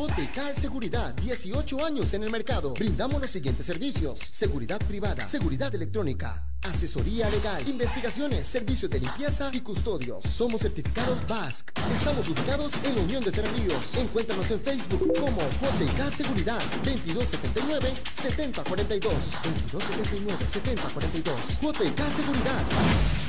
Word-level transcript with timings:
JK 0.00 0.54
Seguridad, 0.54 1.14
18 1.16 1.84
años 1.84 2.14
en 2.14 2.22
el 2.22 2.30
mercado. 2.30 2.72
Brindamos 2.72 3.20
los 3.20 3.30
siguientes 3.30 3.66
servicios: 3.66 4.18
seguridad 4.18 4.78
privada, 4.78 5.28
seguridad 5.28 5.74
electrónica, 5.74 6.46
asesoría 6.62 7.28
legal, 7.28 7.68
investigaciones, 7.68 8.46
servicios 8.46 8.90
de 8.90 9.00
limpieza 9.00 9.50
y 9.52 9.60
custodios. 9.60 10.24
Somos 10.24 10.62
certificados 10.62 11.18
BASC. 11.28 11.78
Estamos 11.92 12.30
ubicados 12.30 12.72
en 12.82 12.96
la 12.96 13.02
Unión 13.02 13.22
de 13.22 13.30
Terríos. 13.30 13.94
Encuéntranos 13.94 14.50
en 14.50 14.60
Facebook 14.60 15.12
como 15.20 15.42
JK 15.42 16.10
Seguridad 16.10 16.62
2279 16.82 17.92
7042 18.10 19.12
2279 19.12 20.44
7042 20.48 21.60
JK 21.60 22.10
Seguridad. 22.10 23.19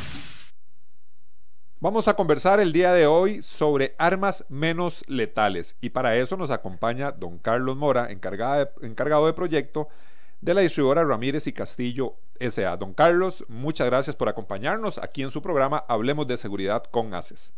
Vamos 1.83 2.07
a 2.07 2.13
conversar 2.13 2.59
el 2.59 2.73
día 2.73 2.93
de 2.93 3.07
hoy 3.07 3.41
sobre 3.41 3.95
armas 3.97 4.45
menos 4.49 5.03
letales 5.07 5.75
y 5.81 5.89
para 5.89 6.15
eso 6.15 6.37
nos 6.37 6.51
acompaña 6.51 7.11
don 7.11 7.39
Carlos 7.39 7.75
Mora, 7.75 8.11
encargado 8.11 9.25
de 9.25 9.33
proyecto 9.33 9.87
de 10.41 10.53
la 10.53 10.61
distribuidora 10.61 11.03
Ramírez 11.03 11.47
y 11.47 11.53
Castillo 11.53 12.17
SA. 12.39 12.77
Don 12.77 12.93
Carlos, 12.93 13.43
muchas 13.47 13.87
gracias 13.87 14.15
por 14.15 14.29
acompañarnos 14.29 14.99
aquí 14.99 15.23
en 15.23 15.31
su 15.31 15.41
programa 15.41 15.83
Hablemos 15.87 16.27
de 16.27 16.37
Seguridad 16.37 16.83
con 16.83 17.15
ACES. 17.15 17.51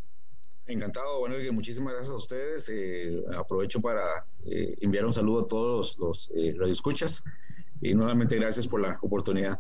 Encantado, 0.68 1.20
bueno, 1.20 1.36
muchísimas 1.52 1.92
gracias 1.92 2.14
a 2.14 2.18
ustedes. 2.18 2.70
Eh, 2.72 3.26
aprovecho 3.38 3.82
para 3.82 4.26
eh, 4.46 4.78
enviar 4.80 5.06
un 5.06 5.14
saludo 5.14 5.42
a 5.42 5.48
todos 5.50 5.98
los, 6.00 6.00
los 6.00 6.32
eh, 6.34 6.56
radioescuchas 6.58 7.26
y 7.82 7.94
nuevamente 7.94 8.38
gracias 8.38 8.70
por 8.70 8.80
la 8.80 8.98
oportunidad. 9.02 9.60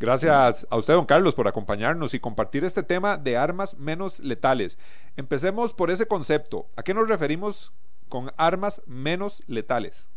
Gracias 0.00 0.66
a 0.70 0.78
usted, 0.78 0.94
don 0.94 1.04
Carlos, 1.04 1.34
por 1.34 1.46
acompañarnos 1.46 2.14
y 2.14 2.20
compartir 2.20 2.64
este 2.64 2.82
tema 2.82 3.18
de 3.18 3.36
armas 3.36 3.76
menos 3.76 4.18
letales. 4.20 4.78
Empecemos 5.14 5.74
por 5.74 5.90
ese 5.90 6.06
concepto. 6.06 6.70
¿A 6.74 6.82
qué 6.82 6.94
nos 6.94 7.06
referimos 7.06 7.70
con 8.08 8.32
armas 8.38 8.80
menos 8.86 9.42
letales? 9.46 10.08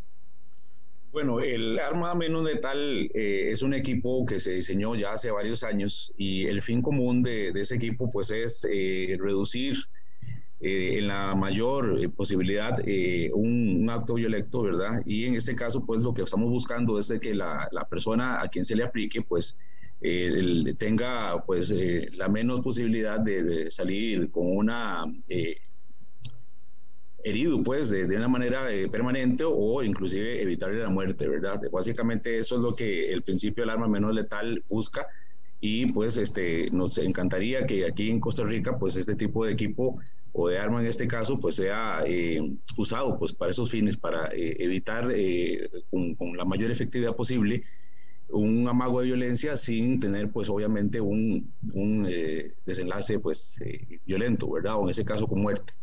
Bueno, 1.12 1.42
el 1.42 1.78
arma 1.80 2.16
menos 2.16 2.46
letal 2.46 3.12
eh, 3.14 3.50
es 3.52 3.62
un 3.62 3.74
equipo 3.74 4.26
que 4.26 4.40
se 4.40 4.52
diseñó 4.54 4.96
ya 4.96 5.12
hace 5.12 5.32
varios 5.32 5.66
años 5.66 6.14
y 6.16 6.46
el 6.46 6.62
fin 6.62 6.82
común 6.82 7.22
de, 7.22 7.50
ese 7.50 7.76
equipo 7.76 8.10
pues 8.10 8.32
es 8.32 8.66
eh, 8.72 9.18
reducir 9.20 9.76
eh, 10.62 10.96
en 10.98 11.10
la 11.10 11.36
mayor 11.36 12.10
posibilidad 12.14 12.78
un, 13.34 13.90
acto 13.90 14.14
violento, 14.14 14.62
¿verdad? 14.62 15.02
Y 15.06 15.26
en 15.26 15.36
este 15.36 15.58
caso 15.58 15.86
pues 15.86 16.04
lo 16.04 16.14
que 16.14 16.22
estamos 16.22 16.50
buscando 16.50 16.98
es 16.98 17.14
que 17.22 17.36
la 17.36 17.88
persona 17.90 18.42
a 18.42 18.48
quien 18.48 18.64
se 18.64 18.78
le 18.78 18.86
aplique 18.86 19.22
pues 19.22 19.58
eh, 20.06 20.76
tenga 20.78 21.42
pues 21.46 21.72
eh, 21.72 22.10
la 22.12 22.28
menos 22.28 22.60
posibilidad 22.60 23.22
de, 23.22 23.72
salir 23.72 24.30
con 24.32 24.58
una 24.58 25.06
eh, 25.30 25.56
herido 27.24 27.64
pues 27.64 27.90
de, 27.90 28.04
una 28.04 28.28
manera 28.28 28.68
permanente 28.92 29.46
o 29.48 29.82
inclusive 29.82 30.42
evitarle 30.42 30.80
la 30.80 30.90
muerte, 30.90 31.26
¿verdad? 31.26 31.62
Básicamente 31.72 32.38
eso 32.38 32.58
es 32.58 32.64
lo 32.64 32.76
que 32.76 33.14
el 33.14 33.22
principio 33.22 33.64
del 33.64 33.70
arma 33.70 33.88
menos 33.88 34.14
letal 34.14 34.62
busca 34.70 35.08
y 35.62 35.86
pues 35.94 36.18
este 36.18 36.70
nos 36.72 36.98
encantaría 36.98 37.66
que 37.66 37.86
aquí 37.86 38.10
en 38.10 38.20
Costa 38.20 38.44
Rica 38.44 38.78
pues 38.78 38.98
este 38.98 39.16
tipo 39.16 39.46
de 39.46 39.54
equipo 39.54 40.00
o 40.34 40.50
de 40.50 40.60
arma 40.60 40.82
en 40.82 40.88
este 40.88 41.08
caso 41.08 41.40
pues 41.40 41.56
sea 41.56 42.04
usado 42.76 43.18
pues 43.18 43.32
para 43.32 43.52
esos 43.52 43.72
fines 43.72 43.96
para 43.96 44.30
evitar 44.34 45.16
con, 45.90 46.16
con, 46.16 46.36
la 46.36 46.44
mayor 46.44 46.72
efectividad 46.72 47.16
posible 47.16 47.64
un 48.34 48.68
amago 48.68 49.00
de 49.00 49.08
violencia 49.08 49.56
sin 49.58 50.00
tener 50.00 50.30
pues 50.32 50.50
obviamente 50.50 51.00
un, 51.00 51.54
un 51.74 52.06
eh, 52.10 52.54
desenlace 52.66 53.20
pues 53.20 53.60
eh, 53.62 54.00
violento, 54.06 54.50
¿verdad? 54.52 54.76
O 54.76 54.84
en 54.84 54.90
ese 54.90 55.06
caso 55.06 55.28
con 55.28 55.42
muerte. 55.42 55.74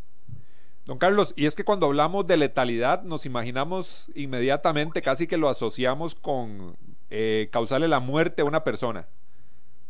Don 0.84 0.98
Carlos, 0.98 1.32
y 1.36 1.46
es 1.46 1.54
que 1.54 1.64
cuando 1.64 1.86
hablamos 1.86 2.26
de 2.26 2.36
letalidad 2.36 3.02
nos 3.04 3.24
imaginamos 3.26 4.10
inmediatamente, 4.14 5.02
casi 5.02 5.26
que 5.26 5.36
lo 5.36 5.48
asociamos 5.48 6.14
con 6.14 6.76
eh, 7.10 7.48
causarle 7.52 7.86
la 7.86 8.00
muerte 8.00 8.42
a 8.42 8.44
una 8.44 8.64
persona. 8.64 9.06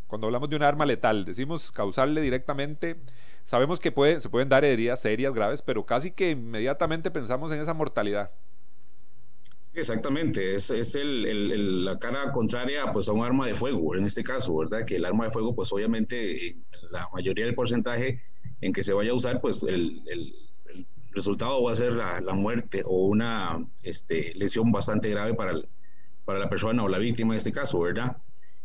Cuando 0.07 0.27
hablamos 0.27 0.51
de 0.51 0.57
un 0.57 0.63
arma 0.63 0.85
letal, 0.85 1.25
decimos 1.25 1.71
causarle 1.71 2.21
directamente, 2.21 2.97
sabemos 3.45 3.79
que 3.79 3.93
puede, 3.93 4.21
se 4.21 4.29
pueden 4.29 4.49
dar 4.49 4.65
heridas 4.65 5.01
serias, 5.01 5.33
graves, 5.33 5.63
pero 5.63 5.87
casi 5.87 6.11
que 6.11 6.33
inmediatamente 6.33 7.11
pensamos 7.11 7.53
en 7.53 7.61
esa 7.61 7.73
mortalidad. 7.73 8.31
Exactamente, 9.73 10.57
es, 10.57 10.71
es 10.71 10.97
el, 10.97 11.85
la 11.85 11.99
cara 11.99 12.33
contraria 12.33 12.93
pues, 12.93 13.09
a 13.09 13.13
un 13.13 13.25
arma 13.25 13.47
de 13.47 13.55
fuego, 13.55 13.95
en 13.95 14.05
este 14.05 14.25
caso, 14.25 14.57
¿verdad? 14.57 14.85
Que 14.85 14.97
el 14.97 15.05
arma 15.05 15.27
de 15.27 15.31
fuego, 15.31 15.55
pues 15.55 15.73
obviamente, 15.73 16.57
la 16.91 17.09
mayoría 17.13 17.45
del 17.45 17.55
porcentaje 17.55 18.21
en 18.61 18.73
que 18.73 18.83
se 18.83 18.93
vaya 18.93 19.13
a 19.13 19.15
usar, 19.15 19.41
pues 19.41 19.63
el, 19.63 20.03
el, 20.07 20.35
resultado 21.13 21.61
va 21.63 21.73
a 21.73 21.77
ser 21.77 21.95
la, 21.95 22.21
la, 22.21 22.35
muerte 22.35 22.83
o 22.85 23.07
una 23.07 23.67
este, 23.83 24.33
lesión 24.37 24.71
bastante 24.71 25.11
grave 25.11 25.35
para, 25.35 25.61
para 26.25 26.39
la 26.39 26.49
persona 26.49 26.85
o 26.85 26.89
la 26.89 26.99
víctima 26.99 27.35
en 27.35 27.39
este 27.39 27.51
caso, 27.51 27.81
¿verdad? 27.81 28.17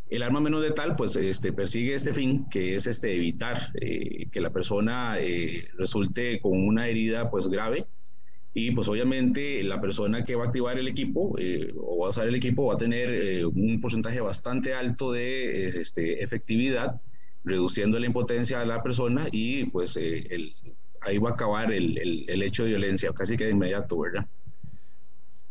El 0.10 0.22
arma 0.22 0.40
menos 0.40 0.62
letal, 0.62 0.96
pues, 0.96 1.16
este, 1.16 1.52
persigue 1.52 1.96
este 1.96 2.14
fin, 2.14 2.48
que 2.50 2.76
es 2.76 2.86
este, 2.86 3.16
evitar 3.16 3.72
eh, 3.82 4.28
que 4.32 4.42
la 4.42 4.52
persona 4.52 5.18
eh, 5.20 5.68
resulte 5.76 6.40
con 6.40 6.68
una 6.68 6.88
herida, 6.88 7.32
pues, 7.32 7.48
grave, 7.48 7.88
y 8.58 8.72
pues 8.72 8.88
obviamente 8.88 9.62
la 9.64 9.82
persona 9.82 10.22
que 10.22 10.34
va 10.34 10.46
a 10.46 10.48
activar 10.48 10.80
el 10.80 10.88
equipo 10.88 11.36
eh, 11.38 11.74
o 11.78 12.00
va 12.00 12.08
a 12.08 12.10
usar 12.12 12.26
el 12.26 12.36
equipo 12.36 12.68
va 12.68 12.76
a 12.76 12.78
tener 12.78 13.10
eh, 13.10 13.46
un 13.46 13.82
porcentaje 13.82 14.22
bastante 14.22 14.74
alto 14.74 15.12
de 15.12 15.68
este, 15.68 16.24
efectividad, 16.24 17.02
reduciendo 17.44 18.00
la 18.00 18.06
impotencia 18.06 18.60
de 18.60 18.66
la 18.66 18.82
persona 18.82 19.28
y 19.30 19.66
pues 19.66 19.98
eh, 19.98 20.54
ahí 21.02 21.18
va 21.18 21.32
a 21.32 21.34
acabar 21.34 21.74
el, 21.74 22.42
hecho 22.42 22.64
de 22.64 22.70
violencia 22.70 23.12
casi 23.12 23.36
que 23.36 23.44
de 23.44 23.52
inmediato, 23.52 24.00
¿verdad? 24.00 24.26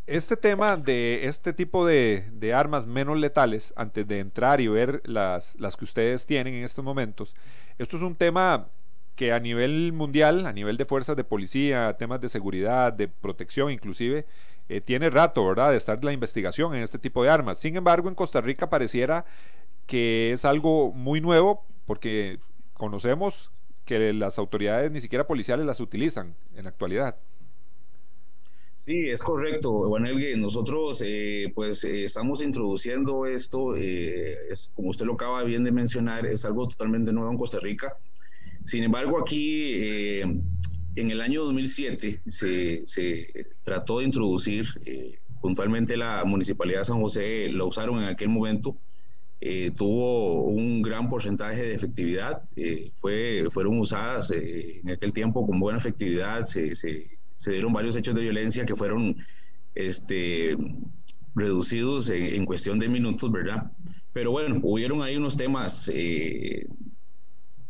Este 0.07 0.35
tema 0.39 0.75
de 0.75 1.27
este 1.27 1.53
tipo 1.53 1.87
de, 1.87 2.55
armas 2.55 2.87
menos 2.87 3.19
letales, 3.19 3.75
antes 3.77 4.09
de 4.09 4.21
entrar 4.21 4.63
y 4.63 4.69
ver 4.69 5.03
las 5.05 5.55
que 5.79 5.85
ustedes 5.85 6.27
tienen 6.27 6.55
en 6.55 6.65
estos 6.65 6.83
momentos, 6.83 7.37
esto 7.77 7.99
es 7.99 8.03
un 8.03 8.15
tema 8.15 8.67
que 9.17 9.33
a 9.33 9.41
nivel 9.41 9.93
mundial, 9.93 10.47
a 10.47 10.53
nivel 10.53 10.77
de 10.77 10.85
fuerzas 10.85 11.17
de 11.17 11.25
policía, 11.25 11.97
temas 11.99 12.21
de 12.21 12.29
seguridad, 12.29 12.93
de 12.93 13.09
protección 13.09 13.71
inclusive, 13.71 14.27
eh, 14.69 14.81
tiene 14.81 15.11
rato, 15.11 15.47
¿verdad?, 15.47 15.71
de 15.71 15.77
estar 15.77 16.03
la 16.05 16.13
investigación 16.13 16.75
en 16.75 16.83
este 16.83 16.99
tipo 16.99 17.23
de 17.23 17.31
armas. 17.31 17.59
Sin 17.59 17.77
embargo, 17.77 18.09
en 18.09 18.15
Costa 18.15 18.41
Rica 18.41 18.71
pareciera 18.71 19.25
que 19.87 20.33
es 20.33 20.45
algo 20.45 20.93
muy 20.93 21.21
nuevo 21.21 21.65
porque 21.87 22.39
conocemos 22.73 23.51
que 23.85 24.13
las 24.15 24.39
autoridades 24.39 24.91
ni 24.91 25.01
siquiera 25.01 25.27
policiales 25.27 25.67
las 25.67 25.81
utilizan 25.81 26.35
en 26.57 26.65
la 26.65 26.71
actualidad. 26.71 27.17
Sí, 28.77 29.09
es 29.09 29.23
correcto, 29.23 29.89
Juan. 29.89 30.07
Nosotros, 30.39 31.03
eh, 31.05 31.51
pues, 31.55 31.85
eh, 31.85 32.05
estamos 32.05 32.43
introduciendo 32.43 33.27
esto, 33.27 33.77
es, 33.77 34.73
como 34.75 34.91
usted 34.91 35.07
lo 35.07 35.15
acaba 35.15 35.43
bien 35.43 35.65
de 35.65 35.73
mencionar, 35.73 36.27
es 36.27 36.45
algo 36.45 36.69
totalmente 36.69 37.13
nuevo 37.13 37.31
en 37.31 37.39
Costa 37.39 37.59
Rica. 37.61 37.97
Sin 38.65 38.83
embargo, 38.83 39.21
aquí 39.21 39.73
eh, 39.75 40.23
en 40.97 41.11
el 41.11 41.21
año 41.21 41.45
2007 41.45 42.23
se, 42.29 43.47
trató 43.63 43.99
de 43.99 44.07
introducir, 44.07 44.67
eh, 44.87 45.19
puntualmente 45.41 45.97
la 45.97 46.25
Municipalidad 46.25 46.81
de 46.81 46.85
San 46.87 47.01
José 47.01 47.49
lo 47.51 47.67
usaron 47.67 48.03
en 48.03 48.09
aquel 48.09 48.31
momento, 48.31 48.77
eh, 49.41 49.71
tuvo 49.77 50.45
un 50.45 50.81
gran 50.81 51.11
porcentaje 51.11 51.63
de 51.63 51.75
efectividad, 51.75 52.43
fue, 52.95 53.45
fueron 53.51 53.79
usadas 53.79 54.31
en 54.31 54.89
aquel 54.89 55.13
tiempo 55.13 55.45
con 55.45 55.61
buena 55.61 55.79
efectividad, 55.79 56.45
se, 56.45 56.73
dieron 57.47 57.73
varios 57.75 57.97
hechos 57.97 58.15
de 58.15 58.23
violencia 58.23 58.65
que 58.65 58.75
fueron 58.75 59.17
este, 59.75 60.57
reducidos 61.35 62.09
en, 62.09 62.47
cuestión 62.47 62.79
de 62.79 62.89
minutos, 62.89 63.31
¿verdad? 63.31 63.71
Pero 64.15 64.31
bueno, 64.31 64.61
hubieron 64.63 65.03
ahí 65.03 65.17
unos 65.17 65.37
temas 65.37 65.91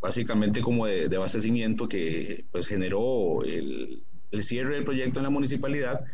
básicamente 0.04 0.60
como 0.60 0.84
de, 0.84 1.16
abastecimiento 1.16 1.88
que 1.88 2.44
pues 2.52 2.66
generó 2.66 3.42
el, 3.42 4.02
cierre 4.42 4.74
del 4.74 4.84
proyecto 4.84 5.20
en 5.20 5.24
la 5.24 5.30
municipalidad. 5.30 6.04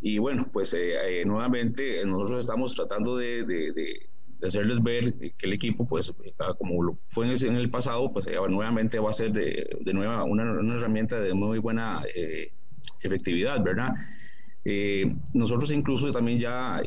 Y 0.00 0.16
bueno, 0.16 0.48
pues 0.50 0.72
eh, 0.72 1.20
eh, 1.20 1.24
nuevamente 1.26 2.02
nosotros 2.06 2.40
estamos 2.40 2.74
tratando 2.74 3.18
de, 3.18 4.08
hacerles 4.42 4.82
ver 4.82 5.12
que 5.36 5.46
el 5.46 5.52
equipo, 5.52 5.86
pues 5.86 6.14
como 6.56 6.82
lo 6.82 6.98
fue 7.08 7.26
en 7.26 7.56
el 7.56 7.68
pasado, 7.68 8.10
pues 8.10 8.26
eh, 8.26 8.36
nuevamente 8.48 8.98
va 8.98 9.10
a 9.10 9.12
ser 9.12 9.32
de, 9.32 9.92
nueva 9.92 10.24
una, 10.24 10.50
una, 10.52 10.76
herramienta 10.76 11.20
de 11.20 11.34
muy 11.34 11.58
buena 11.58 12.02
efectividad, 13.02 13.62
¿verdad? 13.62 13.90
nosotros 15.34 15.70
incluso 15.70 16.10
también 16.10 16.38
ya 16.38 16.80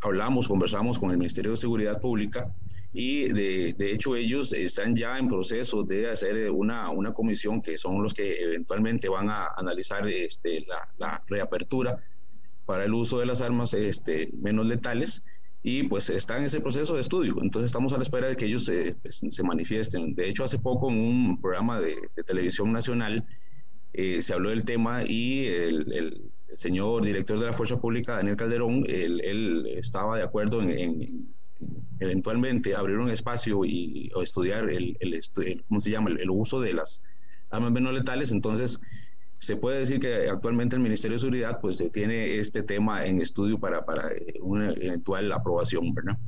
hablamos, 0.00 0.46
conversamos 0.46 0.98
con 0.98 1.10
el 1.10 1.16
Ministerio 1.16 1.52
de 1.52 1.56
Seguridad 1.56 2.02
Pública 2.02 2.54
y 2.92 3.28
de, 3.28 3.74
de, 3.76 3.92
hecho 3.92 4.16
ellos 4.16 4.52
están 4.52 4.96
ya 4.96 5.18
en 5.18 5.28
proceso 5.28 5.82
de 5.82 6.10
hacer 6.10 6.50
una, 6.50 6.90
una, 6.90 7.12
comisión 7.12 7.60
que 7.60 7.76
son 7.76 8.02
los 8.02 8.14
que 8.14 8.42
eventualmente 8.42 9.08
van 9.08 9.28
a 9.28 9.48
analizar 9.56 10.08
este, 10.08 10.64
la, 10.66 10.88
la, 10.96 11.22
reapertura 11.26 12.02
para 12.64 12.84
el 12.84 12.94
uso 12.94 13.18
de 13.18 13.26
las 13.26 13.42
armas 13.42 13.74
este, 13.74 14.30
menos 14.40 14.66
letales 14.66 15.22
y 15.62 15.82
pues 15.84 16.08
está 16.10 16.38
en 16.38 16.44
ese 16.44 16.60
proceso 16.60 16.94
de 16.94 17.00
estudio. 17.00 17.36
Entonces 17.42 17.66
estamos 17.66 17.92
a 17.92 17.96
la 17.96 18.02
espera 18.02 18.28
de 18.28 18.36
que 18.36 18.46
ellos 18.46 18.70
pues, 19.02 19.22
se 19.28 19.42
manifiesten. 19.42 20.14
De 20.14 20.28
hecho, 20.28 20.44
hace 20.44 20.58
poco 20.58 20.90
en 20.90 20.98
un 20.98 21.40
programa 21.40 21.80
de, 21.80 21.96
televisión 22.26 22.72
nacional 22.72 23.26
eh, 23.92 24.22
se 24.22 24.34
habló 24.34 24.50
del 24.50 24.64
tema 24.64 25.04
y 25.04 25.46
el, 25.46 26.30
señor 26.56 27.04
director 27.04 27.38
de 27.38 27.46
la 27.46 27.52
Fuerza 27.52 27.78
Pública, 27.78 28.16
Daniel 28.16 28.36
Calderón, 28.36 28.84
él, 28.88 29.66
estaba 29.76 30.16
de 30.16 30.24
acuerdo 30.24 30.60
en, 30.60 31.28
eventualmente 32.00 32.74
abrir 32.74 32.98
un 32.98 33.10
espacio 33.10 33.64
y 33.64 34.10
o 34.14 34.22
estudiar 34.22 34.70
el, 34.70 34.98
¿cómo 35.68 35.80
se 35.80 35.90
llama? 35.90 36.10
el, 36.10 36.30
uso 36.30 36.60
de 36.60 36.72
las 36.74 37.02
armas 37.50 37.72
menos 37.72 37.92
letales. 37.92 38.32
Entonces, 38.32 38.80
se 39.38 39.56
puede 39.56 39.80
decir 39.80 40.00
que 40.00 40.28
actualmente 40.28 40.76
el 40.76 40.82
Ministerio 40.82 41.14
de 41.16 41.20
Seguridad 41.20 41.60
pues 41.60 41.82
tiene 41.92 42.38
este 42.38 42.62
tema 42.62 43.06
en 43.06 43.20
estudio 43.20 43.58
para, 43.58 43.84
para 43.84 44.12
eh, 44.12 44.34
una 44.40 44.70
eventual 44.72 45.30
aprobación, 45.32 45.94
¿verdad? 45.94 46.18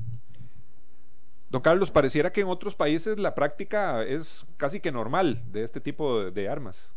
Don 1.51 1.63
Carlos, 1.63 1.91
pareciera 1.91 2.31
que 2.33 2.43
en 2.43 2.47
otros 2.47 2.77
países 2.77 3.19
la 3.19 3.35
práctica 3.35 4.05
es 4.05 4.47
casi 4.57 4.79
que 4.79 4.93
normal 4.93 5.43
de 5.51 5.65
este 5.65 5.81
tipo 5.81 6.31
de, 6.31 6.49
armas. 6.49 6.91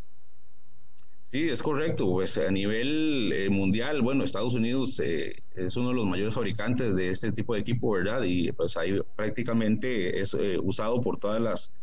Sí, 1.33 1.49
es 1.49 1.63
correcto. 1.63 2.09
Pues 2.11 2.37
a 2.37 2.51
nivel 2.51 3.33
eh, 3.33 3.49
mundial, 3.49 4.01
bueno, 4.01 4.23
Estados 4.23 4.53
Unidos 4.53 4.99
eh, 4.99 5.43
es 5.55 5.75
uno 5.75 5.89
de 5.89 5.95
los 5.95 6.05
mayores 6.05 6.35
fabricantes 6.35 6.95
de 6.95 7.09
este 7.09 7.31
tipo 7.31 7.55
de 7.55 7.61
equipo, 7.61 7.91
¿verdad? 7.91 8.23
Y 8.23 8.51
pues 8.51 8.77
ahí 8.77 8.99
prácticamente 9.15 10.19
es 10.19 10.37
usado 10.61 11.01
por 11.01 11.17
todas 11.17 11.41
las, 11.41 11.73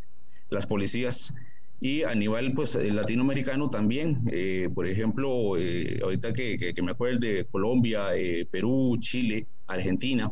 las 0.51 0.67
policías 0.67 1.35
y 1.81 2.03
a 2.03 2.15
nivel 2.15 2.53
pues 2.53 2.77
eh, 2.77 2.93
latinoamericano 2.93 3.71
también, 3.71 4.19
eh, 4.31 4.69
por 4.73 4.87
ejemplo, 4.87 5.57
eh, 5.57 5.99
ahorita 6.03 6.33
que, 6.33 6.57
que, 6.57 6.83
me 6.83 6.93
acuerdo 6.93 7.21
de 7.21 7.47
Colombia, 7.51 8.09
Perú, 8.51 8.97
Chile, 9.01 9.47
Argentina, 9.67 10.31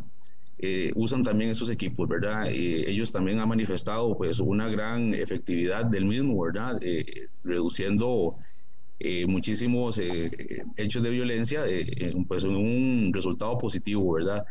usan 0.97 1.23
también 1.23 1.51
esos 1.51 1.71
equipos, 1.71 2.09
¿verdad? 2.09 2.49
ellos 2.51 3.13
también 3.13 3.39
han 3.39 3.49
manifestado 3.49 4.17
pues 4.17 4.41
una 4.41 4.69
gran 4.69 5.15
efectividad 5.15 5.85
del 5.85 6.05
mismo, 6.05 6.43
¿verdad? 6.43 6.81
reduciendo 7.45 8.37
muchísimos 9.27 10.01
hechos 10.77 11.03
de 11.03 11.11
violencia, 11.11 11.65
pues 12.27 12.45
un 12.45 13.11
resultado 13.13 13.57
positivo, 13.59 14.13
¿verdad? 14.13 14.45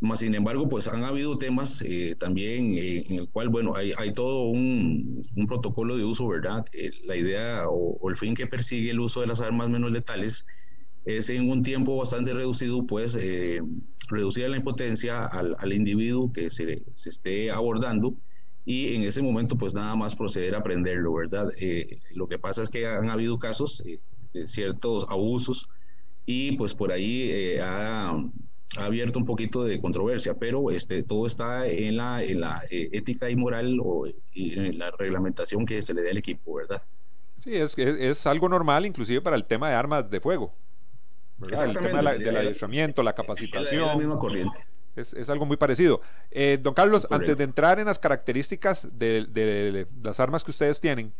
Más 0.00 0.20
sin 0.20 0.34
embargo, 0.36 0.68
pues 0.68 0.86
han 0.86 1.02
habido 1.02 1.38
temas 1.38 1.82
eh, 1.82 2.14
también 2.16 2.74
eh, 2.74 3.04
en 3.08 3.16
el 3.16 3.28
cual, 3.28 3.48
bueno, 3.48 3.74
hay, 3.74 3.92
hay 3.96 4.14
todo 4.14 4.44
un, 4.44 5.26
un, 5.34 5.46
protocolo 5.48 5.96
de 5.96 6.04
uso, 6.04 6.28
¿verdad? 6.28 6.64
Eh, 6.72 6.92
la 7.04 7.16
idea 7.16 7.64
o, 7.68 8.08
el 8.08 8.16
fin 8.16 8.34
que 8.34 8.46
persigue 8.46 8.90
el 8.90 9.00
uso 9.00 9.22
de 9.22 9.26
las 9.26 9.40
armas 9.40 9.68
menos 9.68 9.90
letales 9.90 10.46
es 11.04 11.30
en 11.30 11.50
un 11.50 11.62
tiempo 11.64 11.96
bastante 11.96 12.32
reducido, 12.32 12.86
pues, 12.86 13.18
reducir 14.08 14.48
la 14.48 14.56
impotencia 14.58 15.26
al, 15.26 15.56
al 15.58 15.72
individuo 15.72 16.32
que 16.32 16.50
se, 16.50 16.84
se, 16.94 17.08
esté 17.08 17.50
abordando 17.50 18.14
y 18.68 18.94
en 18.94 19.02
ese 19.02 19.22
momento, 19.22 19.56
pues, 19.56 19.74
nada 19.74 19.96
más 19.96 20.14
proceder 20.14 20.54
a 20.54 20.58
aprenderlo, 20.58 21.14
¿verdad? 21.14 21.48
lo 22.14 22.28
que 22.28 22.38
pasa 22.38 22.62
es 22.62 22.70
que 22.70 22.86
han 22.86 23.08
habido 23.08 23.38
casos 23.38 23.82
de 24.32 24.46
ciertos 24.46 25.06
abusos 25.08 25.70
y, 26.26 26.52
pues, 26.56 26.74
por 26.74 26.92
ahí 26.92 27.56
ha 27.62 28.14
ha 28.76 28.84
abierto 28.84 29.18
un 29.18 29.24
poquito 29.24 29.64
de 29.64 29.80
controversia, 29.80 30.34
pero 30.34 30.70
este, 30.70 31.02
todo 31.02 31.26
está 31.26 31.66
en 31.66 31.96
la, 31.96 32.22
en 32.22 32.40
la 32.40 32.62
eh, 32.70 32.90
ética 32.92 33.30
y 33.30 33.36
moral 33.36 33.78
o 33.82 34.06
en 34.34 34.78
la 34.78 34.90
reglamentación 34.90 35.64
que 35.64 35.80
se 35.80 35.94
le 35.94 36.02
dé 36.02 36.10
al 36.10 36.18
equipo, 36.18 36.54
¿verdad? 36.54 36.82
Sí, 37.42 37.54
es, 37.54 37.78
es, 37.78 38.26
algo 38.26 38.48
normal 38.48 38.84
inclusive 38.84 39.22
para 39.22 39.36
el 39.36 39.44
tema 39.44 39.70
de 39.70 39.74
armas 39.74 40.10
de 40.10 40.20
fuego. 40.20 40.52
El 41.40 41.72
tema 41.72 42.12
del 42.12 42.36
adiestramiento, 42.36 43.02
la 43.02 43.14
capacitación. 43.14 43.86
La 43.86 43.96
misma 43.96 44.18
corriente. 44.18 44.60
Es, 44.98 45.14
es, 45.14 45.30
algo 45.30 45.46
muy 45.46 45.56
parecido. 45.56 46.00
Eh, 46.30 46.58
don 46.60 46.74
Carlos, 46.74 47.06
antes 47.10 47.36
de 47.36 47.44
entrar 47.44 47.78
en 47.78 47.86
las 47.86 47.98
características 47.98 48.88
de, 48.98 49.24
de, 49.26 49.86
las 50.02 50.20
armas 50.20 50.44
que 50.44 50.50
ustedes 50.50 50.80
tienen, 50.80 51.12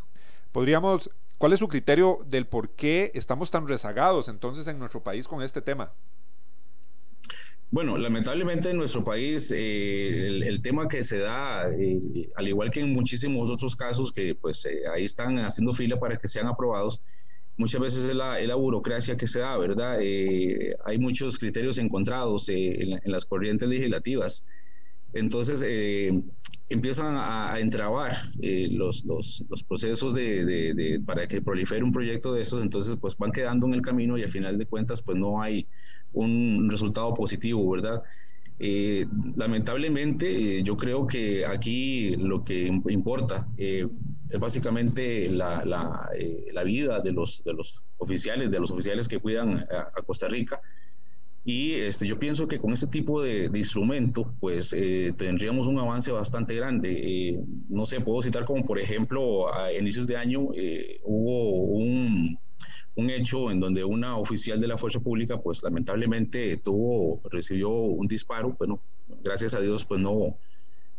podríamos, 0.52 1.10
¿cuál 1.38 1.52
es 1.52 1.58
su 1.58 1.68
criterio 1.68 2.18
del 2.26 2.46
por 2.46 2.70
qué 2.70 3.10
estamos 3.14 3.50
tan 3.50 3.66
rezagados 3.66 4.28
entonces 4.28 4.66
en 4.66 4.78
nuestro 4.78 5.02
país 5.02 5.26
con 5.26 5.42
este 5.42 5.62
tema? 5.62 5.92
Bueno, 7.70 7.98
lamentablemente 7.98 8.70
en 8.70 8.78
nuestro 8.78 9.04
país 9.04 9.52
eh, 9.54 10.26
el, 10.26 10.62
tema 10.62 10.88
que 10.88 11.04
se 11.04 11.18
da, 11.18 11.68
eh, 11.70 12.30
al 12.34 12.48
igual 12.48 12.70
que 12.70 12.80
en 12.80 12.94
muchísimos 12.94 13.50
otros 13.50 13.76
casos 13.76 14.10
que 14.10 14.34
pues 14.34 14.64
eh, 14.64 14.84
ahí 14.90 15.04
están 15.04 15.38
haciendo 15.40 15.74
fila 15.74 16.00
para 16.00 16.16
que 16.16 16.28
sean 16.28 16.46
aprobados, 16.46 17.02
muchas 17.58 17.80
veces 17.80 18.04
es 18.04 18.14
la, 18.14 18.54
burocracia 18.54 19.16
que 19.16 19.26
se 19.26 19.40
da, 19.40 19.56
¿verdad? 19.58 19.98
hay 19.98 20.98
muchos 20.98 21.38
criterios 21.38 21.78
encontrados 21.78 22.48
en, 22.48 23.00
las 23.04 23.24
corrientes 23.24 23.68
legislativas. 23.68 24.44
Entonces 25.12 25.62
empiezan 26.68 27.16
a, 27.16 27.58
entrabar 27.60 28.30
los, 28.40 29.04
los, 29.04 29.42
los, 29.50 29.62
procesos 29.62 30.14
de, 30.14 31.02
para 31.04 31.26
que 31.26 31.42
prolifere 31.42 31.82
un 31.82 31.92
proyecto 31.92 32.32
de 32.32 32.42
estos, 32.42 32.62
entonces 32.62 32.96
pues 33.00 33.16
van 33.16 33.32
quedando 33.32 33.66
en 33.66 33.74
el 33.74 33.82
camino 33.82 34.16
y 34.16 34.22
al 34.22 34.28
final 34.28 34.56
de 34.56 34.66
cuentas 34.66 35.02
pues 35.02 35.18
no 35.18 35.42
hay 35.42 35.66
un 36.12 36.68
resultado 36.70 37.12
positivo, 37.14 37.70
¿verdad? 37.70 38.02
Eh, 38.60 39.06
lamentablemente, 39.36 40.58
eh, 40.58 40.62
yo 40.64 40.76
creo 40.76 41.06
que 41.06 41.46
aquí 41.46 42.16
lo 42.16 42.42
que 42.42 42.66
importa 42.88 43.46
eh, 43.56 43.86
es 44.30 44.38
básicamente 44.38 45.30
la, 45.30 45.64
la, 45.64 46.08
la, 46.52 46.62
vida 46.64 47.00
de 47.00 47.12
los, 47.12 47.42
de 47.44 47.52
los 47.54 47.82
oficiales, 47.98 48.50
de 48.50 48.60
los 48.60 48.70
oficiales 48.70 49.08
que 49.08 49.18
cuidan 49.18 49.66
a, 49.70 50.02
Costa 50.02 50.28
Rica. 50.28 50.60
Y 51.44 51.74
este, 51.74 52.06
yo 52.06 52.18
pienso 52.18 52.46
que 52.46 52.58
con 52.58 52.72
este 52.72 52.88
tipo 52.88 53.22
de, 53.22 53.48
de 53.48 53.58
instrumento, 53.58 54.34
pues 54.38 54.70
tendríamos 55.16 55.66
un 55.66 55.78
avance 55.78 56.12
bastante 56.12 56.54
grande. 56.54 57.40
no 57.70 57.86
sé, 57.86 58.00
puedo 58.00 58.20
citar 58.20 58.44
como 58.44 58.66
por 58.66 58.78
ejemplo, 58.78 59.52
a 59.54 59.72
inicios 59.72 60.06
de 60.06 60.16
año 60.16 60.48
hubo 61.04 61.62
un 61.72 62.38
un 62.98 63.10
hecho 63.10 63.52
en 63.52 63.60
donde 63.60 63.84
una 63.84 64.16
oficial 64.16 64.60
de 64.60 64.66
la 64.66 64.76
fuerza 64.76 64.98
pública, 64.98 65.40
pues 65.40 65.62
lamentablemente 65.62 66.56
tuvo, 66.56 67.22
recibió 67.30 67.70
un 67.70 68.08
disparo, 68.08 68.56
bueno, 68.58 68.80
gracias 69.22 69.54
a 69.54 69.60
Dios, 69.60 69.84
pues 69.84 70.00
no, 70.00 70.36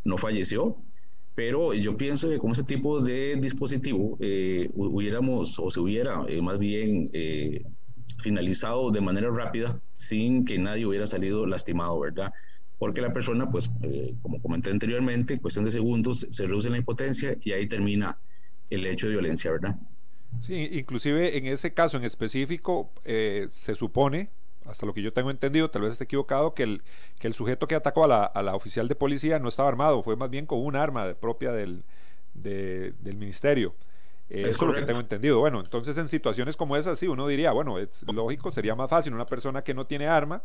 no 0.06 0.18
falleció, 0.18 0.78
pero 1.36 1.74
yo 1.74 1.96
pienso 1.96 2.30
que 2.30 2.40
con 2.40 2.52
ese 2.52 2.64
tipo 2.64 3.02
de 3.02 3.36
dispositivo 3.38 4.18
eh, 4.20 4.70
hubiéramos, 4.74 5.58
o 5.60 5.70
se 5.70 5.80
hubiera 5.80 6.24
eh, 6.28 6.42
más 6.42 6.60
bien 6.60 7.10
eh, 7.14 7.64
finalizado 8.22 8.92
de 8.92 9.02
manera 9.02 9.30
rápida 9.30 9.80
sin 9.96 10.46
que 10.46 10.58
nadie 10.58 10.86
hubiera 10.86 11.08
salido 11.08 11.46
lastimado, 11.46 12.00
¿verdad? 12.00 12.34
Porque 12.78 13.02
la 13.02 13.12
persona, 13.12 13.50
pues, 13.52 13.70
como 14.22 14.42
comenté 14.42 14.70
anteriormente, 14.70 15.34
en 15.34 15.42
cuestión 15.42 15.66
de 15.66 15.72
segundos 15.72 16.26
se 16.30 16.46
reduce 16.46 16.70
la 16.70 16.78
impotencia 16.78 17.36
y 17.42 17.52
ahí 17.52 17.68
termina 17.68 18.18
el 18.70 18.86
hecho 18.86 19.08
de 19.08 19.14
violencia, 19.14 19.52
¿verdad? 19.52 19.76
Sí, 20.42 20.70
inclusive 20.72 21.38
en 21.38 21.48
ese 21.48 21.74
caso 21.74 21.98
en 21.98 22.04
específico 22.04 22.92
eh, 23.04 23.48
se 23.50 23.76
supone, 23.76 24.30
hasta 24.66 24.86
lo 24.86 24.94
que 24.94 25.02
yo 25.02 25.14
tengo 25.14 25.32
entendido, 25.32 25.70
tal 25.70 25.84
vez 25.84 25.94
esté 25.94 26.04
equivocado, 26.04 26.54
que 26.54 26.64
el, 26.64 26.84
que 27.20 27.28
el 27.28 27.34
sujeto 27.34 27.68
que 27.68 27.76
atacó 27.76 28.04
a 28.04 28.08
la, 28.08 28.24
a 28.24 28.42
la 28.42 28.56
oficial 28.56 28.88
de 28.88 28.96
policía 28.96 29.40
no 29.40 29.50
estaba 29.50 29.70
armado, 29.70 30.04
fue 30.04 30.16
más 30.16 30.30
bien 30.30 30.46
con 30.46 30.64
un 30.64 30.76
arma 30.76 31.14
propia 31.16 31.52
del, 31.52 31.84
del 32.34 33.16
ministerio. 33.16 33.74
Eh, 34.30 34.46
eso 34.48 34.50
es 34.50 34.62
lo 34.62 34.76
que 34.76 34.84
tengo 34.84 35.00
entendido. 35.00 35.40
Bueno, 35.40 35.60
entonces 35.60 35.98
en 35.98 36.08
situaciones 36.08 36.56
como 36.56 36.78
esas, 36.78 37.00
sí, 37.00 37.08
uno 37.08 37.28
diría, 37.28 37.52
bueno, 37.52 37.80
es 37.80 38.04
lógico, 38.04 38.52
sería 38.52 38.76
más 38.76 38.90
fácil 38.90 39.14
una 39.14 39.26
persona 39.26 39.64
que 39.64 39.74
no 39.74 39.88
tiene 39.88 40.08
arma 40.08 40.44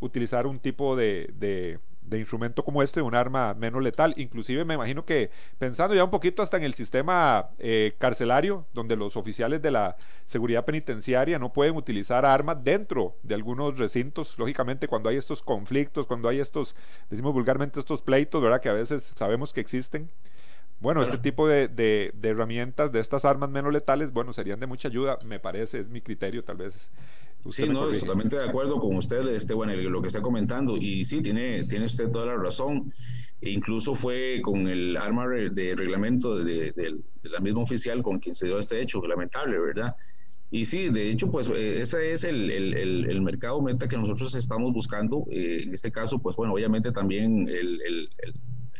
utilizar 0.00 0.46
un 0.46 0.58
tipo 0.58 0.96
de, 0.96 1.30
de 1.34 1.78
instrumento 2.12 2.64
como 2.64 2.82
este, 2.82 3.02
un 3.02 3.14
arma 3.14 3.54
menos 3.54 3.82
letal. 3.82 4.14
Inclusive 4.16 4.64
me 4.64 4.74
imagino 4.74 5.04
que 5.04 5.30
pensando 5.58 5.94
ya 5.94 6.04
un 6.04 6.10
poquito 6.10 6.42
hasta 6.42 6.56
en 6.56 6.64
el 6.64 6.74
sistema 6.74 7.50
eh, 7.58 7.94
carcelario, 7.98 8.66
donde 8.72 8.96
los 8.96 9.16
oficiales 9.16 9.60
de 9.62 9.70
la 9.70 9.96
seguridad 10.24 10.64
penitenciaria 10.64 11.38
no 11.38 11.52
pueden 11.52 11.76
utilizar 11.76 12.24
armas 12.24 12.62
dentro 12.62 13.16
de 13.22 13.34
algunos 13.34 13.78
recintos, 13.78 14.38
lógicamente 14.38 14.88
cuando 14.88 15.08
hay 15.08 15.16
estos 15.16 15.42
conflictos, 15.42 16.06
cuando 16.06 16.28
hay 16.28 16.40
estos, 16.40 16.74
decimos 17.10 17.32
vulgarmente 17.32 17.80
estos 17.80 18.02
pleitos, 18.02 18.42
¿verdad? 18.42 18.60
Que 18.60 18.68
a 18.68 18.74
veces 18.74 19.12
sabemos 19.16 19.52
que 19.52 19.60
existen. 19.60 20.10
Bueno, 20.78 21.02
este 21.02 21.16
tipo 21.16 21.48
de, 21.48 21.68
de, 21.68 22.12
herramientas, 22.22 22.92
de 22.92 23.00
estas 23.00 23.24
armas 23.24 23.48
menos 23.48 23.72
letales, 23.72 24.12
bueno, 24.12 24.34
serían 24.34 24.60
de 24.60 24.66
mucha 24.66 24.88
ayuda, 24.88 25.18
me 25.24 25.40
parece, 25.40 25.80
es 25.80 25.88
mi 25.88 26.02
criterio, 26.02 26.44
tal 26.44 26.58
vez 26.58 26.90
sí, 27.50 27.68
no, 27.68 27.90
totalmente 27.90 28.36
de 28.36 28.44
acuerdo 28.44 28.78
con 28.78 28.96
usted, 28.96 29.26
este, 29.28 29.54
bueno, 29.54 29.74
lo 29.74 30.00
que 30.00 30.08
está 30.08 30.20
comentando. 30.20 30.76
Y 30.76 31.04
sí, 31.04 31.20
tiene, 31.22 31.64
tiene 31.64 31.86
usted 31.86 32.08
toda 32.10 32.26
la 32.26 32.36
razón. 32.36 32.92
incluso 33.40 33.94
fue 33.94 34.40
con 34.42 34.68
el 34.68 34.96
arma 34.96 35.26
de 35.28 35.74
reglamento 35.76 36.36
de, 36.36 36.72
la 37.22 37.40
misma 37.40 37.62
oficial 37.62 38.02
con 38.02 38.18
quien 38.18 38.34
se 38.34 38.46
dio 38.46 38.58
este 38.58 38.80
hecho, 38.80 39.00
lamentable, 39.06 39.58
¿verdad? 39.58 39.96
Y 40.50 40.64
sí, 40.64 40.88
de 40.90 41.10
hecho, 41.10 41.30
pues 41.30 41.50
eh, 41.50 41.80
ese 41.80 42.12
es 42.12 42.22
el, 42.24 42.50
el, 42.50 43.10
el, 43.10 43.20
mercado 43.20 43.60
meta 43.60 43.88
que 43.88 43.96
nosotros 43.96 44.34
estamos 44.36 44.72
buscando. 44.72 45.24
Eh, 45.30 45.62
en 45.64 45.74
este 45.74 45.90
caso, 45.90 46.20
pues 46.20 46.36
bueno, 46.36 46.54
obviamente 46.54 46.92
también 46.92 47.48
el, 47.48 48.10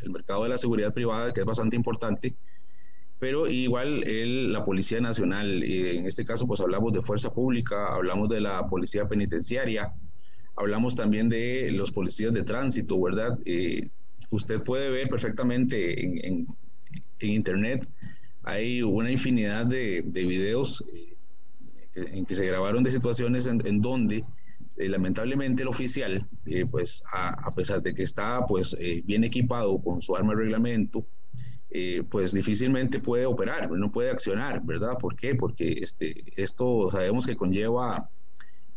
mercado 0.09 0.43
de 0.43 0.49
la 0.49 0.57
seguridad 0.57 0.93
privada, 0.93 1.33
que 1.33 1.41
es 1.41 1.45
bastante 1.45 1.75
importante 1.75 2.33
pero 3.19 3.47
igual 3.47 4.03
el, 4.03 4.53
la 4.53 4.63
Policía 4.63 5.01
Nacional, 5.01 5.63
en 5.63 6.05
este 6.05 6.25
caso 6.25 6.45
pues 6.45 6.61
hablamos 6.61 6.93
de 6.93 7.01
Fuerza 7.01 7.33
Pública, 7.33 7.93
hablamos 7.93 8.29
de 8.29 8.41
la 8.41 8.67
Policía 8.67 9.07
Penitenciaria, 9.07 9.93
Hablamos 10.57 10.95
también 10.95 11.29
de 11.29 11.69
los 11.71 11.91
policías 11.91 12.33
de 12.33 12.43
tránsito, 12.43 12.99
¿verdad? 12.99 13.37
Eh, 13.45 13.89
usted 14.31 14.63
puede 14.63 14.89
ver 14.89 15.07
perfectamente 15.07 16.03
en, 16.03 16.47
Internet, 17.19 17.87
hay 18.43 18.83
una 18.83 19.11
infinidad 19.11 19.65
de, 19.65 20.03
videos 20.03 20.83
eh, 20.93 21.15
en 21.95 22.25
que 22.25 22.35
se 22.35 22.45
grabaron 22.45 22.83
de 22.83 22.91
situaciones 22.91 23.47
en, 23.47 23.81
donde 23.81 24.23
eh, 24.77 24.87
lamentablemente 24.87 25.63
el 25.63 25.69
oficial, 25.69 26.27
pues 26.69 27.03
a, 27.11 27.53
pesar 27.55 27.81
de 27.81 27.93
que 27.95 28.03
está 28.03 28.45
pues 28.45 28.75
bien 29.03 29.23
equipado 29.23 29.79
con 29.79 30.01
su 30.01 30.15
arma 30.15 30.33
de 30.33 30.41
reglamento, 30.41 31.05
pues 32.09 32.33
difícilmente 32.33 32.99
puede 32.99 33.25
operar, 33.25 33.69
no 33.69 33.91
puede 33.91 34.09
accionar, 34.09 34.61
¿verdad? 34.63 34.97
¿Por 34.99 35.15
qué? 35.15 35.35
Porque 35.35 35.79
este, 35.81 36.23
esto 36.35 36.89
sabemos 36.89 37.25
que 37.25 37.35
conlleva 37.35 38.09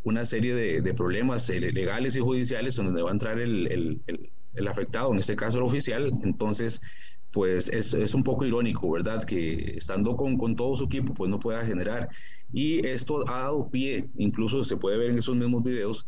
una 0.02 0.24
serie 0.26 0.54
de, 0.54 0.94
problemas 0.94 1.48
legales 1.48 2.16
y 2.16 2.20
judiciales 2.20 2.76
donde 2.76 3.02
va 3.02 3.10
a 3.10 3.12
entrar 3.12 3.38
el, 3.38 4.00
el 4.54 4.68
afectado, 4.68 5.12
en 5.12 5.18
este 5.18 5.36
caso 5.36 5.58
el 5.58 5.64
oficial, 5.64 6.12
entonces 6.24 6.80
pues 7.32 7.68
es, 7.68 7.94
es, 7.94 8.14
un 8.14 8.24
poco 8.24 8.44
irónico, 8.44 8.90
¿verdad? 8.90 9.24
Que 9.24 9.76
estando 9.76 10.16
con, 10.16 10.36
con, 10.36 10.56
todo 10.56 10.76
su 10.76 10.84
equipo, 10.84 11.14
pues 11.14 11.30
no 11.30 11.38
pueda 11.38 11.64
generar. 11.64 12.08
Y 12.52 12.84
esto 12.84 13.22
ha 13.30 13.42
dado 13.42 13.68
pie, 13.68 14.08
incluso 14.16 14.64
se 14.64 14.76
puede 14.76 14.98
ver 14.98 15.10
en 15.10 15.18
esos 15.18 15.36
mismos 15.36 15.62
videos, 15.62 16.06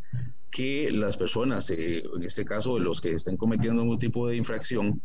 que 0.51 0.91
las 0.91 1.17
personas, 1.17 1.71
eh, 1.71 2.03
en 2.17 2.23
este 2.25 2.45
caso 2.45 2.79
los 2.79 3.01
que 3.01 3.12
estén 3.12 3.37
cometiendo 3.37 3.83
algún 3.83 3.99
tipo 3.99 4.27
de 4.27 4.37
infracción, 4.37 5.01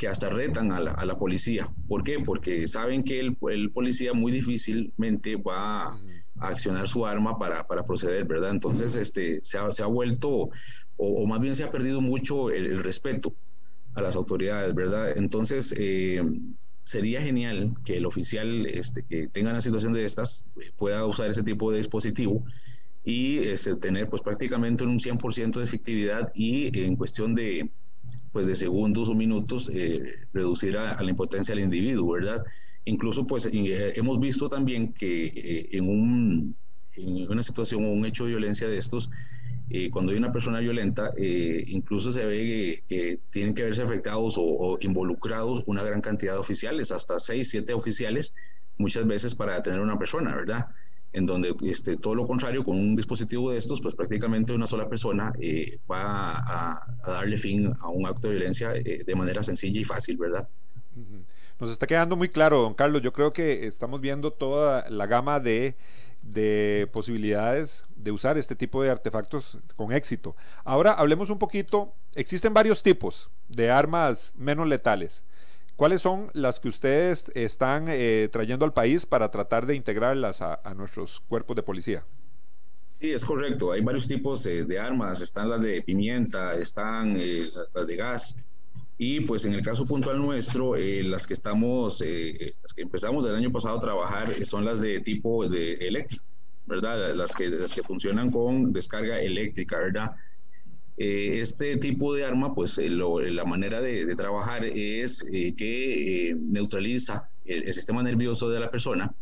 que 0.00 0.08
hasta 0.08 0.30
retan 0.30 0.72
a 0.72 0.80
la, 0.80 0.92
a 0.92 1.04
la 1.04 1.18
policía. 1.18 1.68
¿Por 1.86 2.02
qué? 2.02 2.20
Porque 2.20 2.66
saben 2.66 3.04
que 3.04 3.20
el, 3.20 3.36
el 3.50 3.70
policía 3.70 4.14
muy 4.14 4.32
difícilmente 4.32 5.36
va 5.36 5.88
a, 5.88 6.00
accionar 6.38 6.88
su 6.88 7.04
arma 7.04 7.38
para, 7.38 7.66
para 7.66 7.84
proceder, 7.84 8.24
¿verdad? 8.24 8.52
Entonces, 8.52 8.96
este, 8.96 9.40
se 9.42 9.58
ha, 9.58 9.70
se 9.70 9.82
ha 9.82 9.86
vuelto 9.86 10.48
o, 10.96 11.26
más 11.26 11.38
bien 11.38 11.54
se 11.54 11.64
ha 11.64 11.70
perdido 11.70 12.00
mucho 12.00 12.48
el, 12.48 12.82
respeto 12.82 13.34
a 13.94 14.00
las 14.00 14.16
autoridades, 14.16 14.74
¿verdad? 14.74 15.18
Entonces, 15.18 15.74
eh, 15.76 16.22
sería 16.82 17.20
genial 17.20 17.74
que 17.84 17.98
el 17.98 18.06
oficial 18.06 18.64
este, 18.64 19.02
que 19.02 19.28
tenga 19.28 19.50
una 19.50 19.60
situación 19.60 19.92
de 19.92 20.06
estas 20.06 20.46
pueda 20.78 21.04
usar 21.04 21.28
ese 21.28 21.42
tipo 21.42 21.70
de 21.70 21.76
dispositivo 21.76 22.42
y 23.04 23.40
este, 23.40 23.76
tener 23.76 24.08
pues 24.08 24.22
prácticamente 24.22 24.82
un 24.82 24.98
100% 24.98 25.58
de 25.58 25.64
efectividad 25.64 26.32
y 26.34 26.78
en 26.86 26.96
cuestión 26.96 27.34
de 27.34 27.68
pues 28.32 28.46
de 28.46 28.54
segundos 28.54 29.08
o 29.08 29.14
minutos 29.14 29.70
eh, 29.72 30.26
reducir 30.32 30.76
a, 30.76 31.00
la 31.02 31.10
impotencia 31.10 31.54
del 31.54 31.64
individuo, 31.64 32.12
¿verdad? 32.12 32.44
Incluso 32.84 33.26
pues 33.26 33.48
hemos 33.52 34.20
visto 34.20 34.48
también 34.48 34.92
que 34.92 35.68
en, 35.72 35.88
un, 35.88 36.56
en 36.94 37.30
una 37.30 37.42
situación 37.42 37.84
o 37.84 37.90
un 37.90 38.06
hecho 38.06 38.24
de 38.24 38.30
violencia 38.30 38.68
de 38.68 38.78
estos, 38.78 39.10
eh, 39.72 39.88
cuando 39.88 40.10
hay 40.10 40.18
una 40.18 40.32
persona 40.32 40.58
violenta, 40.58 41.10
eh, 41.16 41.62
incluso 41.68 42.10
se 42.10 42.24
ve 42.24 42.82
que, 42.88 43.20
tienen 43.30 43.54
que 43.54 43.62
verse 43.62 43.82
afectados 43.82 44.34
o, 44.36 44.76
involucrados 44.80 45.62
una 45.66 45.84
gran 45.84 46.00
cantidad 46.00 46.32
de 46.32 46.40
oficiales, 46.40 46.90
hasta 46.90 47.20
seis, 47.20 47.50
siete 47.50 47.72
oficiales, 47.72 48.34
muchas 48.78 49.06
veces 49.06 49.36
para 49.36 49.54
detener 49.54 49.78
a 49.78 49.82
una 49.82 49.96
persona, 49.96 50.34
¿verdad? 50.34 50.66
En 51.12 51.26
donde 51.26 51.54
este, 51.62 51.96
todo 51.96 52.14
lo 52.14 52.26
contrario, 52.26 52.64
con 52.64 52.76
un 52.76 52.94
dispositivo 52.94 53.50
de 53.50 53.58
estos, 53.58 53.80
pues 53.80 53.94
prácticamente 53.94 54.52
una 54.52 54.66
sola 54.66 54.88
persona 54.88 55.32
eh, 55.40 55.78
va 55.90 56.38
a, 56.38 56.96
darle 57.04 57.36
fin 57.36 57.72
a 57.80 57.88
un 57.88 58.06
acto 58.06 58.28
de 58.28 58.34
violencia 58.34 58.70
de 58.70 59.14
manera 59.16 59.42
sencilla 59.42 59.80
y 59.80 59.84
fácil, 59.84 60.16
¿verdad? 60.16 60.48
Nos 61.58 61.72
está 61.72 61.86
quedando 61.86 62.16
muy 62.16 62.28
claro, 62.28 62.62
don 62.62 62.74
Carlos. 62.74 63.02
Yo 63.02 63.12
creo 63.12 63.32
que 63.32 63.66
estamos 63.66 64.00
viendo 64.00 64.32
toda 64.32 64.88
la 64.88 65.06
gama 65.06 65.40
de 65.40 65.74
de 66.22 66.88
posibilidades 66.92 67.84
de 67.96 68.12
usar 68.12 68.38
este 68.38 68.54
tipo 68.54 68.82
de 68.82 68.90
artefactos 68.90 69.58
con 69.76 69.92
éxito. 69.92 70.36
Ahora 70.64 70.92
hablemos 70.92 71.30
un 71.30 71.38
poquito, 71.38 71.94
existen 72.14 72.54
varios 72.54 72.82
tipos 72.82 73.30
de 73.48 73.70
armas 73.70 74.34
menos 74.36 74.66
letales. 74.66 75.22
¿Cuáles 75.80 76.02
son 76.02 76.28
las 76.34 76.60
que 76.60 76.68
ustedes 76.68 77.32
están 77.34 77.86
eh, 77.88 78.28
trayendo 78.30 78.66
al 78.66 78.74
país 78.74 79.06
para 79.06 79.30
tratar 79.30 79.64
de 79.64 79.74
integrarlas 79.74 80.42
a, 80.42 80.60
nuestros 80.76 81.22
cuerpos 81.26 81.56
de 81.56 81.62
policía? 81.62 82.04
Sí, 83.00 83.12
es 83.12 83.24
correcto. 83.24 83.72
Hay 83.72 83.80
varios 83.80 84.06
tipos 84.06 84.42
de, 84.44 84.78
armas. 84.78 85.22
Están 85.22 85.48
las 85.48 85.62
de 85.62 85.80
pimienta, 85.80 86.52
están 86.52 87.16
eh, 87.18 87.46
las 87.72 87.86
de 87.86 87.96
gas, 87.96 88.36
y 88.98 89.22
pues 89.22 89.46
en 89.46 89.54
el 89.54 89.62
caso 89.62 89.86
puntual 89.86 90.20
nuestro, 90.20 90.76
eh, 90.76 91.02
las 91.02 91.26
que 91.26 91.32
estamos, 91.32 92.02
eh, 92.04 92.52
las 92.60 92.74
que 92.74 92.82
empezamos 92.82 93.24
el 93.24 93.34
año 93.34 93.50
pasado 93.50 93.78
a 93.78 93.80
trabajar 93.80 94.32
eh, 94.32 94.44
son 94.44 94.66
las 94.66 94.82
de 94.82 95.00
tipo 95.00 95.48
de 95.48 95.72
eléctrico, 95.76 96.24
¿verdad? 96.66 97.14
Las 97.14 97.34
que, 97.34 97.48
las 97.48 97.72
que 97.72 97.82
funcionan 97.82 98.30
con 98.30 98.70
descarga 98.70 99.18
eléctrica, 99.18 99.78
¿verdad? 99.78 100.10
Este 101.02 101.78
tipo 101.78 102.14
de 102.14 102.26
arma, 102.26 102.54
pues 102.54 102.76
la 102.78 103.44
manera 103.44 103.80
de, 103.80 104.14
trabajar 104.14 104.64
es 104.64 105.24
que 105.56 106.36
neutraliza 106.38 107.30
el, 107.46 107.72
sistema 107.72 108.02
nervioso 108.02 108.50
de 108.50 108.60
la 108.60 108.70
persona, 108.70 109.14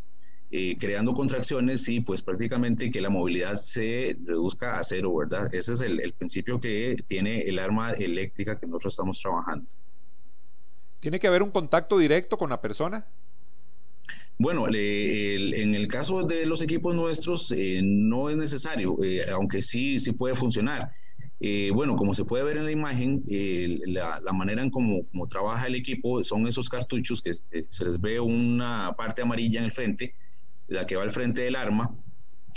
creando 0.80 1.12
contracciones 1.12 1.88
y 1.88 2.00
pues 2.00 2.22
prácticamente 2.22 2.90
que 2.90 3.00
la 3.00 3.10
movilidad 3.10 3.54
se 3.54 4.16
reduzca 4.24 4.78
a 4.78 4.82
cero, 4.82 5.14
¿verdad? 5.14 5.54
Ese 5.54 5.74
es 5.74 5.80
el, 5.80 6.12
principio 6.14 6.58
que 6.58 6.96
tiene 7.06 7.42
el 7.42 7.60
arma 7.60 7.92
eléctrica 7.92 8.56
que 8.56 8.66
nosotros 8.66 8.94
estamos 8.94 9.20
trabajando. 9.20 9.66
¿Tiene 11.00 11.20
que 11.20 11.28
haber 11.28 11.44
un 11.44 11.50
contacto 11.50 11.96
directo 11.98 12.36
con 12.36 12.50
la 12.50 12.60
persona? 12.60 13.06
Bueno, 14.40 14.66
en 14.68 15.74
el 15.74 15.88
caso 15.88 16.22
de 16.22 16.46
los 16.46 16.62
equipos 16.62 16.94
nuestros 16.94 17.50
eh, 17.50 17.80
no 17.82 18.30
es 18.30 18.36
necesario, 18.36 18.96
eh, 19.02 19.28
aunque 19.30 19.62
sí, 19.62 19.98
sí 19.98 20.12
puede 20.12 20.36
funcionar. 20.36 20.92
Eh, 21.40 21.70
bueno, 21.72 21.94
como 21.94 22.14
se 22.14 22.24
puede 22.24 22.42
ver 22.42 22.56
en 22.56 22.64
la 22.64 22.72
imagen, 22.72 23.22
la, 23.86 24.20
manera 24.32 24.62
en 24.62 24.70
cómo, 24.70 25.04
trabaja 25.28 25.66
el 25.66 25.76
equipo 25.76 26.22
son 26.24 26.48
esos 26.48 26.68
cartuchos 26.68 27.22
que 27.22 27.32
se 27.34 27.84
les 27.84 28.00
ve 28.00 28.18
una 28.18 28.92
parte 28.96 29.22
amarilla 29.22 29.60
en 29.60 29.66
el 29.66 29.72
frente 29.72 30.14
la 30.68 30.86
que 30.86 30.96
va 30.96 31.02
al 31.02 31.10
frente 31.10 31.42
del 31.42 31.56
arma, 31.56 31.94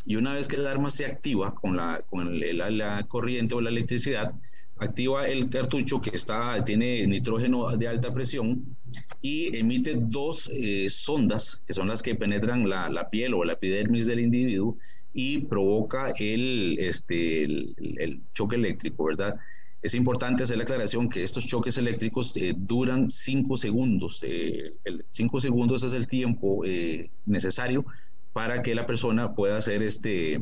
y 0.06 0.16
una 0.16 0.34
vez 0.34 0.48
que 0.48 0.58
el 0.58 0.68
arma 0.68 0.92
se 0.92 1.06
activa 1.06 1.56
con 1.56 1.78
la, 1.78 2.04
con 2.10 2.40
la, 2.40 3.06
corriente 3.08 3.56
o 3.56 3.62
la 3.62 3.70
electricidad, 3.70 4.34
activa 4.78 5.28
el 5.28 5.50
cartucho 5.50 6.02
que 6.02 6.12
está, 6.14 6.64
tiene 6.66 7.06
nitrógeno 7.08 7.70
de 7.78 7.88
alta 7.88 8.12
presión 8.12 8.76
y 9.22 9.56
emite 9.56 9.96
dos 9.96 10.50
eh, 10.54 10.88
sondas, 10.90 11.62
que 11.66 11.74
son 11.74 11.88
las 11.88 12.02
que 12.02 12.16
penetran 12.16 12.68
la, 12.68 12.90
la, 12.90 13.10
piel 13.10 13.34
o 13.34 13.44
la 13.44 13.54
epidermis 13.54 14.08
del 14.08 14.20
individuo 14.20 14.78
y 15.14 15.40
provoca 15.40 16.14
el, 16.18 16.78
este, 16.80 17.44
el, 17.44 18.22
choque 18.34 18.56
eléctrico, 18.56 19.06
¿verdad? 19.06 19.36
Es 19.82 19.96
importante 19.96 20.44
hacer 20.44 20.58
la 20.58 20.64
aclaración 20.64 21.10
que 21.10 21.24
estos 21.24 21.48
choques 21.48 21.78
eléctricos 21.78 22.36
eh, 22.38 22.54
duran 22.56 23.10
cinco 23.10 23.58
segundos. 23.58 24.24
Eh, 24.26 24.74
cinco 25.10 25.40
segundos 25.40 25.84
es 25.84 25.94
el 25.94 26.08
tiempo 26.08 26.64
eh, 26.66 27.10
necesario 27.26 27.86
para 28.32 28.62
que 28.62 28.76
la 28.76 28.86
persona 28.86 29.34
pueda 29.34 29.60
ser 29.60 29.84
este, 29.84 30.40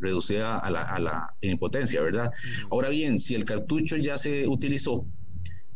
reducida 0.00 0.58
a 0.58 0.70
la, 0.70 0.82
a 0.82 1.00
la 1.00 1.34
impotencia, 1.40 2.00
¿verdad? 2.00 2.30
Ahora 2.70 2.88
bien, 2.90 3.18
si 3.18 3.34
el 3.34 3.44
cartucho 3.44 3.96
ya 3.96 4.16
se 4.16 4.46
utilizó, 4.46 5.04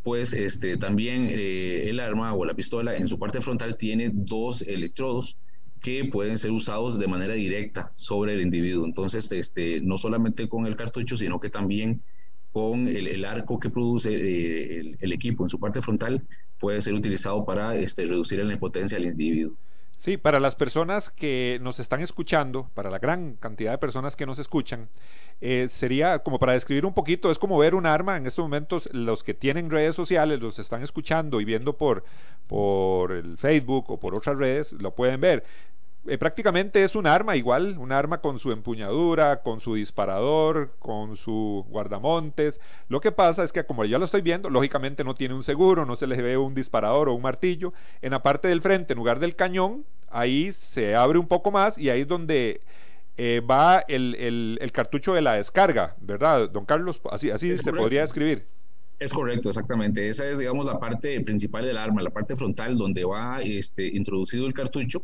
pues 0.01 0.31
este, 0.31 0.77
también 0.77 1.29
el 1.29 1.99
arma 1.99 2.33
o 2.33 2.45
la 2.45 2.53
pistola 2.53 2.95
en 2.95 3.09
su 3.09 3.19
parte 3.19 3.41
frontal 3.41 3.75
tiene 3.75 4.11
dos 4.13 4.61
electrodos 4.61 5.35
que 5.81 6.05
pueden 6.05 6.37
ser 6.37 6.51
usados 6.51 6.99
de 6.99 7.07
manera 7.07 7.33
directa 7.33 7.91
sobre 7.95 8.33
el 8.33 8.41
individuo. 8.41 8.85
Entonces, 8.85 9.31
este, 9.31 9.81
no 9.81 9.97
solamente 9.97 10.47
con 10.47 10.67
el 10.67 10.75
cartucho, 10.75 11.17
sino 11.17 11.39
que 11.39 11.49
también 11.49 12.01
con 12.51 12.87
el, 12.87 13.25
arco 13.25 13.59
que 13.59 13.69
produce 13.69 14.11
eh, 14.11 14.95
el, 14.99 15.13
equipo 15.13 15.43
en 15.43 15.49
su 15.49 15.59
parte 15.59 15.81
frontal 15.81 16.27
puede 16.59 16.81
ser 16.81 16.93
utilizado 16.93 17.45
para 17.45 17.75
este, 17.75 18.05
reducir 18.05 18.43
la 18.43 18.53
impotencia 18.53 18.97
del 18.97 19.07
individuo. 19.07 19.53
Sí, 20.01 20.17
para 20.17 20.39
las 20.39 20.55
personas 20.55 21.11
que 21.11 21.59
nos 21.61 21.79
están 21.79 22.01
escuchando, 22.01 22.71
para 22.73 22.89
la 22.89 22.97
gran 22.97 23.35
cantidad 23.35 23.69
de 23.69 23.77
personas 23.77 24.15
que 24.15 24.25
nos 24.25 24.39
escuchan, 24.39 24.89
eh, 25.41 25.67
sería 25.69 26.23
como 26.23 26.39
para 26.39 26.53
describir 26.53 26.87
un 26.87 26.95
poquito, 26.95 27.29
es 27.29 27.37
como 27.37 27.55
ver 27.59 27.75
un 27.75 27.85
arma 27.85 28.17
en 28.17 28.25
estos 28.25 28.41
momentos, 28.41 28.89
los 28.93 29.23
que 29.23 29.35
tienen 29.35 29.69
redes 29.69 29.95
sociales, 29.95 30.39
los 30.39 30.57
están 30.57 30.81
escuchando 30.81 31.39
y 31.39 31.45
viendo 31.45 31.77
por, 31.77 32.03
por 32.47 33.11
el 33.11 33.37
Facebook 33.37 33.91
o 33.91 33.99
por 33.99 34.15
otras 34.15 34.39
redes, 34.39 34.73
lo 34.73 34.95
pueden 34.95 35.21
ver. 35.21 35.43
Eh, 36.07 36.17
prácticamente 36.17 36.83
es 36.83 36.95
un 36.95 37.05
arma 37.05 37.35
igual, 37.35 37.77
un 37.77 37.91
arma 37.91 38.21
con 38.21 38.39
su 38.39 38.51
empuñadura, 38.51 39.43
con 39.43 39.61
su 39.61 39.75
disparador, 39.75 40.73
con 40.79 41.15
su 41.15 41.63
guardamontes. 41.69 42.59
Lo 42.89 42.99
que 43.01 43.11
pasa 43.11 43.43
es 43.43 43.51
que 43.51 43.63
como 43.63 43.85
ya 43.85 43.99
lo 43.99 44.05
estoy 44.05 44.21
viendo, 44.21 44.49
lógicamente 44.49 45.03
no 45.03 45.13
tiene 45.13 45.35
un 45.35 45.43
seguro, 45.43 45.85
no 45.85 45.95
se 45.95 46.07
le 46.07 46.19
ve 46.19 46.37
un 46.37 46.55
disparador 46.55 47.07
o 47.07 47.13
un 47.13 47.21
martillo. 47.21 47.71
En 48.01 48.11
la 48.11 48.23
parte 48.23 48.47
del 48.47 48.61
frente, 48.61 48.93
en 48.93 48.97
lugar 48.97 49.19
del 49.19 49.35
cañón, 49.35 49.85
ahí 50.09 50.51
se 50.51 50.95
abre 50.95 51.19
un 51.19 51.27
poco 51.27 51.51
más 51.51 51.77
y 51.77 51.91
ahí 51.91 52.01
es 52.01 52.07
donde 52.07 52.61
eh, 53.17 53.39
va 53.41 53.83
el, 53.87 54.71
cartucho 54.73 55.13
de 55.13 55.21
la 55.21 55.33
descarga, 55.33 55.95
¿verdad, 56.01 56.49
don 56.49 56.65
Carlos? 56.65 56.99
Así, 57.11 57.29
así 57.29 57.55
se 57.57 57.71
podría 57.71 58.01
describir. 58.01 58.47
Es 58.97 59.13
correcto, 59.13 59.49
exactamente. 59.49 60.07
Esa 60.09 60.27
es, 60.27 60.39
digamos, 60.39 60.65
la 60.65 60.79
parte 60.79 61.19
principal 61.21 61.65
del 61.65 61.77
arma, 61.77 62.01
la 62.01 62.09
parte 62.09 62.35
frontal 62.35 62.75
donde 62.75 63.03
va 63.03 63.41
este, 63.41 63.85
introducido 63.87 64.47
el 64.47 64.53
cartucho 64.53 65.03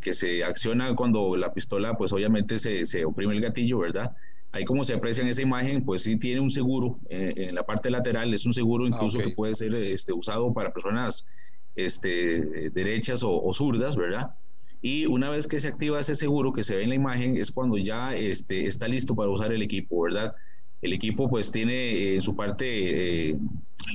que 0.00 0.14
se 0.14 0.44
acciona 0.44 0.94
cuando 0.94 1.36
la 1.36 1.52
pistola, 1.52 1.96
pues 1.96 2.12
obviamente 2.12 2.58
se, 2.58 2.86
se, 2.86 3.04
oprime 3.04 3.34
el 3.34 3.40
gatillo, 3.40 3.78
¿verdad? 3.78 4.14
Ahí 4.54 4.64
como 4.64 4.84
se 4.84 4.94
aprecia 4.94 5.22
en 5.22 5.28
esa 5.28 5.42
imagen, 5.42 5.84
pues 5.84 6.02
sí 6.04 6.16
tiene 6.16 6.40
un 6.40 6.48
seguro 6.48 7.00
eh, 7.08 7.34
en 7.36 7.56
la 7.56 7.64
parte 7.64 7.90
lateral, 7.90 8.32
es 8.32 8.46
un 8.46 8.54
seguro 8.54 8.84
ah, 8.84 8.88
incluso 8.88 9.18
que 9.18 9.30
puede 9.30 9.52
ser 9.56 9.74
este, 9.74 10.12
usado 10.12 10.54
para 10.54 10.72
personas 10.72 11.26
este, 11.74 12.70
derechas 12.70 13.22
o, 13.24 13.52
zurdas, 13.52 13.96
¿verdad? 13.96 14.36
Y 14.80 15.06
una 15.06 15.28
vez 15.28 15.48
que 15.48 15.58
se 15.58 15.66
activa 15.66 15.98
ese 15.98 16.14
seguro 16.14 16.52
que 16.52 16.62
se 16.62 16.76
ve 16.76 16.84
en 16.84 16.90
la 16.90 16.94
imagen, 16.94 17.36
es 17.36 17.50
cuando 17.50 17.78
ya 17.78 18.14
este, 18.14 18.66
está 18.66 18.86
listo 18.86 19.16
para 19.16 19.28
usar 19.28 19.52
el 19.52 19.60
equipo, 19.60 20.02
¿verdad? 20.02 20.36
El 20.82 20.92
equipo 20.92 21.28
pues 21.28 21.50
tiene 21.50 22.14
en 22.14 22.22
su 22.22 22.36
parte 22.36 23.30
eh, 23.30 23.36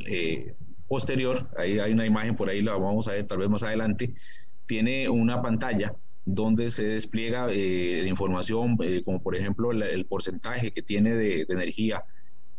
eh, 0.07 0.55
posterior, 0.89 1.50
ahí 1.57 1.79
hay 1.79 1.93
una 1.93 2.05
imagen 2.05 2.36
por 2.36 2.50
ahí, 2.50 2.62
la 2.62 2.74
vamos 2.74 3.07
a 3.07 3.13
ver 3.13 3.27
tal 3.27 3.38
vez 3.38 3.50
más 3.50 3.63
adelante, 3.63 4.13
tiene 4.69 5.09
una 5.09 5.41
pantalla 5.41 5.95
donde 6.25 6.69
se 6.69 6.83
despliega 6.83 7.47
eh, 7.49 8.01
la 8.03 8.07
información, 8.07 8.77
como 9.03 9.19
por 9.19 9.35
ejemplo 9.35 9.71
el 9.71 10.05
porcentaje 10.05 10.69
que 10.71 10.83
tiene 10.83 11.15
de, 11.15 11.47
energía 11.49 12.03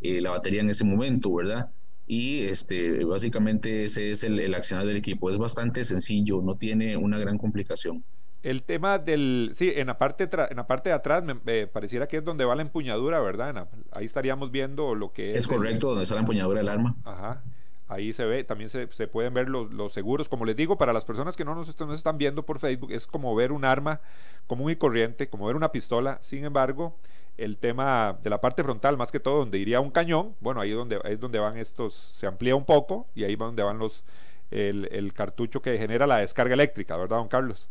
la 0.01 0.31
batería 0.31 0.61
en 0.61 0.71
ese 0.71 0.83
momento, 0.83 1.33
¿verdad? 1.33 1.71
y 2.11 2.43
este, 2.47 3.05
básicamente 3.05 3.85
ese 3.85 4.11
es 4.11 4.25
el, 4.25 4.41
el 4.41 4.53
accionar 4.55 4.85
del 4.85 4.97
equipo. 4.97 5.31
Es 5.31 5.39
bastante 5.39 5.85
sencillo, 5.85 6.43
no 6.43 6.57
tiene 6.57 6.97
una 6.97 7.21
gran 7.21 7.39
complicación. 7.39 8.03
El 8.43 8.65
tema 8.65 8.99
del, 8.99 9.51
sí, 9.55 9.73
en 9.77 9.87
la 9.87 9.97
parte, 9.97 10.29
en 10.51 10.57
la 10.57 10.67
parte 10.67 10.89
de 10.89 10.97
atrás 10.97 11.23
me, 11.23 11.67
pareciera 11.69 12.09
que 12.09 12.17
es 12.17 12.25
donde 12.25 12.45
va 12.45 12.57
la 12.57 12.63
empuñadura, 12.63 13.21
¿verdad? 13.21 13.69
ahí 13.93 14.07
estaríamos 14.07 14.51
viendo 14.51 14.97
lo 14.97 15.13
que 15.13 15.31
es. 15.31 15.37
Es 15.37 15.47
correcto, 15.47 15.91
donde 15.91 16.03
está 16.03 16.17
la 16.17 16.23
empuñadura 16.23 16.59
del 16.59 16.69
arma. 16.69 16.97
Ajá. 17.05 17.45
Ahí 17.91 18.13
se 18.13 18.25
ve, 18.25 18.45
también 18.45 18.71
se, 18.71 18.87
pueden 19.09 19.35
ver 19.35 19.49
los, 19.49 19.93
seguros. 19.93 20.29
Como 20.29 20.45
les 20.45 20.55
digo, 20.55 20.79
para 20.79 20.93
las 20.93 21.05
personas 21.05 21.37
que 21.37 21.45
no 21.45 21.57
nos, 21.57 21.69
están 21.69 22.19
viendo 22.19 22.45
por 22.45 22.61
Facebook, 22.61 22.93
es 22.93 23.05
como 23.09 23.35
ver 23.35 23.51
un 23.51 23.65
arma 23.65 24.01
común 24.47 24.71
y 24.71 24.77
corriente, 24.77 25.29
como 25.29 25.47
ver 25.47 25.57
una 25.57 25.73
pistola. 25.73 26.21
Sin 26.23 26.45
embargo, 26.45 26.97
el 27.37 27.59
tema 27.59 28.17
de 28.23 28.31
la 28.31 28.41
parte 28.41 28.63
frontal, 28.63 28.97
más 28.97 29.11
que 29.11 29.19
todo, 29.19 29.39
donde 29.41 29.59
iría 29.59 29.81
un 29.81 29.91
cañón, 29.91 30.37
bueno, 30.39 30.61
ahí 30.61 30.71
donde, 30.71 31.01
es 31.03 31.19
donde 31.19 31.41
van 31.41 31.59
estos, 31.59 31.93
se 31.95 32.29
amplía 32.29 32.55
un 32.55 32.65
poco 32.65 33.09
y 33.17 33.25
ahí 33.25 33.35
va 33.35 33.47
donde 33.47 33.65
van 33.65 33.79
los, 33.79 34.05
el, 34.53 34.89
el 34.93 35.13
cartucho 35.13 35.61
que 35.61 35.77
genera 35.77 36.07
la 36.07 36.19
descarga 36.19 36.55
eléctrica, 36.55 36.97
¿verdad, 36.97 37.17
don 37.17 37.29
Carlos? 37.29 37.69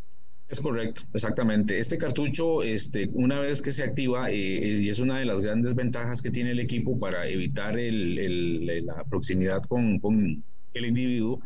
Es 0.50 0.60
correcto, 0.60 1.03
exactamente. 1.13 1.77
Este 1.77 2.00
cartucho, 2.00 2.63
este, 2.63 3.08
una 3.13 3.39
vez 3.39 3.62
que 3.62 3.72
se 3.72 3.84
activa, 3.84 4.32
eh, 4.32 4.79
y 4.82 4.89
es 4.89 4.98
una 4.98 5.20
de 5.20 5.25
las 5.25 5.41
grandes 5.41 5.75
ventajas 5.75 6.24
que 6.24 6.32
tiene 6.32 6.51
el 6.51 6.60
equipo 6.60 7.00
para 7.00 7.27
evitar 7.27 7.75
la 7.77 9.03
proximidad 9.03 9.62
con, 9.63 10.44
el 10.74 10.86
individuo, 10.86 11.39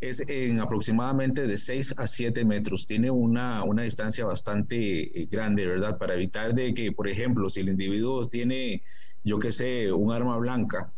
es 0.00 0.22
en 0.26 0.60
aproximadamente 0.60 1.46
de 1.46 1.56
6 1.56 1.94
a 1.96 2.08
7 2.08 2.44
metros. 2.44 2.86
Tiene 2.86 3.12
una, 3.12 3.62
una 3.62 3.84
distancia 3.84 4.24
bastante 4.24 5.20
eh, 5.22 5.28
grande, 5.30 5.64
¿verdad? 5.64 5.96
Para 5.96 6.14
evitar 6.14 6.52
de 6.52 6.74
que, 6.74 6.90
por 6.90 7.08
ejemplo, 7.08 7.48
si 7.50 7.60
el 7.60 7.68
individuo 7.68 8.24
tiene, 8.26 8.82
yo 9.22 9.38
qué 9.38 9.52
sé, 9.52 9.92
un 9.92 10.12
arma 10.12 10.36
blanca, 10.36 10.92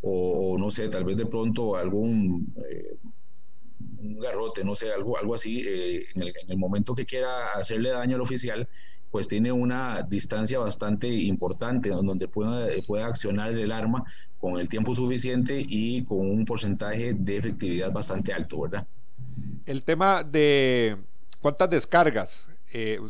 o, 0.00 0.56
no 0.58 0.70
sé, 0.70 0.88
tal 0.88 1.04
vez 1.04 1.16
de 1.16 1.26
pronto 1.26 1.74
algún... 1.76 2.54
Eh, 2.70 2.96
un 3.98 4.18
garrote, 4.18 4.64
no 4.64 4.74
sé, 4.74 4.92
algo, 4.92 5.18
algo 5.18 5.34
así, 5.34 5.62
eh, 5.66 6.06
en, 6.14 6.22
el, 6.48 6.58
momento 6.58 6.94
que 6.94 7.06
quiera 7.06 7.52
hacerle 7.54 7.90
daño 7.90 8.16
al 8.16 8.22
oficial, 8.22 8.68
pues 9.10 9.28
tiene 9.28 9.50
una 9.50 10.02
distancia 10.02 10.58
bastante 10.58 11.08
importante 11.08 11.90
donde 11.90 12.28
pueda, 12.28 12.68
pueda 12.86 13.06
accionar 13.06 13.52
el 13.52 13.72
arma 13.72 14.04
con 14.38 14.58
el 14.58 14.68
tiempo 14.68 14.94
suficiente 14.94 15.64
y 15.66 16.04
con 16.04 16.18
un 16.18 16.44
porcentaje 16.44 17.14
de 17.14 17.36
efectividad 17.36 17.90
bastante 17.90 18.32
alto, 18.32 18.60
¿verdad? 18.62 18.86
El 19.66 19.82
tema 19.82 20.22
de 20.22 20.96
cuántas 21.40 21.70
descargas 21.70 22.49
eh, 22.72 23.00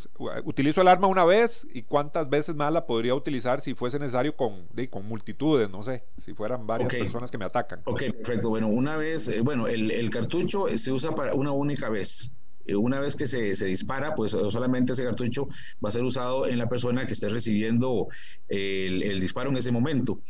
utilizo 0.44 0.80
el 0.80 0.88
arma 0.88 1.06
una 1.06 1.24
vez 1.24 1.66
y 1.74 1.82
cuántas 1.82 2.30
veces 2.30 2.54
más 2.54 2.72
la 2.72 2.86
podría 2.86 3.14
utilizar 3.14 3.60
si 3.60 3.74
fuese 3.74 3.98
necesario 3.98 4.34
con, 4.34 4.66
con 4.88 5.06
multitudes, 5.06 5.68
no 5.68 5.82
sé, 5.82 6.04
si 6.24 6.32
fueran 6.32 6.66
varias 6.66 6.90
personas 6.94 7.30
que 7.30 7.36
me 7.36 7.44
atacan. 7.44 7.80
Ok, 7.84 8.04
perfecto. 8.16 8.48
Bueno, 8.48 8.68
una 8.68 8.96
vez, 8.96 9.28
eh, 9.28 9.42
bueno, 9.42 9.66
el, 9.66 9.90
el, 9.90 10.08
cartucho 10.08 10.66
se 10.78 10.92
usa 10.92 11.14
para 11.14 11.34
una 11.34 11.52
única 11.52 11.90
vez. 11.90 12.32
Eh, 12.64 12.74
una 12.74 13.00
vez 13.00 13.16
que 13.16 13.26
se, 13.26 13.54
se, 13.54 13.66
dispara, 13.66 14.14
pues 14.14 14.30
solamente 14.30 14.92
ese 14.92 15.04
cartucho 15.04 15.48
va 15.84 15.90
a 15.90 15.92
ser 15.92 16.04
usado 16.04 16.46
en 16.46 16.58
la 16.58 16.68
persona 16.68 17.06
que 17.06 17.12
esté 17.12 17.28
recibiendo 17.28 18.08
el, 18.48 19.02
el 19.02 19.20
disparo 19.20 19.50
en 19.50 19.58
ese 19.58 19.72
momento. 19.72 20.20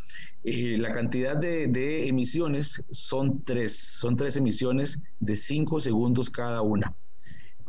la 0.43 0.91
cantidad 0.91 1.37
de, 1.37 1.69
de, 1.69 2.09
emisiones 2.09 2.83
son 2.91 3.45
tres, 3.45 3.79
son 3.79 4.17
tres 4.17 4.37
emisiones 4.37 4.99
de 5.21 5.37
cinco 5.37 5.79
segundos 5.79 6.31
cada 6.31 6.63
una 6.63 6.97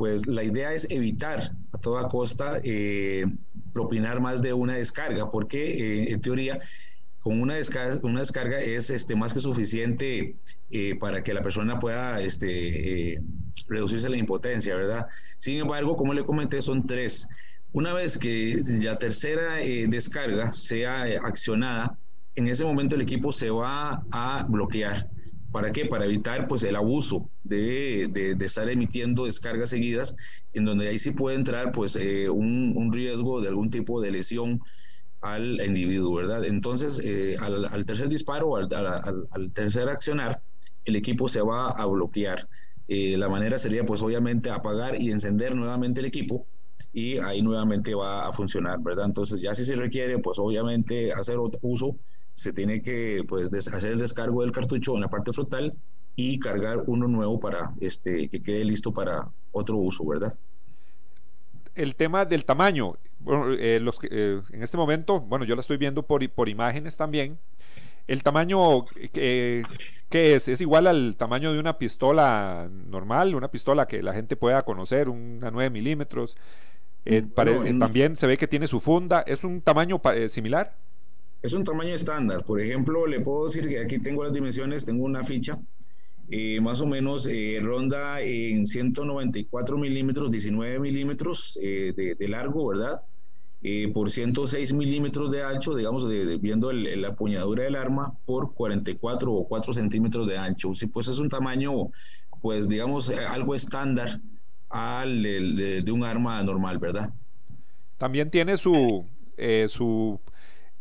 pues 0.02 0.26
la 0.26 0.42
idea 0.42 0.74
es 0.74 0.84
evitar 0.90 1.52
a 1.70 1.78
toda 1.78 2.08
costa 2.08 2.60
eh, 2.64 3.24
propinar 3.72 4.20
más 4.20 4.42
de 4.42 4.52
una 4.52 4.74
descarga, 4.74 5.30
porque 5.30 5.60
eh, 5.76 6.12
en 6.12 6.20
teoría 6.20 6.58
con 7.20 7.40
una 7.40 7.54
descarga, 7.54 8.58
es 8.58 8.90
este, 8.90 9.14
más 9.14 9.32
que 9.32 9.38
suficiente 9.38 10.34
eh, 10.72 10.96
para 10.98 11.22
que 11.22 11.32
la 11.32 11.40
persona 11.40 11.78
pueda 11.78 12.20
este, 12.20 13.22
reducirse 13.68 14.08
la 14.08 14.16
impotencia, 14.16 14.74
¿verdad? 14.74 15.06
Sin 15.38 15.60
embargo, 15.60 15.94
como 15.94 16.14
le 16.14 16.24
comenté, 16.24 16.60
son 16.62 16.84
tres. 16.84 17.28
Una 17.70 17.92
vez 17.92 18.18
que 18.18 18.60
la 18.82 18.98
tercera 18.98 19.58
descarga 19.86 20.52
sea 20.52 21.02
accionada, 21.24 21.96
en 22.34 22.48
ese 22.48 22.64
momento 22.64 22.96
el 22.96 23.02
equipo 23.02 23.30
se 23.30 23.50
va 23.50 24.02
a 24.10 24.44
bloquear 24.48 25.11
¿Para 25.52 25.70
qué? 25.70 25.84
Para 25.84 26.06
evitar 26.06 26.48
pues 26.48 26.62
el 26.62 26.76
abuso 26.76 27.28
de, 27.44 28.08
de, 28.10 28.44
estar 28.44 28.68
emitiendo 28.70 29.26
descargas 29.26 29.68
seguidas, 29.68 30.16
en 30.54 30.64
donde 30.64 30.88
ahí 30.88 30.98
sí 30.98 31.10
puede 31.10 31.36
entrar 31.36 31.72
pues 31.72 31.94
eh, 31.96 32.30
un, 32.30 32.90
riesgo 32.90 33.42
de 33.42 33.48
algún 33.48 33.68
tipo 33.68 34.00
de 34.00 34.10
lesión 34.10 34.60
al 35.20 35.60
individuo, 35.64 36.14
¿verdad? 36.14 36.44
Entonces, 36.46 37.00
eh, 37.04 37.36
al, 37.38 37.84
tercer 37.84 38.08
disparo, 38.08 38.56
al, 38.56 38.68
al, 38.72 39.52
tercer 39.52 39.90
accionar, 39.90 40.40
el 40.86 40.96
equipo 40.96 41.28
se 41.28 41.42
va 41.42 41.68
a 41.68 41.84
bloquear. 41.84 42.48
Eh, 42.88 43.16
la 43.18 43.28
manera 43.28 43.58
sería 43.58 43.84
pues 43.84 44.00
obviamente 44.02 44.50
apagar 44.50 45.00
y 45.00 45.10
encender 45.10 45.54
nuevamente 45.54 46.00
el 46.00 46.06
equipo 46.06 46.46
y 46.92 47.18
ahí 47.18 47.42
nuevamente 47.42 47.94
va 47.94 48.26
a 48.26 48.32
funcionar, 48.32 48.80
¿verdad? 48.82 49.06
Entonces 49.06 49.40
ya 49.40 49.54
si 49.54 49.64
se 49.64 49.76
requiere 49.76 50.18
pues 50.18 50.38
obviamente 50.38 51.12
hacer 51.12 51.36
otro 51.36 51.60
uso 51.62 51.96
se 52.34 52.52
tiene 52.52 52.82
que 52.82 53.24
pues, 53.28 53.50
hacer 53.72 53.92
el 53.92 53.98
descargo 53.98 54.42
del 54.42 54.52
cartucho 54.52 54.94
en 54.94 55.02
la 55.02 55.08
parte 55.08 55.32
frontal 55.32 55.74
y 56.16 56.38
cargar 56.38 56.82
uno 56.86 57.08
nuevo 57.08 57.40
para 57.40 57.72
este, 57.80 58.28
que 58.28 58.42
quede 58.42 58.64
listo 58.64 58.92
para 58.92 59.28
otro 59.52 59.76
uso, 59.76 60.04
¿verdad? 60.06 60.34
El 61.74 61.94
tema 61.96 62.24
del 62.24 62.44
tamaño, 62.44 62.96
bueno, 63.18 63.52
eh, 63.52 63.80
los, 63.80 63.98
eh, 64.10 64.40
en 64.50 64.62
este 64.62 64.76
momento, 64.76 65.20
bueno, 65.20 65.44
yo 65.44 65.54
lo 65.54 65.60
estoy 65.60 65.78
viendo 65.78 66.02
por, 66.02 66.28
por 66.30 66.48
imágenes 66.48 66.96
también. 66.96 67.38
El 68.06 68.22
tamaño, 68.22 68.84
eh, 68.96 69.62
¿qué 70.10 70.34
es? 70.34 70.48
¿Es 70.48 70.60
igual 70.60 70.86
al 70.86 71.16
tamaño 71.16 71.52
de 71.52 71.60
una 71.60 71.78
pistola 71.78 72.68
normal, 72.70 73.34
una 73.34 73.48
pistola 73.48 73.86
que 73.86 74.02
la 74.02 74.12
gente 74.12 74.36
pueda 74.36 74.62
conocer, 74.62 75.08
una 75.08 75.50
9 75.50 75.70
milímetros? 75.70 76.36
también 77.80 78.16
se 78.16 78.28
ve 78.28 78.36
que 78.36 78.46
tiene 78.46 78.68
su 78.68 78.78
funda, 78.78 79.24
¿es 79.26 79.42
un 79.42 79.60
tamaño 79.60 80.00
similar? 80.28 80.72
Es 81.42 81.52
un 81.54 81.64
tamaño 81.64 81.94
estándar. 81.94 82.44
Por 82.44 82.60
ejemplo, 82.60 83.06
le 83.06 83.20
puedo 83.20 83.46
decir 83.46 83.68
que 83.68 83.80
aquí 83.80 83.98
tengo 83.98 84.22
las 84.22 84.32
dimensiones, 84.32 84.84
tengo 84.84 85.04
una 85.04 85.24
ficha, 85.24 85.58
eh, 86.30 86.60
más 86.60 86.80
o 86.80 86.86
menos 86.86 87.26
eh, 87.26 87.58
ronda 87.60 88.20
en 88.20 88.64
194 88.64 89.76
milímetros, 89.76 90.30
19 90.30 90.78
milímetros 90.78 91.58
eh, 91.60 92.14
de, 92.18 92.28
largo, 92.28 92.68
¿verdad? 92.68 93.02
por 93.94 94.10
106 94.10 94.72
milímetros 94.72 95.30
de 95.30 95.44
ancho, 95.44 95.76
digamos, 95.76 96.08
viendo 96.40 96.72
la 96.72 97.08
empuñadura 97.08 97.62
del 97.62 97.76
arma, 97.76 98.12
por 98.26 98.54
44 98.54 99.32
o 99.32 99.46
4 99.46 99.72
centímetros 99.72 100.26
de 100.26 100.36
ancho. 100.36 100.74
Sí, 100.74 100.88
pues 100.88 101.06
es 101.06 101.20
un 101.20 101.28
tamaño, 101.28 101.92
pues 102.40 102.68
digamos, 102.68 103.08
algo 103.10 103.54
estándar 103.54 104.20
al 104.68 105.22
de, 105.22 105.92
un 105.92 106.02
arma 106.02 106.42
normal, 106.42 106.78
¿verdad? 106.78 107.10
También 107.98 108.30
tiene 108.30 108.56
su, 108.56 109.06
su 109.68 110.18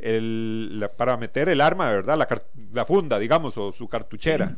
el, 0.02 0.88
para 0.98 1.18
meter 1.18 1.50
el 1.50 1.62
arma, 1.62 1.92
¿verdad? 1.92 2.18
La, 2.18 2.28
la, 2.74 2.86
funda, 2.86 3.20
digamos, 3.20 3.58
o 3.58 3.72
su 3.72 3.88
cartuchera. 3.88 4.58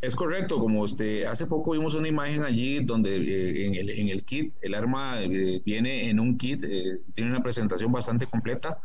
Es 0.00 0.14
correcto, 0.14 0.58
como 0.58 0.80
usted, 0.80 1.24
hace 1.24 1.46
poco 1.46 1.72
vimos 1.72 1.94
una 1.94 2.08
imagen 2.08 2.42
allí 2.42 2.80
donde 2.80 3.16
eh, 3.16 3.66
en, 3.66 3.74
el, 3.74 3.90
en, 3.90 4.08
el, 4.08 4.24
kit, 4.24 4.54
el 4.62 4.74
arma 4.74 5.22
eh, 5.22 5.60
viene 5.64 6.08
en 6.08 6.18
un 6.18 6.38
kit, 6.38 6.64
eh, 6.64 7.00
tiene 7.14 7.30
una 7.30 7.42
presentación 7.42 7.92
bastante 7.92 8.26
completa, 8.26 8.78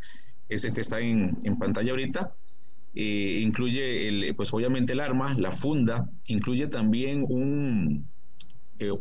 ese 0.50 0.74
que 0.74 0.82
está 0.82 1.00
en, 1.00 1.38
en 1.44 1.58
pantalla 1.58 1.92
ahorita. 1.92 2.34
incluye, 2.94 4.10
el, 4.10 4.36
pues 4.36 4.54
obviamente 4.54 4.94
el 4.94 5.00
arma, 5.00 5.34
la 5.36 5.52
funda, 5.52 6.10
incluye 6.28 6.68
también 6.68 7.26
un, 7.28 8.08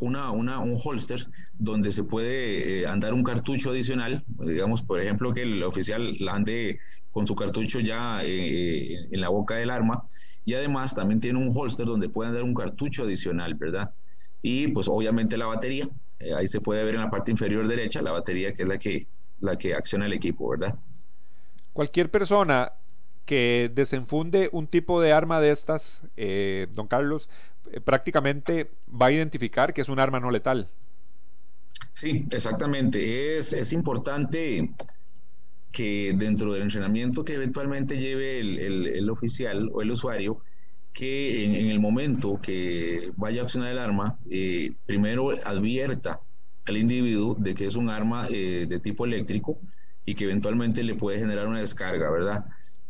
una, 0.01 0.31
una, 0.31 0.59
un 0.61 0.79
holster 0.83 1.27
donde 1.59 1.93
se 1.93 2.05
puede 2.05 2.87
andar 2.87 3.15
un 3.15 3.23
cartucho 3.23 3.71
adicional, 3.71 4.25
digamos, 4.39 4.83
por 4.83 5.01
ejemplo, 5.01 5.33
que 5.33 5.43
el 5.43 5.63
oficial 5.63 6.17
ande 6.31 6.79
con 7.11 7.27
su 7.27 7.35
cartucho 7.35 7.81
ya 7.81 8.21
eh, 8.23 9.09
en 9.11 9.21
la 9.21 9.29
boca 9.29 9.55
del 9.55 9.71
arma 9.71 10.05
y 10.45 10.55
además 10.55 10.95
también 10.95 11.21
tiene 11.21 11.39
un 11.39 11.51
holster 11.55 11.87
donde 11.87 12.09
pueden 12.09 12.35
dar 12.35 12.43
un 12.43 12.55
cartucho 12.55 13.05
adicional, 13.05 13.55
¿verdad? 13.55 13.95
Y 14.43 14.69
pues 14.69 14.89
obviamente 14.89 15.37
la 15.37 15.47
batería, 15.47 15.89
eh, 16.19 16.35
ahí 16.37 16.49
se 16.49 16.61
puede 16.61 16.85
ver 16.85 16.97
en 16.97 17.01
la 17.01 17.11
parte 17.11 17.31
inferior 17.31 17.67
derecha 17.67 18.03
la 18.03 18.13
batería 18.13 18.53
que 18.53 18.65
es 18.65 18.69
la 18.69 18.79
que, 18.79 19.07
la 19.41 19.57
que 19.57 19.75
acciona 19.75 20.07
el 20.07 20.13
equipo, 20.13 20.49
¿verdad? 20.51 20.75
Cualquier 21.73 22.11
persona 22.11 22.73
que 23.25 23.71
desenfunde 23.75 24.51
un 24.53 24.67
tipo 24.67 25.01
de 25.01 25.13
arma 25.13 25.41
de 25.41 25.51
estas, 25.51 26.03
eh, 26.17 26.67
don 26.75 26.87
Carlos, 26.87 27.29
eh, 27.29 27.54
prácticamente 27.85 28.71
va 28.91 29.07
a 29.07 29.13
identificar 29.13 29.73
que 29.73 29.81
es 29.81 29.89
un 29.89 29.99
arma 29.99 30.21
no 30.21 30.31
letal. 30.31 30.69
Sí, 31.93 32.27
exactamente. 32.31 33.39
Es, 33.39 33.53
es 33.53 33.73
importante 33.73 34.71
que 35.75 36.15
dentro 36.17 36.53
del 36.53 36.63
entrenamiento 36.63 37.25
que 37.25 37.35
eventualmente 37.35 37.99
lleve 37.99 38.41
el, 38.41 39.11
oficial 39.11 39.71
o 39.73 39.83
el 39.83 39.91
usuario, 39.91 40.39
que 40.93 41.45
en, 41.45 41.69
el 41.69 41.81
momento 41.81 42.41
que 42.41 43.13
vaya 43.17 43.43
a 43.43 43.45
accionar 43.45 43.73
el 43.73 43.79
arma, 43.79 44.17
eh, 44.31 44.73
primero 44.87 45.31
advierta 45.45 46.21
al 46.67 46.77
individuo 46.77 47.35
de 47.35 47.55
que 47.55 47.67
es 47.67 47.75
un 47.75 47.91
arma 47.91 48.29
eh, 48.31 48.67
de 48.69 48.79
tipo 48.79 49.05
eléctrico 49.05 49.59
y 50.05 50.15
que 50.15 50.25
eventualmente 50.25 50.85
le 50.85 50.95
puede 50.95 51.19
generar 51.19 51.49
una 51.49 51.61
descarga, 51.61 52.09
¿verdad? 52.09 52.45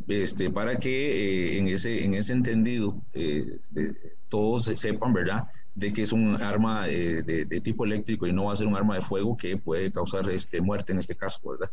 Este, 0.06 0.50
para 0.50 0.76
que 0.76 1.54
eh, 1.54 1.58
en, 1.58 1.68
ese, 1.68 2.04
en 2.04 2.14
ese 2.14 2.32
entendido 2.32 3.00
este, 3.12 3.94
todos 4.28 4.64
sepan, 4.64 5.12
¿verdad? 5.12 5.48
de 5.74 5.92
que 5.92 6.02
es 6.02 6.12
un 6.12 6.40
arma 6.40 6.86
de, 6.86 7.22
de, 7.22 7.60
tipo 7.60 7.84
eléctrico 7.84 8.26
y 8.26 8.32
no 8.32 8.44
va 8.44 8.52
a 8.52 8.56
ser 8.56 8.66
un 8.66 8.76
arma 8.76 8.94
de 8.94 9.00
fuego 9.00 9.36
que 9.36 9.56
puede 9.56 9.90
causar 9.90 10.28
este, 10.30 10.60
muerte 10.60 10.92
en 10.92 11.00
este 11.00 11.16
caso, 11.16 11.40
¿verdad? 11.44 11.70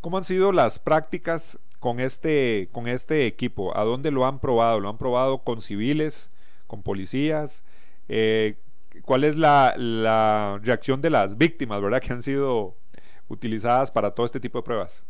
¿Cómo 0.00 0.16
han 0.16 0.24
sido 0.24 0.50
las 0.50 0.78
prácticas 0.78 1.58
con 1.78 2.00
este, 2.00 2.68
con 2.72 2.88
este 2.88 3.26
equipo? 3.26 3.76
¿A 3.76 3.84
dónde 3.84 4.10
lo 4.10 4.24
han 4.26 4.38
probado? 4.38 4.80
¿Lo 4.80 4.88
han 4.88 4.96
probado 4.96 5.44
con 5.44 5.60
civiles, 5.60 6.30
con 6.66 6.82
policías? 6.82 7.64
Eh, 8.08 8.56
¿Cuál 9.02 9.24
es 9.24 9.36
la, 9.36 9.74
la, 9.76 10.58
reacción 10.62 11.02
de 11.02 11.10
las 11.10 11.36
víctimas, 11.36 11.82
verdad, 11.82 12.00
que 12.00 12.12
han 12.12 12.22
sido 12.22 12.76
utilizadas 13.28 13.90
para 13.90 14.12
todo 14.12 14.24
este 14.24 14.40
tipo 14.40 14.58
de 14.58 14.62
pruebas? 14.62 15.04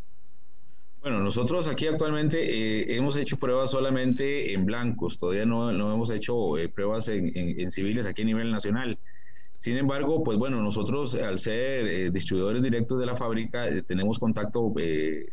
Bueno, 1.03 1.21
nosotros 1.21 1.67
aquí 1.67 1.87
actualmente 1.87 2.39
eh, 2.43 2.95
hemos 2.95 3.17
hecho 3.17 3.39
pruebas 3.39 3.71
solamente 3.71 4.53
en 4.53 4.67
blancos, 4.67 5.17
todavía 5.17 5.47
no, 5.47 5.71
hemos 5.71 6.11
hecho 6.11 6.59
eh, 6.59 6.69
pruebas 6.69 7.09
en, 7.09 7.71
civiles 7.71 8.07
aquí 8.07 8.21
a 8.21 8.27
nivel 8.27 8.51
nacional. 8.51 8.99
Sin 9.61 9.79
embargo, 9.79 10.23
pues 10.23 10.37
bueno, 10.37 10.63
nosotros 10.63 11.15
al 11.15 11.39
ser 11.39 11.87
eh, 11.87 12.11
distribuidores 12.11 12.63
directos 12.63 13.01
de 13.01 13.07
la 13.07 13.17
fábrica, 13.17 13.67
eh, 13.69 13.83
tenemos 13.83 14.19
contacto 14.19 14.73
eh, 14.79 15.33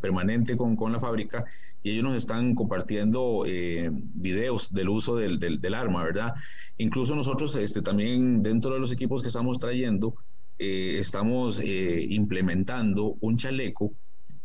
permanente 0.00 0.56
con, 0.56 0.76
con, 0.76 0.92
la 0.92 1.00
fábrica 1.00 1.44
y 1.82 1.90
ellos 1.90 2.04
nos 2.04 2.16
están 2.16 2.54
compartiendo 2.54 3.44
videos 3.44 4.72
del 4.72 4.88
uso 4.88 5.16
del, 5.16 5.38
del, 5.38 5.74
arma, 5.74 6.04
¿verdad? 6.04 6.34
Incluso 6.78 7.16
nosotros 7.16 7.56
este, 7.56 7.82
también 7.82 8.42
dentro 8.42 8.74
de 8.74 8.80
los 8.80 8.92
equipos 8.92 9.22
que 9.22 9.28
estamos 9.28 9.58
trayendo, 9.58 10.14
estamos 10.58 11.60
implementando 11.64 13.16
un 13.20 13.36
chaleco 13.36 13.92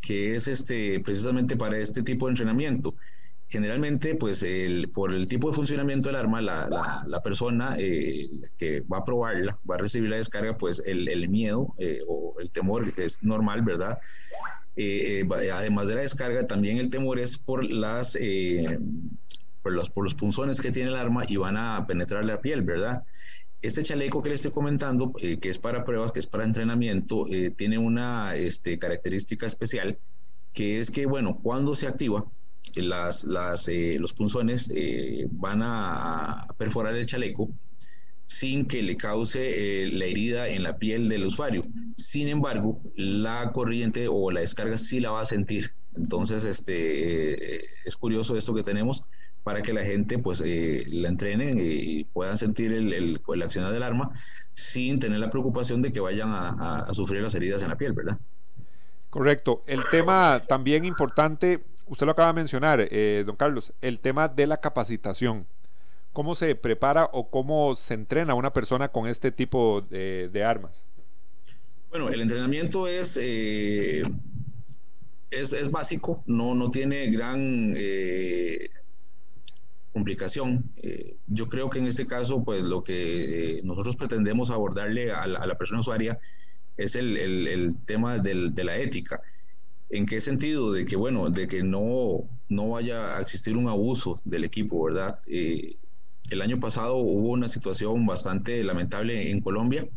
que 0.06 0.36
es 0.36 0.48
este, 0.48 1.00
precisamente 1.00 1.58
para 1.58 1.78
este 1.78 2.04
tipo 2.04 2.28
de 2.28 2.32
entrenamiento 2.32 2.96
generalmente, 3.48 4.16
pues 4.16 4.44
el, 4.44 4.90
por 4.90 5.14
el 5.14 5.28
tipo 5.28 5.50
de 5.50 5.56
funcionamiento 5.56 6.10
del 6.10 6.16
arma, 6.16 6.42
la, 6.42 7.04
la, 7.08 7.22
persona 7.22 7.76
eh, 7.78 8.28
que 8.58 8.82
va 8.82 9.00
a 9.00 9.04
probarla, 9.04 9.58
va 9.70 9.76
a 9.76 9.78
recibir 9.78 10.10
la 10.10 10.18
descarga, 10.18 10.58
pues 10.58 10.82
el, 10.86 11.30
miedo 11.30 11.74
eh, 11.78 12.02
o 12.08 12.36
el 12.40 12.50
temor 12.50 12.92
es 12.98 13.24
normal, 13.24 13.62
¿verdad? 13.62 14.00
Eh, 14.76 15.28
además 15.54 15.88
de 15.88 15.96
la 15.96 16.02
descarga, 16.02 16.48
también 16.48 16.78
el 16.78 16.90
temor 16.90 17.20
es 17.20 17.38
por 17.38 17.64
las 17.64 18.18
por 19.62 19.72
los, 19.74 19.90
por 19.90 20.04
los 20.04 20.14
punzones 20.14 20.62
que 20.62 20.72
tiene 20.72 20.90
el 20.90 20.96
arma 20.96 21.24
y 21.28 21.38
van 21.38 21.58
a 21.58 21.86
penetrar 21.88 22.26
la 22.26 22.40
piel, 22.40 22.62
¿verdad? 22.62 23.04
Este 23.66 23.84
chaleco 23.84 24.22
que 24.22 24.30
le 24.30 24.36
estoy 24.36 24.52
comentando, 24.52 25.12
que 25.14 25.50
es 25.50 25.58
para 25.58 25.84
pruebas, 25.84 26.12
que 26.12 26.20
es 26.20 26.28
para 26.28 26.44
entrenamiento, 26.44 27.26
tiene 27.56 27.78
una 27.78 28.36
este, 28.36 28.78
característica 28.78 29.46
especial, 29.46 29.98
que 30.54 30.80
es 30.80 30.92
que, 30.92 31.06
bueno, 31.06 31.40
cuando 31.42 31.76
se 31.76 31.88
activa, 31.88 32.26
las, 32.76 33.24
las, 33.24 33.68
eh, 33.68 33.98
los 34.00 34.14
punzones 34.14 34.70
eh, 34.74 35.28
van 35.32 35.62
a, 35.62 36.48
perforar 36.58 36.96
el 36.96 37.06
chaleco 37.06 37.50
sin 38.26 38.66
que 38.66 38.82
le 38.82 38.98
cause 38.98 39.40
eh, 39.84 39.88
la 39.92 40.06
herida 40.06 40.48
en 40.48 40.64
la 40.64 40.78
piel 40.78 41.10
del 41.10 41.26
usuario. 41.26 41.66
Sin 41.96 42.28
embargo, 42.28 42.82
la 42.96 43.52
corriente 43.52 44.08
o 44.08 44.32
la 44.32 44.40
descarga 44.40 44.78
sí 44.78 45.00
la 45.00 45.12
va 45.12 45.22
a 45.22 45.26
sentir. 45.26 45.74
Entonces, 45.96 46.44
este, 46.44 47.66
es 47.88 47.96
curioso 47.96 48.36
esto 48.36 48.54
que 48.54 48.64
tenemos 48.64 49.04
para 49.46 49.62
que 49.62 49.72
la 49.72 49.86
gente 49.86 50.18
pues 50.20 50.42
la 50.42 51.08
entrenen 51.08 51.58
y 51.62 52.04
puedan 52.04 52.38
sentir 52.38 52.74
el, 52.74 52.92
el, 52.92 53.22
el, 53.26 53.42
accionar 53.42 53.72
del 53.72 53.84
arma 53.84 54.12
sin 54.54 55.00
tener 55.00 55.20
la 55.20 55.30
preocupación 55.30 55.82
de 55.82 55.94
que 55.94 56.02
vayan 56.02 56.32
a, 56.32 56.80
a 56.80 56.94
sufrir 56.94 57.22
las 57.22 57.34
heridas 57.36 57.64
en 57.64 57.70
la 57.70 57.78
piel, 57.78 57.94
¿verdad? 57.94 58.18
Correcto. 59.10 59.64
El 59.66 59.82
tema 59.92 60.44
también 60.46 60.84
importante 60.84 61.62
usted 61.88 62.06
lo 62.06 62.12
acaba 62.12 62.30
de 62.30 62.34
mencionar, 62.34 62.88
eh, 62.92 63.24
don 63.26 63.36
Carlos, 63.36 63.74
el 63.82 64.00
tema 64.00 64.28
de 64.28 64.48
la 64.48 64.58
capacitación. 64.58 65.46
¿Cómo 66.14 66.36
se 66.36 66.56
prepara 66.56 67.10
o 67.12 67.30
cómo 67.30 67.76
se 67.76 67.94
entrena 67.94 68.34
una 68.36 68.54
persona 68.54 68.88
con 68.88 69.08
este 69.08 69.32
tipo 69.32 69.82
de, 69.82 70.44
armas? 70.46 70.86
Bueno, 71.90 72.10
el 72.10 72.22
entrenamiento 72.22 72.88
es, 72.88 73.20
eh, 73.22 74.04
es, 75.30 75.72
básico, 75.72 76.24
no, 76.26 76.56
no 76.56 76.72
tiene 76.72 77.08
gran 77.08 77.74
eh, 77.76 78.70
complicación. 79.96 80.72
yo 81.26 81.48
creo 81.48 81.70
que 81.70 81.80
en 81.80 81.88
este 81.88 82.06
caso, 82.06 82.44
pues 82.44 82.66
lo 82.66 82.84
que 82.84 83.62
nosotros 83.64 83.96
pretendemos 83.96 84.52
abordarle 84.52 85.14
a 85.14 85.26
la, 85.26 85.58
persona 85.58 85.80
usuaria 85.80 86.20
es 86.76 86.96
el, 86.96 87.76
tema 87.86 88.20
de 88.20 88.64
la 88.64 88.78
ética 88.78 89.22
¿En 89.90 90.06
qué 90.06 90.20
sentido? 90.20 90.72
De 90.72 90.86
que, 90.86 90.96
bueno, 90.96 91.30
de 91.30 91.48
que 91.48 91.64
no, 91.64 92.28
no 92.50 92.70
vaya 92.70 93.18
a 93.18 93.22
existir 93.22 93.56
un 93.56 93.70
abuso 93.70 94.20
del 94.26 94.44
equipo, 94.44 94.84
¿verdad? 94.84 95.20
Eh, 95.28 95.78
el 96.32 96.42
año 96.42 96.60
pasado 96.60 96.98
hubo 96.98 97.30
una 97.30 97.48
situación 97.48 98.06
bastante 98.06 98.64
lamentable 98.64 99.30
en 99.30 99.42
Colombia, 99.42 99.88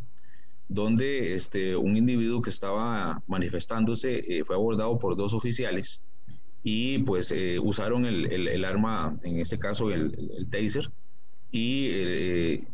donde 0.69 1.35
este, 1.35 1.75
un 1.75 1.97
individuo 1.97 2.43
que 2.43 2.51
estaba 2.51 3.23
manifestándose 3.27 4.19
eh, 4.19 4.45
fue 4.45 4.57
abordado 4.57 4.99
por 4.99 5.17
dos 5.17 5.33
oficiales 5.33 6.03
y 6.63 6.99
pues 6.99 7.33
eh, 7.33 7.59
usaron 7.59 8.05
el, 8.05 8.27
el, 8.49 8.65
arma, 8.65 9.19
en 9.23 9.39
este 9.41 9.59
caso 9.59 9.91
el, 9.91 10.31
el 10.37 10.51
taser, 10.51 10.91
y 11.51 11.89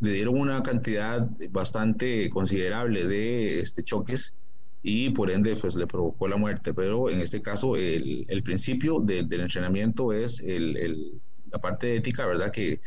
le 0.00 0.12
dieron 0.12 0.38
una 0.38 0.62
cantidad 0.62 1.28
bastante 1.50 2.28
considerable 2.30 3.06
de 3.06 3.60
este, 3.60 3.84
choques 3.84 4.34
y 4.82 5.10
por 5.10 5.30
ende 5.30 5.56
pues 5.56 5.76
le 5.76 5.86
provocó 5.86 6.26
la 6.28 6.36
muerte. 6.36 6.74
Pero 6.74 7.08
en 7.08 7.20
este 7.20 7.40
caso 7.40 7.76
el, 7.76 8.26
el 8.28 8.42
principio 8.42 9.00
del 9.00 9.40
entrenamiento 9.40 10.12
es 10.12 10.40
el, 10.40 10.76
el, 10.76 11.20
la 11.50 11.58
parte 11.60 11.96
ética, 11.96 12.26
¿verdad? 12.26 12.50
Que 12.50 12.80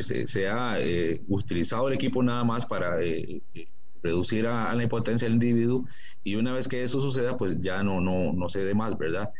se 0.00 0.48
ha 0.48 0.80
eh, 0.80 1.22
utilizado 1.28 1.88
el 1.88 1.94
equipo 1.94 2.22
nada 2.22 2.42
más 2.42 2.66
para 2.66 3.00
eh, 3.00 3.40
reducir 4.02 4.46
a, 4.46 4.74
la 4.74 4.82
impotencia 4.82 5.26
del 5.26 5.34
individuo 5.34 5.84
y 6.24 6.34
una 6.34 6.52
vez 6.52 6.66
que 6.66 6.82
eso 6.82 6.98
suceda 6.98 7.36
pues 7.36 7.60
ya 7.60 7.82
no, 7.84 8.00
no, 8.00 8.32
no 8.32 8.48
se 8.48 8.64
dé 8.64 8.74
más, 8.74 8.98
¿verdad? 8.98 9.30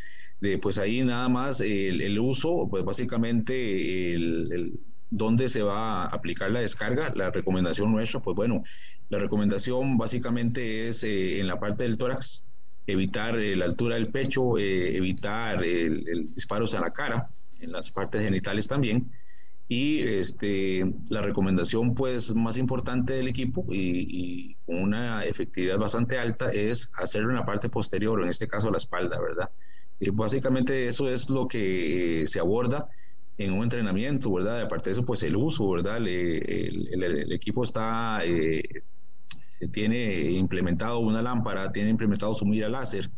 De, 0.41 0.59
pues 0.59 0.77
ahí 0.79 1.03
nada 1.03 1.29
más 1.29 1.61
el, 1.61 2.03
el 2.03 2.19
uso, 2.19 2.69
pues 2.71 2.85
básicamente 2.85 4.15
el, 4.15 4.79
dónde 5.11 5.49
se 5.49 5.63
va 5.63 6.05
a 6.05 6.07
aplicar 6.07 6.51
la 6.51 6.61
descarga, 6.61 7.13
la 7.15 7.31
recomendación 7.31 7.93
nuestra, 7.93 8.21
pues 8.21 8.37
bueno, 8.37 8.63
la 9.09 9.19
recomendación 9.19 9.97
básicamente 9.97 10.89
es 10.89 11.05
eh, 11.05 11.41
en 11.41 11.47
la 11.47 11.59
parte 11.59 11.85
del 11.85 11.97
tórax, 11.97 12.43
evitar 12.87 13.39
eh, 13.39 13.57
la 13.57 13.67
altura 13.67 13.97
del 13.97 14.09
pecho, 14.09 14.59
eh, 14.59 14.97
evitar 14.97 15.65
el, 15.65 16.31
disparos 16.35 16.75
a 16.75 16.81
la 16.81 16.93
cara, 16.93 17.31
en 17.61 17.73
las 17.73 17.91
partes 17.91 18.23
genitales 18.23 18.69
también. 18.69 19.11
Y 19.69 20.01
este, 20.01 20.85
la 21.09 21.23
recomendación 21.23 21.95
pues 21.95 22.33
más 22.35 22.57
importante 22.57 23.15
del 23.15 23.27
equipo 23.27 23.67
y, 23.69 24.57
con 24.65 24.81
una 24.81 25.25
efectividad 25.25 25.79
bastante 25.79 26.19
alta 26.19 26.51
es 26.51 26.89
hacerlo 26.97 27.31
en 27.31 27.37
la 27.37 27.45
parte 27.45 27.69
posterior, 27.69 28.23
en 28.23 28.29
este 28.29 28.47
caso 28.47 28.71
la 28.71 28.77
espalda, 28.77 29.21
¿verdad? 29.21 29.51
Básicamente 30.13 30.89
eso 30.89 31.09
es 31.09 31.31
lo 31.31 31.49
que 31.49 32.25
se 32.27 32.41
aborda 32.41 32.89
en 33.39 33.53
un 33.53 33.63
entrenamiento, 33.63 34.33
¿verdad? 34.33 34.63
Aparte 34.63 34.91
de 34.91 34.93
eso, 34.93 35.05
pues 35.05 35.23
el 35.23 35.37
uso, 35.37 35.71
¿verdad? 35.71 35.99
el, 35.99 37.33
equipo 37.33 37.65
está 37.65 38.23
tiene 39.73 40.31
implementado 40.31 40.99
una 40.99 41.23
lámpara, 41.23 41.73
tiene 41.73 41.91
implementado 41.91 42.35
su 42.35 42.45
mira 42.45 42.69
láser, 42.69 43.11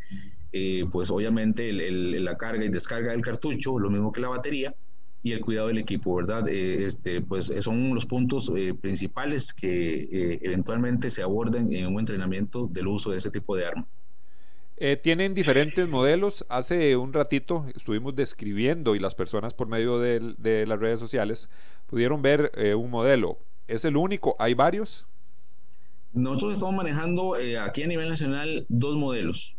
eh, 0.51 0.85
pues 0.91 1.09
obviamente 1.09 1.71
la 1.71 2.37
carga 2.37 2.63
y 2.63 2.69
descarga 2.69 3.11
del 3.11 3.21
cartucho, 3.21 3.77
lo 3.77 3.89
mismo 3.89 4.11
que 4.11 4.21
la 4.21 4.29
batería 4.29 4.73
y 5.21 5.33
el 5.33 5.41
cuidado 5.41 5.67
del 5.67 5.79
equipo, 5.79 6.15
¿verdad? 6.15 6.47
Eh, 6.47 6.85
este, 6.85 7.21
pues 7.21 7.51
son 7.59 7.93
los 7.93 8.05
puntos 8.05 8.51
eh, 8.55 8.73
principales 8.73 9.53
que 9.53 10.39
eventualmente 10.41 11.09
se 11.09 11.21
aborden 11.21 11.73
en 11.73 11.87
un 11.87 11.99
entrenamiento 11.99 12.67
del 12.71 12.87
uso 12.87 13.11
de 13.11 13.17
ese 13.17 13.29
tipo 13.29 13.55
de 13.55 13.65
arma. 13.65 13.87
Tienen 15.01 15.35
diferentes 15.35 15.87
modelos. 15.87 16.45
Hace 16.49 16.95
un 16.95 17.13
ratito 17.13 17.65
estuvimos 17.75 18.15
describiendo 18.15 18.95
y 18.95 18.99
las 18.99 19.15
personas 19.15 19.53
por 19.53 19.67
medio 19.67 19.99
de, 19.99 20.65
las 20.65 20.79
redes 20.79 20.99
sociales 20.99 21.49
pudieron 21.87 22.21
ver 22.21 22.51
un 22.75 22.89
modelo. 22.89 23.37
¿Es 23.67 23.85
el 23.85 23.97
único? 23.97 24.35
¿Hay 24.39 24.53
varios? 24.53 25.05
Nosotros 26.13 26.53
estamos 26.53 26.75
manejando 26.75 27.37
eh, 27.37 27.59
aquí 27.59 27.83
a 27.83 27.87
nivel 27.87 28.09
nacional 28.09 28.65
dos 28.67 28.95
modelos. 28.95 29.55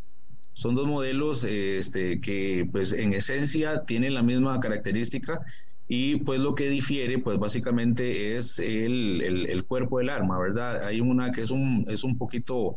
Son 0.53 0.75
dos 0.75 0.87
modelos 0.87 1.45
este, 1.45 2.21
que 2.21 2.69
pues 2.71 2.93
en 2.93 3.15
esencia 3.15 3.85
tienen 3.85 4.15
la 4.15 4.23
misma 4.23 4.59
característica 4.59 5.41
y 5.87 6.17
pues 6.17 6.41
lo 6.41 6.55
que 6.55 6.69
difiere 6.69 7.19
pues 7.19 7.39
básicamente 7.39 8.37
es 8.37 8.59
el, 8.59 9.23
el, 9.23 9.65
cuerpo 9.65 9.99
del 9.99 10.11
arma, 10.11 10.39
¿verdad? 10.39 10.85
Hay 10.85 11.01
una 11.01 11.31
que 11.31 11.43
es 11.43 11.51
un, 11.51 11.85
es 11.89 12.05
un 12.05 12.19
poquito, 12.19 12.77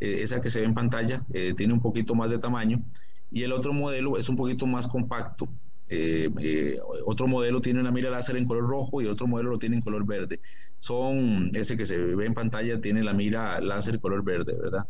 esa 0.00 0.40
que 0.40 0.50
se 0.50 0.60
ve 0.60 0.66
en 0.66 0.74
pantalla, 0.74 1.24
eh, 1.32 1.54
tiene 1.56 1.72
un 1.74 1.80
poquito 1.80 2.14
más 2.14 2.30
de 2.30 2.38
tamaño 2.38 2.82
y 3.30 3.42
el 3.42 3.52
otro 3.52 3.72
modelo 3.72 4.16
es 4.18 4.28
un 4.28 4.36
poquito 4.36 4.66
más 4.66 4.88
compacto. 4.88 5.48
Eh, 5.88 6.76
otro 7.04 7.26
modelo 7.26 7.60
tiene 7.60 7.80
una 7.80 7.90
mira 7.90 8.10
láser 8.10 8.36
en 8.36 8.46
color 8.46 8.68
rojo 8.68 9.02
y 9.02 9.06
otro 9.06 9.26
modelo 9.26 9.50
lo 9.50 9.58
tiene 9.58 9.76
en 9.76 9.82
color 9.82 10.06
verde. 10.06 10.40
Son, 10.78 11.50
ese 11.54 11.76
que 11.76 11.86
se 11.86 11.96
ve 11.98 12.26
en 12.26 12.34
pantalla 12.34 12.80
tiene 12.80 13.02
la 13.02 13.12
mira 13.12 13.60
láser 13.60 14.00
color 14.00 14.24
verde, 14.24 14.54
¿verdad? 14.54 14.86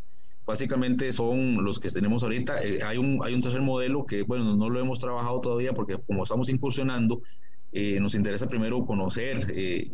Básicamente 0.47 1.13
son 1.13 1.65
los 1.65 1.79
que 1.81 1.91
tenemos 1.91 2.23
ahorita. 2.23 2.57
hay, 2.87 2.99
un, 2.99 3.21
hay 3.25 3.35
un 3.35 3.41
tercer 3.41 3.61
modelo 3.63 4.05
que, 4.07 4.23
bueno, 4.23 4.57
no 4.57 4.69
lo 4.71 4.81
hemos 4.81 4.99
trabajado 5.01 5.41
todavía 5.41 5.73
porque 5.73 5.97
como 5.99 6.25
estamos 6.25 6.49
incursionando, 6.49 7.23
eh, 7.73 8.01
nos 8.01 8.15
interesa 8.15 8.49
primero 8.49 8.85
conocer 8.85 9.47
eh, 9.55 9.89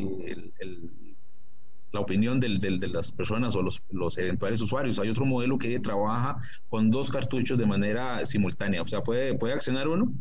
la 1.91 1.99
opinión 1.99 2.39
de 2.39 2.49
las 2.89 3.11
personas 3.11 3.55
o 3.55 3.61
los, 3.61 3.81
los, 3.91 4.17
eventuales 4.17 4.61
usuarios. 4.61 4.99
Hay 4.99 5.09
otro 5.09 5.25
modelo 5.25 5.57
que 5.57 5.79
trabaja 5.79 6.37
con 6.69 6.91
dos 6.91 7.09
cartuchos 7.09 7.57
de 7.57 7.65
manera 7.65 8.25
simultánea, 8.25 8.81
o 8.81 8.87
sea, 8.87 9.01
puede, 9.01 9.33
puede 9.35 9.53
accionar 9.53 9.87
uno 9.87 10.11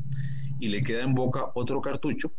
y 0.60 0.68
le 0.68 0.80
queda 0.80 1.02
en 1.02 1.14
boca 1.14 1.46
otro 1.54 1.80
cartucho 1.80 2.32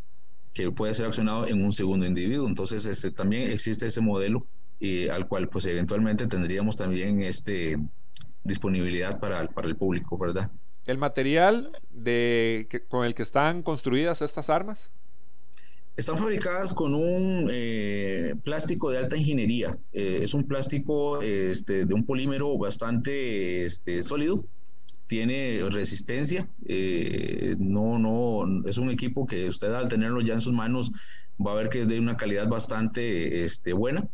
que 0.54 0.72
puede 0.72 0.94
ser 0.94 1.06
accionado 1.06 1.48
en 1.48 1.64
un 1.64 1.72
segundo 1.72 2.06
individuo. 2.06 2.48
Entonces, 2.48 2.86
este, 2.86 3.12
también 3.12 3.52
existe 3.52 3.86
ese 3.86 4.02
modelo 4.02 4.48
eh, 4.80 5.10
al 5.12 5.28
cual 5.28 5.50
pues 5.50 5.66
eventualmente 5.66 6.26
tendríamos 6.28 6.76
también 6.76 7.22
este, 7.22 7.78
disponibilidad 8.44 9.20
para, 9.20 9.48
para 9.48 9.68
el 9.68 9.76
público, 9.76 10.18
¿verdad? 10.18 10.50
¿El 10.86 10.98
material 10.98 11.72
de, 11.92 12.68
con 12.88 13.06
el 13.06 13.14
que 13.14 13.24
están 13.24 13.62
construidas 13.62 14.22
estas 14.22 14.50
armas? 14.50 14.90
Están 15.98 16.20
fabricadas 16.20 16.76
con 16.76 16.94
un 16.94 17.50
eh, 17.52 18.36
plástico 18.44 18.92
de 18.92 19.00
alta 19.00 19.18
ingeniería. 19.18 19.76
Eh, 19.92 20.20
es 20.22 20.36
un 20.36 20.44
plástico 20.44 21.24
este, 21.24 21.88
de 21.88 21.94
un 21.96 22.06
polímero 22.06 22.56
bastante 22.56 23.66
este, 23.66 24.04
sólido. 24.04 24.46
Tiene 25.08 25.60
resistencia. 25.72 26.48
Eh, 26.68 27.56
no, 27.58 27.98
no, 27.98 28.68
es 28.68 28.78
un 28.78 28.92
equipo 28.92 29.26
que 29.26 29.48
usted 29.48 29.74
al 29.74 29.90
tenerlo 29.90 30.22
ya 30.22 30.36
en 30.36 30.42
sus 30.42 30.54
manos 30.54 30.92
va 31.44 31.54
a 31.54 31.56
ver 31.56 31.70
que 31.70 31.82
es 31.82 31.88
de 31.88 32.00
una 32.00 32.16
calidad 32.16 32.48
bastante 32.48 33.44
este, 33.44 33.74
buena. 33.74 34.08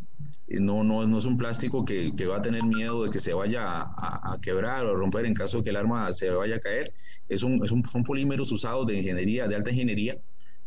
No, 0.47 0.85
no, 0.85 1.05
no 1.05 1.17
es 1.17 1.25
un 1.25 1.37
plástico 1.37 1.83
que, 1.83 2.13
que, 2.15 2.27
va 2.27 2.37
a 2.37 2.41
tener 2.41 2.63
miedo 2.63 3.03
de 3.03 3.09
que 3.09 3.19
se 3.19 3.33
vaya 3.33 3.65
a, 3.65 4.33
a, 4.33 4.39
quebrar 4.41 4.85
o 4.85 4.95
romper 4.95 5.25
en 5.25 5.33
caso 5.33 5.57
de 5.57 5.63
que 5.65 5.69
el 5.71 5.75
arma 5.75 6.13
se 6.13 6.29
vaya 6.29 6.55
a 6.55 6.59
caer. 6.59 6.93
Es 7.27 7.43
un, 7.43 7.61
es 7.61 7.71
un, 7.71 7.83
son 7.83 8.05
polímeros 8.05 8.53
usados 8.53 8.87
de 8.87 8.95
ingeniería, 8.95 9.49
de 9.49 9.55
alta 9.55 9.71
ingeniería, 9.71 10.17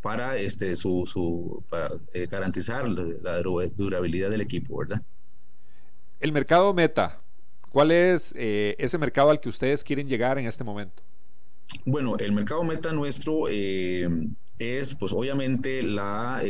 para, 0.06 0.36
este, 0.36 0.76
su, 0.76 1.02
su 1.04 1.64
para, 1.68 1.90
eh, 2.12 2.28
garantizar 2.30 2.88
la 2.88 3.42
durabilidad 3.42 4.30
del 4.30 4.40
equipo, 4.40 4.78
¿verdad? 4.78 5.02
El 6.20 6.30
mercado 6.30 6.72
meta, 6.72 7.18
¿cuál 7.72 7.90
es 7.90 8.32
eh, 8.36 8.76
ese 8.78 8.98
mercado 8.98 9.30
al 9.30 9.40
que 9.40 9.48
ustedes 9.48 9.82
quieren 9.82 10.08
llegar 10.08 10.38
en 10.38 10.46
este 10.46 10.62
momento? 10.62 11.02
Bueno, 11.84 12.16
el 12.18 12.30
mercado 12.30 12.62
meta 12.62 12.92
nuestro 12.92 13.48
eh, 13.50 14.08
es, 14.60 14.94
pues 14.94 15.12
obviamente, 15.12 15.82
la 15.82 16.40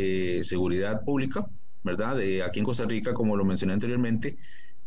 seguridad 0.42 1.02
pública, 1.02 1.46
¿verdad? 1.82 2.18
aquí 2.44 2.58
en 2.58 2.64
Costa 2.66 2.84
Rica, 2.84 3.14
como 3.14 3.36
lo 3.36 3.44
mencioné 3.46 3.72
anteriormente, 3.72 4.36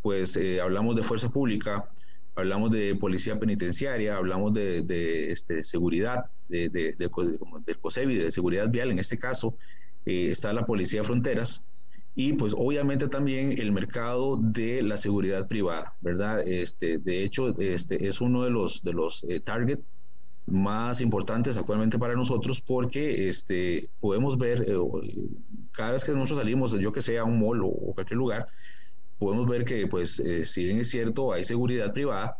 pues 0.04 0.40
hablamos 0.62 0.96
de 0.96 1.02
fuerza 1.02 1.32
pública, 1.32 1.90
hablamos 2.40 2.72
de 2.72 2.96
policía 2.96 3.40
penitenciaria, 3.40 4.18
hablamos 4.18 4.54
de, 4.54 5.32
este, 5.32 5.64
seguridad, 5.64 6.26
de, 6.48 6.70
de, 6.70 6.94
de, 6.94 7.76
COSEBI, 7.76 8.16
de 8.16 8.32
seguridad 8.32 8.70
vial, 8.70 8.92
en 8.92 9.00
este 9.00 9.18
caso 9.18 9.56
eh, 10.06 10.30
está 10.32 10.52
la 10.54 10.66
policía 10.66 11.02
de 11.02 11.08
fronteras 11.08 11.62
y 12.16 12.34
pues 12.34 12.54
obviamente 12.58 13.08
también 13.08 13.54
el 13.60 13.72
mercado 13.72 14.38
de 14.38 14.82
la 14.82 14.98
seguridad 14.98 15.48
privada, 15.48 15.96
¿verdad? 16.02 16.46
Este, 16.46 16.98
de 16.98 17.24
hecho, 17.24 17.58
este 17.60 18.08
es 18.08 18.20
uno 18.20 18.44
de 18.44 18.50
los, 18.50 18.84
de 18.84 18.94
los 18.94 19.24
eh, 19.24 19.42
más 20.48 21.00
importantes 21.00 21.58
actualmente 21.58 22.00
para 22.00 22.16
nosotros 22.16 22.60
porque 22.60 23.30
este, 23.30 23.90
podemos 24.00 24.38
ver, 24.38 24.66
eh, 24.68 24.76
cada 25.72 25.92
vez 25.92 26.04
que 26.04 26.12
nosotros 26.12 26.40
salimos, 26.40 26.72
yo 26.80 26.92
que 26.92 27.02
sea 27.02 27.22
a 27.22 27.26
un 27.26 27.40
mall 27.40 27.62
o, 27.62 27.68
o 27.68 27.94
cualquier 27.94 28.18
lugar, 28.18 28.48
podemos 29.20 29.48
ver 29.48 29.66
que, 29.66 29.86
pues, 29.86 30.20
eh, 30.20 30.46
si 30.46 30.64
bien 30.64 30.80
es 30.80 30.90
cierto, 30.90 31.34
hay 31.34 31.44
seguridad 31.44 31.92
privada, 31.92 32.38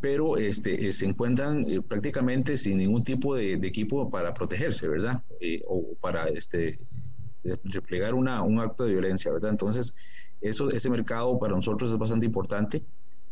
pero 0.00 0.36
este, 0.36 0.86
eh, 0.86 0.92
se 0.92 1.06
encuentran 1.06 1.64
eh, 1.64 1.80
prácticamente 1.82 2.56
sin 2.56 2.78
ningún 2.78 3.02
tipo 3.02 3.34
de, 3.34 3.54
equipo 3.54 4.08
para 4.10 4.32
protegerse, 4.32 4.86
¿verdad? 4.86 5.22
o 5.66 5.94
para 6.00 6.28
este, 6.28 6.78
replegar 7.64 8.14
una, 8.14 8.42
un 8.42 8.60
acto 8.60 8.84
de 8.84 8.92
violencia, 8.92 9.32
¿verdad? 9.32 9.50
Entonces, 9.50 9.94
eso, 10.40 10.70
ese 10.70 10.88
mercado 10.90 11.38
para 11.38 11.54
nosotros 11.54 11.90
es 11.90 11.98
bastante 11.98 12.26
importante 12.26 12.82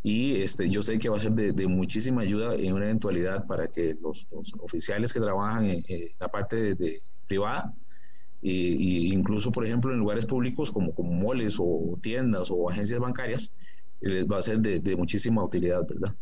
y 0.02 0.42
este, 0.42 0.68
yo 0.70 0.82
sé 0.82 0.98
que 0.98 1.08
va 1.08 1.16
a 1.16 1.20
ser 1.20 1.32
de, 1.32 1.66
muchísima 1.66 2.22
ayuda 2.22 2.54
en 2.54 2.72
una 2.72 2.84
eventualidad 2.86 3.46
para 3.46 3.66
que 3.68 3.96
los, 4.00 4.26
oficiales 4.60 5.12
que 5.12 5.20
trabajan 5.20 5.66
en, 5.66 5.84
la 6.18 6.28
parte 6.28 6.74
de 6.74 7.00
privada 7.26 7.74
y, 8.40 9.12
incluso, 9.12 9.50
por 9.50 9.66
ejemplo, 9.66 9.92
en 9.92 9.98
lugares 9.98 10.26
públicos 10.26 10.70
como, 10.70 10.94
como 10.94 11.12
moles 11.12 11.56
o 11.58 11.98
tiendas 12.00 12.50
o 12.50 12.70
agencias 12.70 13.00
bancarias, 13.00 13.52
les 14.00 14.26
va 14.26 14.38
a 14.38 14.42
ser 14.42 14.60
de, 14.60 14.96
muchísima 14.96 15.42
utilidad, 15.42 15.86
¿verdad? 15.88 16.14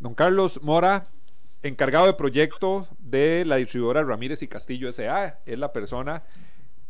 Don 0.00 0.14
Carlos 0.14 0.60
Mora, 0.62 1.06
encargado 1.62 2.06
de 2.06 2.14
proyecto 2.14 2.88
de 2.98 3.44
la 3.46 3.56
distribuidora 3.56 4.02
Ramírez 4.02 4.42
y 4.42 4.48
Castillo 4.48 4.88
S.A., 4.88 5.38
es 5.46 5.58
la 5.58 5.72
persona, 5.72 6.24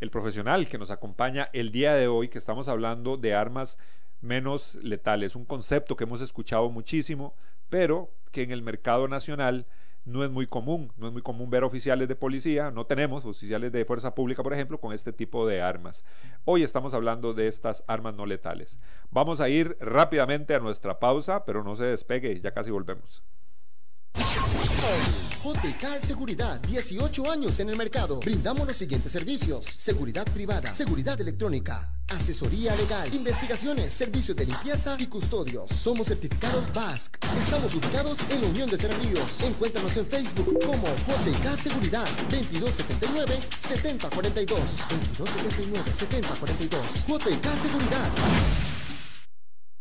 el 0.01 0.11
profesional 0.11 0.67
que 0.67 0.79
nos 0.79 0.91
acompaña 0.91 1.51
el 1.53 1.71
día 1.71 1.95
de 1.95 2.09
hoy, 2.09 2.29
que 2.29 2.39
estamos 2.39 2.69
hablando 2.69 3.19
de 3.19 3.35
armas 3.35 3.79
menos 4.23 4.77
letales, 4.77 5.37
un 5.37 5.45
concepto 5.45 5.97
que 5.97 6.05
hemos 6.05 6.23
escuchado 6.23 6.71
muchísimo, 6.71 7.35
pero 7.69 8.11
que 8.31 8.43
en 8.43 8.51
el 8.51 8.63
mercado 8.63 9.09
nacional 9.09 9.67
no 10.05 10.25
es 10.25 10.31
muy 10.31 10.47
común, 10.47 10.93
no 10.97 11.07
es 11.07 11.13
muy 11.13 11.23
común 11.23 11.51
ver 11.51 11.65
oficiales 11.65 12.09
de 12.09 12.17
policía, 12.17 12.71
no 12.71 12.87
tenemos 12.87 13.25
oficiales 13.25 13.73
de 13.73 13.85
fuerza 13.85 14.15
pública, 14.15 14.43
por 14.43 14.53
ejemplo, 14.53 14.79
con 14.79 14.93
este 14.93 15.13
tipo 15.13 15.47
de 15.47 15.63
armas. 15.63 16.05
Hoy 16.45 16.63
estamos 16.63 16.95
hablando 16.95 17.35
de 17.35 17.49
estas 17.49 17.85
armas 17.87 18.15
no 18.15 18.27
letales. 18.27 18.79
Vamos 19.11 19.41
a 19.41 19.49
ir 19.49 19.77
rápidamente 19.81 20.55
a 20.55 20.61
nuestra 20.61 20.99
pausa, 20.99 21.45
pero 21.45 21.63
no 21.63 21.77
se 21.77 21.85
despegue, 21.85 22.41
ya 22.41 22.53
casi 22.53 22.71
volvemos. 22.71 23.23
JK 25.43 25.99
Seguridad, 25.99 26.61
18 26.61 27.29
años 27.29 27.59
en 27.59 27.69
el 27.69 27.77
mercado. 27.77 28.21
Brindamos 28.21 28.65
los 28.65 28.77
siguientes 28.77 29.11
servicios: 29.11 29.65
seguridad 29.65 30.25
privada, 30.33 30.73
seguridad 30.73 31.21
electrónica, 31.21 31.93
asesoría 32.07 32.77
legal, 32.77 33.13
investigaciones, 33.13 33.93
servicios 33.93 34.37
de 34.37 34.47
limpieza 34.47 34.95
y 35.01 35.09
custodios. 35.09 35.69
Somos 35.73 36.07
certificados 36.07 36.73
BASC. 36.73 37.17
Estamos 37.41 37.75
ubicados 37.75 38.21
en 38.31 38.41
la 38.41 38.47
Unión 38.47 38.71
de 38.71 38.79
Terríos. 38.79 39.43
Encuéntranos 39.43 39.97
en 39.97 40.07
Facebook 40.07 40.61
como 40.65 40.87
JK 40.87 41.57
Seguridad, 41.57 42.07
2279-7042. 42.31 44.47
2279-7042. 45.19 47.07
JK 47.09 47.47
Seguridad. 47.57 48.11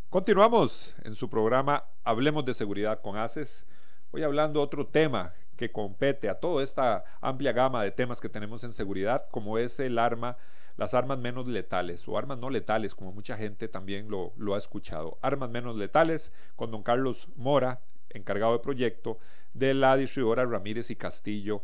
Continuamos 0.09 0.95
en 1.03 1.13
su 1.13 1.29
programa 1.29 1.85
Hablemos 2.03 2.45
de 2.45 2.55
Seguridad 2.55 2.99
con 2.99 3.15
ACES. 3.15 3.67
Hoy 4.09 4.23
hablando 4.23 4.59
otro 4.59 4.87
tema 4.87 5.35
que 5.61 5.71
compete 5.71 6.27
a 6.27 6.39
toda 6.39 6.63
esta 6.63 7.03
amplia 7.21 7.51
gama 7.51 7.83
de 7.83 7.91
temas 7.91 8.19
que 8.19 8.29
tenemos 8.29 8.63
en 8.63 8.73
seguridad, 8.73 9.27
como 9.29 9.59
es 9.59 9.79
el 9.79 9.99
arma, 9.99 10.35
las 10.75 10.95
armas 10.95 11.19
menos 11.19 11.45
letales 11.45 12.07
o 12.07 12.17
armas 12.17 12.39
no 12.39 12.49
letales, 12.49 12.95
como 12.95 13.11
mucha 13.11 13.37
gente 13.37 13.67
también 13.67 14.09
lo, 14.09 14.33
lo 14.37 14.55
ha 14.55 14.57
escuchado. 14.57 15.19
Armas 15.21 15.51
menos 15.51 15.75
letales 15.75 16.31
con 16.55 16.71
don 16.71 16.81
Carlos 16.81 17.27
Mora, 17.35 17.79
encargado 18.09 18.53
de 18.53 18.63
proyecto 18.63 19.19
de 19.53 19.75
la 19.75 19.95
distribuidora 19.97 20.47
Ramírez 20.47 20.89
y 20.89 20.95
Castillo 20.95 21.61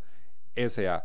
SA. 0.55 1.03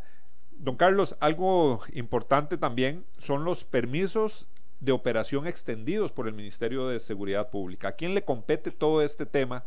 Don 0.51 0.77
Carlos, 0.77 1.17
algo 1.21 1.81
importante 1.95 2.59
también 2.59 3.07
son 3.17 3.47
los 3.47 3.65
permisos 3.65 4.49
de 4.81 4.93
operación 4.93 5.47
extendidos 5.47 6.13
por 6.13 6.29
el 6.29 6.35
Ministerio 6.35 6.89
de 6.89 7.01
Seguridad 7.01 7.49
Pública. 7.49 7.89
¿A 7.89 7.93
quién 7.93 8.13
le 8.13 8.27
compete 8.27 8.71
todo 8.71 9.01
este 9.01 9.25
tema 9.25 9.65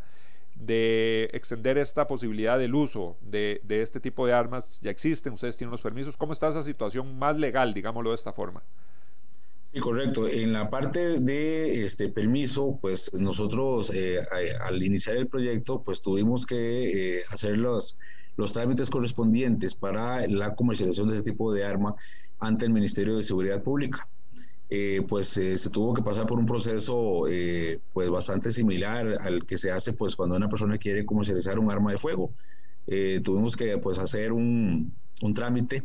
de 0.58 1.30
extender 1.32 1.78
esta 1.78 2.06
posibilidad 2.06 2.58
del 2.58 2.74
uso 2.74 3.16
de, 3.20 3.60
este 3.68 4.00
tipo 4.00 4.26
de 4.26 4.32
armas 4.32 4.80
ya 4.80 4.90
existen, 4.90 5.34
ustedes 5.34 5.56
tienen 5.56 5.70
los 5.70 5.80
permisos. 5.80 6.16
¿Cómo 6.16 6.32
está 6.32 6.48
esa 6.48 6.62
situación 6.62 7.18
más 7.18 7.36
legal, 7.38 7.74
digámoslo 7.74 8.10
de 8.10 8.16
esta 8.16 8.32
forma? 8.32 8.62
Sí, 9.72 9.80
correcto. 9.80 10.26
En 10.26 10.54
la 10.54 10.70
parte 10.70 11.20
de 11.20 11.84
este 11.84 12.08
permiso, 12.08 12.78
pues 12.80 13.12
nosotros 13.12 13.92
eh, 13.94 14.20
al 14.60 14.82
iniciar 14.82 15.16
el 15.16 15.26
proyecto, 15.26 15.82
pues 15.82 16.00
tuvimos 16.00 16.46
que 16.46 17.18
eh, 17.18 17.24
hacer 17.30 17.58
los, 17.58 17.98
los 18.36 18.54
trámites 18.54 18.88
correspondientes 18.88 19.74
para 19.74 20.26
la 20.26 20.54
comercialización 20.54 21.10
de 21.10 21.16
este 21.16 21.30
tipo 21.30 21.52
de 21.52 21.64
arma 21.64 21.94
ante 22.40 22.64
el 22.64 22.72
Ministerio 22.72 23.16
de 23.16 23.22
Seguridad 23.22 23.62
Pública. 23.62 24.08
Eh, 24.68 25.02
pues 25.06 25.28
se 25.28 25.70
tuvo 25.70 25.94
que 25.94 26.02
pasar 26.02 26.26
por 26.26 26.38
un 26.38 26.46
proceso 26.46 27.24
pues 27.92 28.10
bastante 28.10 28.50
similar 28.50 29.18
al 29.20 29.46
que 29.46 29.56
se 29.56 29.70
hace 29.70 29.92
pues 29.92 30.16
cuando 30.16 30.36
una 30.36 30.48
persona 30.48 30.78
quiere 30.78 31.04
comercializar 31.06 31.58
un 31.58 31.70
arma 31.70 31.92
de 31.92 31.98
fuego. 31.98 32.32
tuvimos 33.22 33.56
que 33.56 33.78
pues 33.78 33.98
hacer 33.98 34.32
un, 34.32 34.92
un 35.22 35.34
trámite 35.34 35.84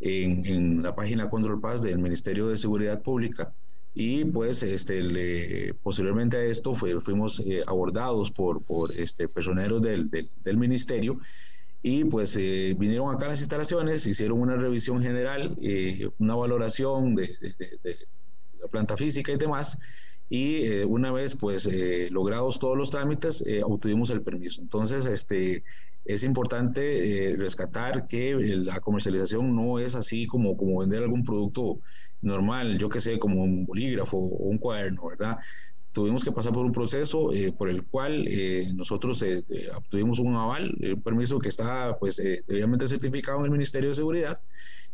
en, 0.00 0.82
la 0.82 0.94
página 0.94 1.28
Control 1.28 1.60
Pass 1.60 1.82
del 1.82 1.98
Ministerio 1.98 2.48
de 2.48 2.56
Seguridad 2.56 3.02
Pública 3.02 3.52
y 3.94 4.24
pues 4.24 4.62
este, 4.62 5.74
posteriormente 5.82 6.36
a 6.36 6.44
esto 6.44 6.74
fuimos 6.74 7.42
abordados 7.66 8.30
por, 8.30 8.62
por 8.62 8.92
este, 8.92 9.28
personeros 9.28 9.82
del, 9.82 10.10
del 10.10 10.56
ministerio 10.56 11.18
y 11.88 12.04
pues 12.04 12.34
eh, 12.36 12.74
vinieron 12.76 13.14
acá 13.14 13.26
a 13.26 13.28
las 13.28 13.38
instalaciones, 13.38 14.04
hicieron 14.08 14.40
una 14.40 14.56
revisión 14.56 15.00
general, 15.00 15.56
eh, 15.62 16.10
una 16.18 16.34
valoración 16.34 17.14
de, 17.14 17.30
la 18.60 18.66
planta 18.66 18.96
física 18.96 19.30
y 19.30 19.36
demás, 19.36 19.78
y 20.28 20.64
eh, 20.64 20.84
una 20.84 21.12
vez 21.12 21.36
pues 21.36 21.68
logrados 22.10 22.58
todos 22.58 22.76
los 22.76 22.90
trámites, 22.90 23.44
obtuvimos 23.62 24.10
el 24.10 24.20
permiso. 24.20 24.62
Entonces, 24.62 25.06
este, 25.06 25.62
es 26.04 26.24
importante 26.24 27.36
rescatar 27.38 28.08
que 28.08 28.34
la 28.34 28.80
comercialización 28.80 29.54
no 29.54 29.78
es 29.78 29.94
así 29.94 30.26
como, 30.26 30.56
como 30.56 30.80
vender 30.80 31.04
algún 31.04 31.22
producto 31.22 31.78
normal, 32.20 32.78
yo 32.78 32.88
que 32.88 33.00
sé, 33.00 33.20
como 33.20 33.44
un 33.44 33.64
bolígrafo 33.64 34.16
o 34.16 34.48
un 34.48 34.58
cuaderno, 34.58 35.06
¿verdad? 35.06 35.36
Tuvimos 35.96 36.22
que 36.22 36.30
pasar 36.30 36.52
por 36.52 36.66
un 36.66 36.72
proceso 36.72 37.32
eh, 37.32 37.54
por 37.56 37.70
el 37.70 37.82
cual 37.84 38.26
eh, 38.28 38.70
nosotros 38.74 39.22
eh, 39.22 39.42
obtuvimos 39.74 40.18
un 40.18 40.34
aval, 40.34 40.76
un 40.78 41.00
permiso 41.00 41.38
que 41.38 41.48
está 41.48 41.96
pues 41.98 42.18
debidamente 42.46 42.86
certificado 42.86 43.38
en 43.38 43.46
el 43.46 43.50
Ministerio 43.50 43.88
de 43.88 43.94
Seguridad 43.94 44.38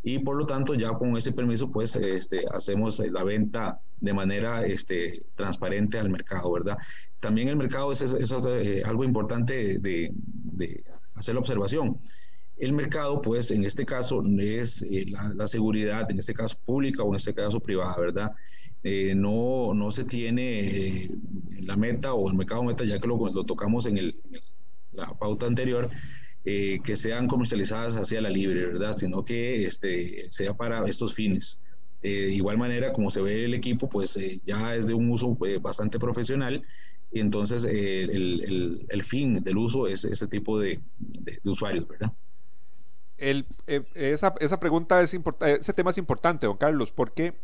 y 0.01 0.19
por 0.19 0.37
lo 0.37 0.45
tanto 0.45 0.75
ya 0.75 0.93
con 0.93 1.17
ese 1.17 1.33
permiso 1.33 1.69
pues 1.69 1.97
este, 1.97 2.45
hacemos 2.53 2.99
la 2.99 3.21
venta 3.25 3.81
de 3.99 4.13
manera 4.13 4.65
este, 4.65 5.25
transparente 5.35 5.99
al 5.99 6.09
mercado, 6.09 6.49
¿verdad? 6.53 6.77
También 7.19 7.49
el 7.49 7.57
mercado 7.57 7.91
es, 7.91 8.01
algo 8.85 9.03
importante 9.03 9.79
de, 9.79 10.09
de, 10.13 10.83
hacer 11.15 11.35
la 11.35 11.41
observación. 11.41 11.97
El 12.55 12.71
mercado, 12.71 13.21
pues 13.21 13.51
en 13.51 13.65
este 13.65 13.85
caso 13.85 14.23
es 14.39 14.85
la, 15.07 15.33
la 15.35 15.47
seguridad, 15.47 16.09
en 16.09 16.19
este 16.19 16.33
caso 16.33 16.55
pública 16.63 17.03
o 17.03 17.09
en 17.09 17.15
este 17.15 17.33
caso 17.33 17.59
privada, 17.59 17.97
¿verdad? 17.97 18.31
Eh, 18.83 19.13
no, 19.15 19.73
no 19.73 19.91
se 19.91 20.03
tiene 20.03 20.59
eh, 20.59 21.11
la 21.61 21.77
meta 21.77 22.13
o 22.13 22.29
el 22.29 22.35
mercado 22.35 22.63
meta, 22.63 22.83
ya 22.83 22.99
que 22.99 23.07
lo, 23.07 23.17
tocamos 23.45 23.85
en, 23.85 23.97
el, 23.97 24.15
la 24.91 25.13
pauta 25.13 25.45
anterior, 25.45 25.89
eh, 26.43 26.79
que 26.83 26.97
sean 26.97 27.27
comercializadas 27.27 27.95
hacia 27.95 28.19
la 28.19 28.29
libre, 28.29 28.65
¿verdad? 28.65 28.97
Sino 28.97 29.23
que 29.23 29.65
este, 29.65 30.29
sea 30.29 30.53
para 30.53 30.85
estos 30.85 31.13
fines. 31.13 31.59
de 32.01 32.33
igual 32.33 32.57
manera, 32.57 32.91
como 32.91 33.09
se 33.09 33.21
ve 33.21 33.45
el 33.45 33.53
equipo, 33.53 33.87
pues 33.87 34.19
ya 34.43 34.75
es 34.75 34.87
de 34.87 34.93
un 34.93 35.09
uso 35.09 35.37
bastante 35.61 35.97
profesional 35.97 36.61
y 37.13 37.21
entonces 37.21 37.63
el, 37.63 38.09
el, 38.09 38.85
el, 38.89 39.03
fin 39.03 39.41
del 39.41 39.57
uso 39.57 39.87
es 39.87 40.03
ese 40.03 40.27
tipo 40.27 40.59
de, 40.59 40.81
de, 40.97 41.39
usuarios, 41.45 41.87
¿verdad? 41.87 42.11
El, 43.17 43.45
esa, 43.95 44.35
esa 44.41 44.59
pregunta 44.59 45.01
es 45.01 45.13
importante, 45.13 45.61
ese 45.61 45.71
tema 45.71 45.91
es 45.91 45.97
importante, 45.97 46.45
don 46.45 46.57
Carlos, 46.57 46.91
porque 46.91 47.35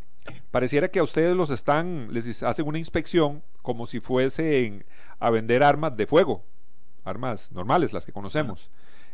Pareciera 0.50 0.88
que 0.88 0.98
a 0.98 1.02
ustedes 1.02 1.36
los 1.36 1.50
están, 1.50 2.12
les 2.12 2.42
hacen 2.42 2.66
una 2.66 2.78
inspección 2.78 3.42
como 3.62 3.86
si 3.86 4.00
fuesen 4.00 4.84
a 5.18 5.30
vender 5.30 5.62
armas 5.62 5.96
de 5.96 6.06
fuego, 6.06 6.44
armas 7.04 7.52
normales, 7.52 7.92
las 7.92 8.04
que 8.04 8.12
conocemos. 8.12 8.70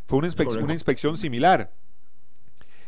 Fue 0.07 0.19
una, 0.19 0.29
inspección, 0.29 0.65
una 0.65 0.73
inspección 0.73 1.17
similar. 1.17 1.71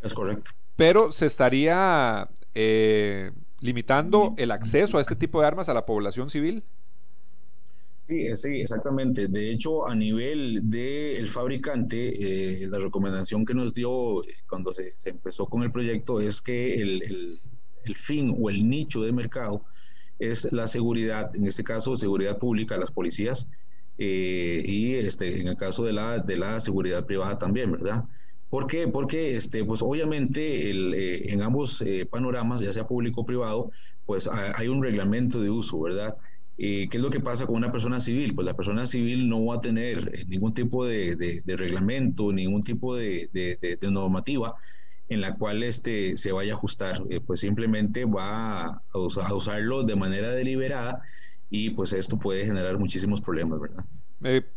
Es 0.03 0.15
correcto. 0.15 0.53
Pero 0.77 1.13
se 1.13 1.27
estaría 1.27 2.29
eh, 2.55 3.33
limitando 3.61 4.35
el 4.39 4.51
acceso 4.51 4.99
a 4.99 5.01
este 5.01 5.17
tipo 5.17 5.41
de 5.41 5.47
armas 5.47 5.69
a 5.69 5.75
la 5.75 5.85
población 5.85 6.31
civil. 6.31 6.63
Sí, 8.07 8.35
sí, 8.37 8.61
exactamente. 8.61 9.29
De 9.29 9.51
hecho, 9.51 9.87
a 9.87 9.95
nivel 9.95 10.71
del 10.71 11.27
fabricante, 11.29 12.63
eh, 12.63 12.67
la 12.67 12.79
recomendación 12.79 13.45
que 13.45 13.53
nos 13.53 13.75
dio 13.75 14.23
cuando 14.49 14.73
se, 14.73 14.95
empezó 15.05 15.45
con 15.47 15.63
el 15.63 15.71
proyecto 15.71 16.21
es 16.21 16.41
que 16.41 16.81
el 16.81 17.03
el 17.03 17.41
fin 17.96 18.35
o 18.38 18.51
el 18.51 18.68
nicho 18.68 19.03
de 19.03 19.12
mercado 19.12 19.64
es 20.18 20.53
la 20.53 20.66
seguridad, 20.66 21.35
en 21.35 21.46
este 21.46 21.64
caso 21.64 21.96
seguridad 21.96 22.38
pública, 22.38 22.77
las 22.77 22.90
policías, 22.90 23.46
eh, 23.98 24.62
y 24.64 24.94
este, 24.94 25.40
en 25.40 25.48
el 25.48 25.57
caso 25.57 25.85
de 25.85 25.92
la, 25.92 26.18
de 26.18 26.37
la 26.37 26.61
seguridad 26.61 27.05
privada 27.05 27.38
también, 27.38 27.72
¿verdad? 27.72 28.05
¿Por 28.48 28.66
qué? 28.66 28.88
Porque 28.88 29.37
este, 29.37 29.64
pues 29.64 29.83
obviamente 29.83 30.70
el, 30.70 30.94
eh, 30.94 31.33
en 31.33 31.42
ambos 31.42 31.83
eh, 31.83 32.07
panoramas, 32.07 32.61
ya 32.61 32.72
sea 32.72 32.87
público 32.87 33.22
o 33.22 33.27
privado, 33.27 33.70
pues 34.07 34.29
hay 34.29 34.68
un 34.68 34.83
reglamento 34.83 35.40
de 35.42 35.51
uso, 35.51 35.79
¿verdad? 35.81 36.16
¿Qué 36.57 36.88
es 36.90 37.01
lo 37.01 37.11
que 37.11 37.20
pasa 37.20 37.46
con 37.46 37.57
una 37.57 37.70
persona 37.70 38.01
civil? 38.01 38.35
Pues 38.35 38.46
la 38.46 38.55
persona 38.55 38.87
civil 38.87 39.29
no 39.29 39.44
va 39.44 39.57
a 39.57 39.61
tener 39.61 40.27
ningún 40.27 40.55
tipo 40.55 40.87
de, 40.87 41.14
de 41.14 41.57
reglamento, 41.57 42.33
ningún 42.33 42.64
tipo 42.64 42.96
de, 42.96 43.29
normativa 43.83 44.57
en 45.09 45.21
la 45.21 45.35
cual 45.37 45.62
este, 45.62 46.16
se 46.16 46.33
vaya 46.33 46.53
a 46.53 46.57
ajustar, 46.57 47.03
eh, 47.09 47.21
pues 47.21 47.40
simplemente 47.40 48.05
va 48.05 48.83
a, 48.92 48.99
usarlo 48.99 49.83
de 49.83 49.97
manera 49.97 50.31
deliberada 50.31 51.03
y 51.51 51.71
pues 51.71 51.92
esto 51.92 52.18
puede 52.18 52.44
generar 52.44 52.79
muchísimos 52.79 53.21
problemas, 53.21 53.61
¿verdad? 53.61 53.85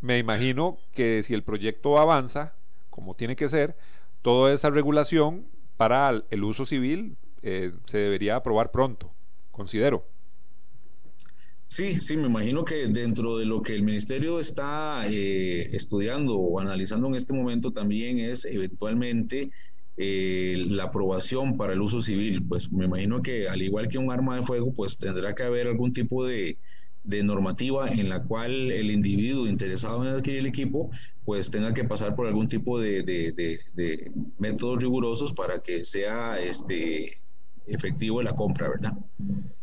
Me, 0.02 0.18
imagino 0.18 0.78
que 0.92 1.24
si 1.24 1.34
el 1.34 1.44
proyecto 1.44 2.00
avanza, 2.00 2.54
como 2.90 3.16
tiene 3.16 3.36
que 3.36 3.48
ser, 3.48 3.78
toda 4.22 4.54
esa 4.54 4.70
regulación 4.70 5.46
para 5.78 6.24
el 6.30 6.44
uso 6.44 6.66
civil 6.66 7.18
eh, 7.44 7.72
se 7.86 8.00
debería 8.00 8.36
aprobar 8.36 8.72
pronto, 8.72 9.14
considero. 9.52 10.06
Sí, 11.72 12.02
sí, 12.02 12.18
me 12.18 12.28
imagino 12.28 12.66
que 12.66 12.86
dentro 12.88 13.38
de 13.38 13.46
lo 13.46 13.62
que 13.62 13.74
el 13.74 13.84
ministerio 13.84 14.42
está 14.42 15.08
eh, 15.08 15.74
estudiando 15.74 16.36
o 16.36 16.60
analizando 16.60 17.08
en 17.08 17.16
este 17.16 17.32
momento 17.32 17.72
también 17.72 18.20
es 18.20 18.44
eventualmente 18.44 19.52
eh, 19.98 20.56
la 20.70 20.86
aprobación 20.86 21.58
para 21.58 21.74
el 21.74 21.82
uso 21.82 22.02
civil, 22.02 22.44
pues 22.48 22.72
me 22.72 22.86
imagino 22.86 23.22
que 23.22 23.48
al 23.48 23.62
igual 23.62 23.88
que 23.88 23.98
un 23.98 24.12
arma 24.12 24.36
de 24.36 24.44
fuego, 24.44 24.74
pues 24.74 24.98
tendrá 24.98 25.36
que 25.36 25.44
haber 25.44 25.68
algún 25.68 25.94
tipo 25.94 26.26
de, 26.26 26.58
normativa 27.04 27.90
en 27.90 28.10
la 28.10 28.24
cual 28.24 28.72
el 28.72 28.92
individuo 28.92 29.48
interesado 29.48 30.04
en 30.04 30.16
adquirir 30.16 30.40
el 30.40 30.46
equipo, 30.46 30.92
pues 31.26 31.50
tenga 31.52 31.74
que 31.74 31.84
pasar 31.84 32.16
por 32.16 32.28
algún 32.28 32.48
tipo 32.48 32.80
de, 32.80 33.60
métodos 34.38 34.82
rigurosos 34.82 35.34
para 35.34 35.60
que 35.60 35.84
sea 35.84 36.40
este 36.40 37.20
efectivo 37.68 38.22
la 38.22 38.36
compra, 38.36 38.70
¿verdad? 38.70 38.94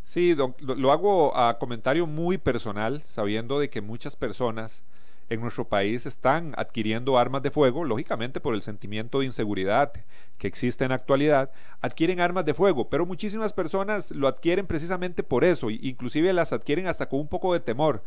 Sí, 0.03 0.35
lo 0.59 0.91
hago 0.91 1.35
a 1.37 1.57
comentario 1.59 2.07
muy 2.07 2.37
personal, 2.37 3.01
sabiendo 3.01 3.59
de 3.59 3.69
que 3.69 3.81
muchas 3.81 4.15
personas 4.15 4.83
en 5.29 5.41
nuestro 5.41 5.67
país 5.67 6.05
están 6.05 6.53
adquiriendo 6.57 7.17
armas 7.17 7.43
de 7.43 7.51
fuego, 7.51 7.83
lógicamente 7.83 8.39
por 8.39 8.55
el 8.55 8.61
sentimiento 8.61 9.19
de 9.19 9.27
inseguridad 9.27 9.93
que 10.37 10.47
existe 10.47 10.83
en 10.83 10.89
la 10.89 10.95
actualidad, 10.95 11.51
adquieren 11.81 12.19
armas 12.19 12.45
de 12.45 12.53
fuego, 12.53 12.89
pero 12.89 13.05
muchísimas 13.05 13.53
personas 13.53 14.11
lo 14.11 14.27
adquieren 14.27 14.65
precisamente 14.65 15.21
por 15.21 15.43
eso, 15.43 15.69
inclusive 15.69 16.33
las 16.33 16.51
adquieren 16.51 16.87
hasta 16.87 17.07
con 17.07 17.19
un 17.19 17.27
poco 17.27 17.53
de 17.53 17.59
temor 17.59 18.03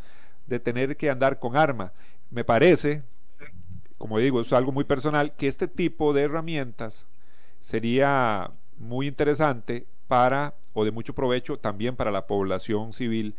de 0.47 0.59
tener 0.59 0.97
que 0.97 1.11
andar 1.11 1.39
con 1.39 1.57
arma. 1.57 1.93
Me 2.31 2.45
parece, 2.45 3.03
como 3.99 4.19
digo, 4.19 4.41
es 4.41 4.53
algo 4.53 4.73
muy 4.73 4.85
personal, 4.85 5.33
que 5.37 5.47
este 5.47 5.69
tipo 5.69 6.13
de 6.13 6.23
herramientas 6.23 7.07
sería 7.61 8.51
muy 8.79 9.07
interesante 9.07 9.87
para, 10.09 10.55
o 10.73 10.85
de 10.85 10.91
mucho 10.91 11.15
provecho 11.15 11.59
también 11.59 11.95
para 11.95 12.11
la 12.11 12.27
población 12.27 12.93
civil, 12.93 13.37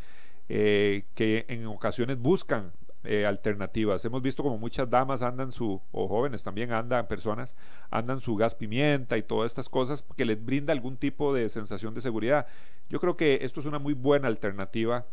eh, 0.48 1.04
que 1.15 1.46
en 1.50 1.65
ocasiones 1.67 2.17
buscan 2.17 2.72
eh, 3.06 3.26
alternativas. 3.26 4.04
Hemos 4.06 4.22
visto 4.22 4.44
como 4.44 4.58
muchas 4.58 4.89
damas 4.89 5.22
andan 5.24 5.52
su, 5.52 5.82
o 5.92 6.08
jóvenes 6.08 6.42
también 6.42 6.72
andan, 6.72 7.08
personas, 7.08 7.56
andan 7.92 8.22
su 8.22 8.36
gas 8.36 8.56
pimienta 8.56 9.18
y 9.18 9.24
todas 9.24 9.52
estas 9.52 9.68
cosas 9.68 10.06
que 10.16 10.24
les 10.24 10.44
brinda 10.44 10.72
algún 10.72 10.96
tipo 10.96 11.34
de 11.34 11.50
sensación 11.50 11.94
de 11.94 12.00
seguridad. 12.00 12.48
Yo 12.89 13.02
creo 13.02 13.18
que 13.18 13.39
esto 13.42 13.60
es 13.60 13.66
una 13.66 13.80
muy 13.80 13.94
buena 13.94 14.30
alternativa 14.30 15.06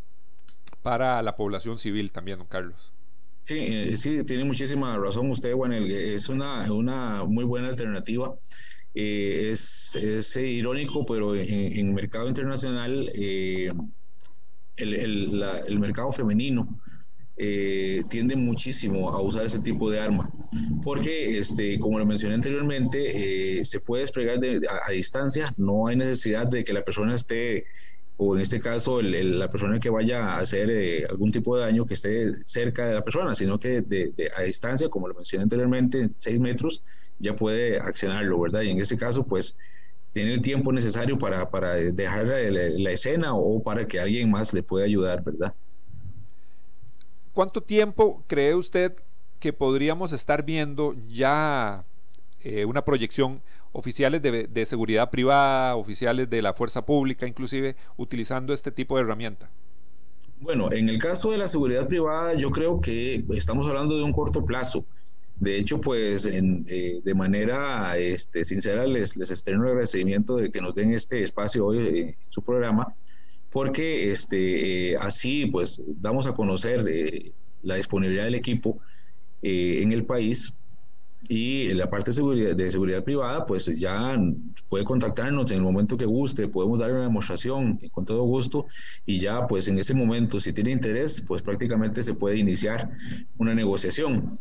para 0.82 1.20
la 1.22 1.34
población 1.34 1.78
civil 1.78 2.12
también, 2.12 2.38
don 2.38 2.46
Carlos. 2.46 2.92
Sí, 3.42 3.56
eh, 3.58 3.96
sí, 3.96 4.22
tiene 4.24 4.44
muchísima 4.44 4.96
razón 4.96 5.28
usted, 5.30 5.52
Juan. 5.54 5.72
Es 5.72 6.28
una, 6.28 6.70
una 6.72 7.24
muy 7.24 7.42
buena 7.42 7.68
alternativa. 7.68 8.34
Eh, 8.94 9.50
es, 9.50 9.96
es, 9.96 10.36
irónico, 10.36 11.04
pero 11.04 11.34
en, 11.34 11.88
el 11.88 11.92
mercado 11.92 12.28
internacional, 12.28 13.08
el, 13.14 13.72
el, 14.76 15.42
el, 15.42 15.78
mercado 15.80 16.12
femenino 16.12 16.80
eh, 17.42 18.36
muchísimo 18.36 19.10
a 19.10 19.22
usar 19.22 19.46
ese 19.46 19.60
tipo 19.60 19.90
de 19.90 19.98
arma, 19.98 20.30
porque, 20.82 21.38
este, 21.38 21.78
como 21.78 21.98
lo 21.98 22.04
mencioné 22.04 22.34
anteriormente, 22.34 23.60
eh, 23.60 23.64
se 23.64 23.80
puede 23.80 24.02
desplegar 24.02 24.38
a, 24.86 24.90
distancia, 24.90 25.54
no 25.56 25.86
hay 25.86 25.96
necesidad 25.96 26.46
de 26.46 26.64
que 26.64 26.74
la 26.74 26.84
persona 26.84 27.14
esté, 27.14 27.64
o 28.18 28.36
en 28.36 28.42
este 28.42 28.60
caso, 28.60 29.00
la 29.00 29.48
persona 29.48 29.80
que 29.80 29.88
vaya 29.88 30.34
a 30.34 30.40
hacer 30.40 30.70
eh, 30.70 31.06
algún 31.08 31.32
tipo 31.32 31.56
de 31.56 31.62
daño 31.62 31.86
que 31.86 31.94
esté 31.94 32.34
cerca 32.44 32.86
de 32.86 32.94
la 32.94 33.02
persona, 33.02 33.34
sino 33.34 33.58
que 33.58 33.82
a 34.36 34.42
distancia, 34.42 34.90
como 34.90 35.08
lo 35.08 35.14
mencioné 35.14 35.44
anteriormente, 35.44 36.10
seis 36.18 36.38
metros, 36.38 36.82
ya 37.18 37.34
puede 37.34 37.78
accionarlo, 37.78 38.38
¿verdad? 38.38 38.62
Y 38.62 38.70
en 38.70 38.80
ese 38.80 38.98
caso, 38.98 39.26
pues, 39.26 39.56
tener 40.12 40.32
el 40.32 40.42
tiempo 40.42 40.72
necesario 40.72 41.18
para, 41.18 41.48
para 41.48 41.76
dejar 41.76 42.26
la, 42.26 42.90
escena 42.90 43.34
o 43.34 43.62
para 43.62 43.86
que 43.86 43.98
alguien 43.98 44.30
más 44.30 44.52
le 44.52 44.62
pueda 44.62 44.84
ayudar, 44.84 45.24
¿verdad? 45.24 45.54
¿Cuánto 47.32 47.62
tiempo 47.62 48.24
cree 48.26 48.54
usted 48.54 48.94
que 49.38 49.52
podríamos 49.52 50.12
estar 50.12 50.44
viendo 50.44 50.94
ya 51.08 51.84
eh, 52.42 52.64
una 52.64 52.84
proyección 52.84 53.40
oficiales 53.72 54.20
de, 54.20 54.66
seguridad 54.66 55.10
privada, 55.10 55.76
oficiales 55.76 56.28
de 56.28 56.42
la 56.42 56.54
fuerza 56.54 56.84
pública, 56.84 57.26
inclusive 57.26 57.76
utilizando 57.96 58.52
este 58.52 58.72
tipo 58.72 58.96
de 58.96 59.02
herramienta? 59.02 59.48
Bueno, 60.40 60.72
en 60.72 60.88
el 60.88 60.98
caso 60.98 61.30
de 61.30 61.38
la 61.38 61.48
seguridad 61.48 61.86
privada, 61.86 62.34
yo 62.34 62.50
creo 62.50 62.80
que 62.80 63.24
estamos 63.34 63.66
hablando 63.66 63.96
de 63.96 64.02
un 64.02 64.12
corto 64.12 64.44
plazo. 64.44 64.84
De 65.36 65.56
hecho, 65.58 65.80
pues 65.80 66.26
eh, 66.26 67.00
de 67.02 67.14
manera 67.14 67.96
este, 67.96 68.44
sincera 68.44 68.86
les, 68.86 69.16
les 69.16 69.30
externo 69.30 69.64
el 69.64 69.70
agradecimiento 69.70 70.36
de 70.36 70.50
que 70.50 70.60
nos 70.60 70.74
den 70.74 70.92
este 70.92 71.22
espacio 71.22 71.66
hoy 71.66 71.98
en 72.00 72.16
su 72.28 72.42
programa, 72.42 72.94
porque 73.50 74.10
este, 74.10 74.92
eh, 74.92 74.96
así 74.96 75.46
pues 75.46 75.82
damos 76.00 76.26
a 76.26 76.32
conocer 76.32 76.86
eh, 76.88 77.32
la 77.62 77.76
disponibilidad 77.76 78.24
del 78.24 78.36
equipo 78.36 78.80
en 79.42 79.90
el 79.92 80.04
país 80.04 80.52
y 81.28 81.72
la 81.74 81.88
parte 81.88 82.10
de 82.10 82.70
seguridad, 82.70 83.04
privada, 83.04 83.44
pues 83.44 83.66
ya 83.78 84.18
puede 84.68 84.84
contactarnos 84.84 85.50
en 85.50 85.58
el 85.58 85.62
momento 85.62 85.96
que 85.96 86.06
guste, 86.06 86.48
podemos 86.48 86.78
darle 86.78 86.94
una 86.94 87.04
demostración 87.04 87.78
con 87.92 88.04
todo 88.04 88.22
gusto 88.22 88.66
y 89.04 89.18
ya 89.18 89.46
pues 89.46 89.68
en 89.68 89.78
ese 89.78 89.94
momento, 89.94 90.40
si 90.40 90.52
tiene 90.52 90.72
interés, 90.72 91.22
pues 91.26 91.42
prácticamente 91.42 92.02
se 92.02 92.14
puede 92.14 92.38
iniciar 92.38 92.90
una 93.36 93.54
negociación. 93.54 94.38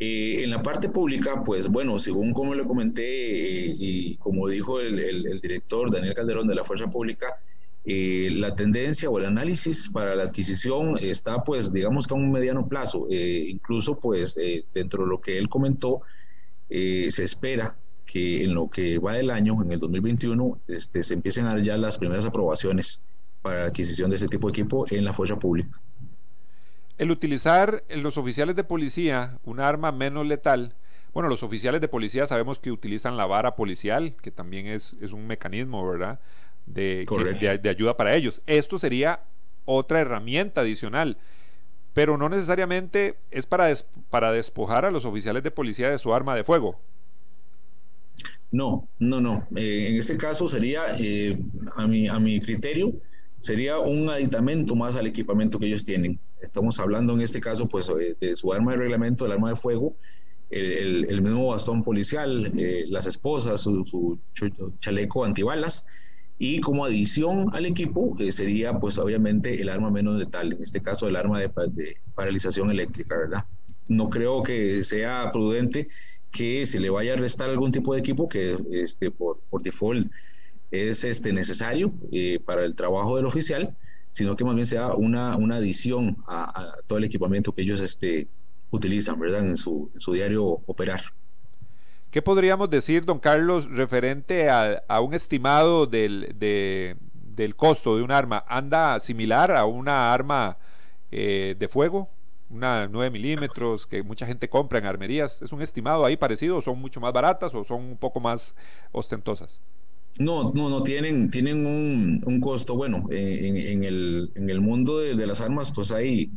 Eh, 0.00 0.44
en 0.44 0.50
la 0.50 0.62
parte 0.62 0.88
pública, 0.88 1.42
pues 1.42 1.66
bueno, 1.66 1.98
según 1.98 2.32
como 2.32 2.54
le 2.54 2.62
comenté 2.62 3.02
eh, 3.02 3.74
y 3.76 4.16
como 4.16 4.46
dijo 4.48 4.78
el, 4.78 5.40
director 5.40 5.90
Daniel 5.90 6.14
Calderón 6.14 6.46
de 6.46 6.54
la 6.54 6.62
Fuerza 6.62 6.88
Pública, 6.88 7.40
eh, 7.88 8.30
la 8.30 8.54
tendencia 8.54 9.08
o 9.08 9.18
el 9.18 9.24
análisis 9.24 9.88
para 9.88 10.14
la 10.14 10.24
adquisición 10.24 10.98
está 11.00 11.42
pues 11.42 11.72
digamos 11.72 12.06
que 12.06 12.14
a 12.14 12.16
un 12.16 12.30
mediano 12.30 12.68
plazo, 12.68 13.06
incluso 13.10 13.98
pues 13.98 14.38
dentro 14.74 15.04
de 15.04 15.08
lo 15.08 15.20
que 15.20 15.38
él 15.38 15.48
comentó, 15.48 16.02
se 16.68 17.22
espera 17.22 17.74
que 18.08 18.42
en 18.42 18.54
lo 18.54 18.68
que 18.70 18.98
va 18.98 19.12
del 19.12 19.30
año, 19.30 19.62
en 19.62 19.70
el 19.70 19.78
2021, 19.78 20.60
este, 20.66 21.02
se 21.02 21.14
empiecen 21.14 21.44
a 21.44 21.50
dar 21.50 21.62
ya 21.62 21.76
las 21.76 21.98
primeras 21.98 22.24
aprobaciones 22.24 23.02
para 23.42 23.60
la 23.60 23.66
adquisición 23.66 24.10
de 24.10 24.16
ese 24.16 24.26
tipo 24.26 24.48
de 24.48 24.52
equipo 24.52 24.86
en 24.90 25.04
la 25.04 25.12
fuerza 25.12 25.38
pública. 25.38 25.78
El 26.96 27.10
utilizar 27.10 27.84
en 27.88 28.02
los 28.02 28.16
oficiales 28.16 28.56
de 28.56 28.64
policía 28.64 29.38
un 29.44 29.60
arma 29.60 29.92
menos 29.92 30.26
letal, 30.26 30.74
bueno, 31.12 31.28
los 31.28 31.42
oficiales 31.42 31.80
de 31.80 31.88
policía 31.88 32.26
sabemos 32.26 32.58
que 32.58 32.72
utilizan 32.72 33.16
la 33.16 33.26
vara 33.26 33.54
policial, 33.54 34.14
que 34.20 34.30
también 34.30 34.66
es, 34.66 34.94
es 35.00 35.12
un 35.12 35.26
mecanismo, 35.26 35.86
¿verdad? 35.86 36.18
De, 36.74 37.06
de, 37.62 37.68
ayuda 37.68 37.96
para 37.96 38.14
ellos. 38.14 38.42
Esto 38.46 38.78
sería 38.78 39.20
otra 39.64 40.00
herramienta 40.00 40.60
adicional, 40.60 41.16
pero 41.94 42.16
no 42.16 42.28
necesariamente 42.28 43.16
es 43.30 43.46
para, 43.46 43.72
para 44.10 44.32
despojar 44.32 44.84
a 44.84 44.90
los 44.90 45.04
oficiales 45.04 45.42
de 45.42 45.50
policía 45.50 45.90
de 45.90 45.98
su 45.98 46.12
arma 46.12 46.34
de 46.34 46.44
fuego. 46.44 46.78
No, 48.50 48.88
no, 48.98 49.20
no. 49.20 49.46
Eh, 49.56 49.88
en 49.90 49.96
este 49.96 50.16
caso 50.16 50.48
sería, 50.48 50.96
eh, 50.98 51.38
a, 51.76 51.86
mi, 51.86 52.08
a 52.08 52.18
mi 52.18 52.40
criterio, 52.40 52.92
sería 53.40 53.78
un 53.78 54.08
aditamento 54.08 54.74
más 54.74 54.96
al 54.96 55.06
equipamiento 55.06 55.58
que 55.58 55.66
ellos 55.66 55.84
tienen. 55.84 56.18
Estamos 56.40 56.78
hablando 56.80 57.12
en 57.14 57.20
este 57.20 57.40
caso 57.40 57.68
pues 57.68 57.90
de 58.20 58.36
su 58.36 58.52
arma 58.52 58.72
de 58.72 58.78
reglamento, 58.78 59.26
el 59.26 59.32
arma 59.32 59.50
de 59.50 59.56
fuego, 59.56 59.96
el, 60.50 61.22
mismo 61.22 61.48
bastón 61.48 61.82
policial, 61.82 62.52
eh, 62.58 62.84
las 62.88 63.06
esposas, 63.06 63.60
su, 63.60 64.18
chaleco 64.80 65.24
antibalas 65.24 65.86
y 66.38 66.60
como 66.60 66.84
adición 66.84 67.50
al 67.52 67.66
equipo 67.66 68.16
eh, 68.18 68.30
sería 68.30 68.78
pues 68.78 68.96
obviamente 68.98 69.60
el 69.60 69.68
arma 69.68 69.90
menos 69.90 70.18
letal, 70.18 70.52
en 70.52 70.62
este 70.62 70.80
caso 70.80 71.08
el 71.08 71.16
arma 71.16 71.40
de, 71.40 71.96
paralización 72.14 72.70
eléctrica, 72.70 73.16
¿verdad? 73.16 73.44
No 73.88 74.08
creo 74.08 74.42
que 74.42 74.84
sea 74.84 75.30
prudente 75.32 75.88
que 76.30 76.64
se 76.66 76.78
le 76.78 76.90
vaya 76.90 77.14
a 77.14 77.16
restar 77.16 77.50
algún 77.50 77.72
tipo 77.72 77.94
de 77.94 78.00
equipo 78.00 78.28
que 78.28 78.56
este, 78.70 79.10
por, 79.10 79.40
por 79.50 79.62
default 79.62 80.08
es 80.70 81.04
este, 81.04 81.32
necesario 81.32 81.92
eh, 82.12 82.38
para 82.44 82.64
el 82.64 82.74
trabajo 82.74 83.16
del 83.16 83.26
oficial, 83.26 83.76
sino 84.12 84.36
que 84.36 84.44
más 84.44 84.54
bien 84.54 84.66
sea 84.66 84.92
una, 84.92 85.36
una 85.36 85.56
adición 85.56 86.18
a, 86.28 86.74
todo 86.86 86.98
el 86.98 87.04
equipamiento 87.04 87.52
que 87.52 87.62
ellos 87.62 87.80
este, 87.80 88.28
utilizan, 88.70 89.18
¿verdad? 89.18 89.46
En 89.46 89.56
su, 89.56 89.90
su 89.96 90.12
diario 90.12 90.44
operar. 90.66 91.00
¿Qué 92.10 92.22
podríamos 92.22 92.70
decir, 92.70 93.04
don 93.04 93.18
Carlos, 93.18 93.68
referente 93.70 94.48
a, 94.48 95.00
un 95.02 95.12
estimado 95.12 95.86
del, 95.86 96.34
del, 96.38 97.54
costo 97.54 97.98
de 97.98 98.02
un 98.02 98.10
arma? 98.10 98.44
¿Anda 98.48 98.98
similar 99.00 99.50
a 99.50 99.66
una 99.66 100.14
arma 100.14 100.56
eh, 101.10 101.54
de 101.58 101.68
fuego? 101.68 102.08
Una 102.48 102.88
9 102.88 103.10
milímetros 103.10 103.86
que 103.86 104.02
mucha 104.02 104.24
gente 104.26 104.48
compra 104.48 104.78
en 104.78 104.86
armerías. 104.86 105.42
¿Es 105.42 105.52
un 105.52 105.60
estimado 105.60 106.06
ahí 106.06 106.16
parecido? 106.16 106.62
¿Son 106.62 106.80
mucho 106.80 106.98
más 106.98 107.12
baratas 107.12 107.54
o 107.54 107.62
son 107.62 107.82
un 107.82 107.96
poco 107.98 108.20
más 108.20 108.54
ostentosas? 108.90 109.60
No, 110.18 110.50
no, 110.52 110.70
no, 110.70 110.82
tienen, 110.82 111.28
tienen 111.28 111.66
un, 111.66 112.22
un 112.24 112.40
costo, 112.40 112.74
bueno, 112.74 113.06
en, 113.10 113.56
en, 113.56 113.84
el, 113.84 114.32
en 114.34 114.48
el 114.48 114.62
mundo 114.62 114.98
de, 114.98 115.14
las 115.26 115.42
armas 115.42 115.70
pues 115.72 115.92
hay 115.92 116.30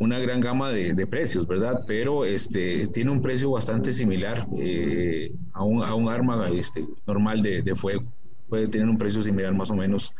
una 0.00 0.18
gran 0.18 0.40
gama 0.40 0.70
de, 0.72 1.06
precios, 1.06 1.46
¿verdad? 1.46 1.84
Pero 1.86 2.24
este, 2.24 2.86
tiene 2.88 3.10
un 3.10 3.20
precio 3.20 3.50
bastante 3.50 3.92
similar 3.92 4.46
eh, 4.58 5.32
a, 5.52 5.62
un, 5.62 5.84
a, 5.84 5.94
un, 5.94 6.08
arma 6.08 6.48
este, 6.48 6.86
normal 7.06 7.42
de, 7.42 7.62
de, 7.62 7.74
fuego. 7.74 8.02
Puede 8.48 8.66
tener 8.66 8.88
un 8.88 8.96
precio 8.96 9.22
similar 9.22 9.52
más 9.52 9.70
o 9.70 9.74
menos 9.74 10.14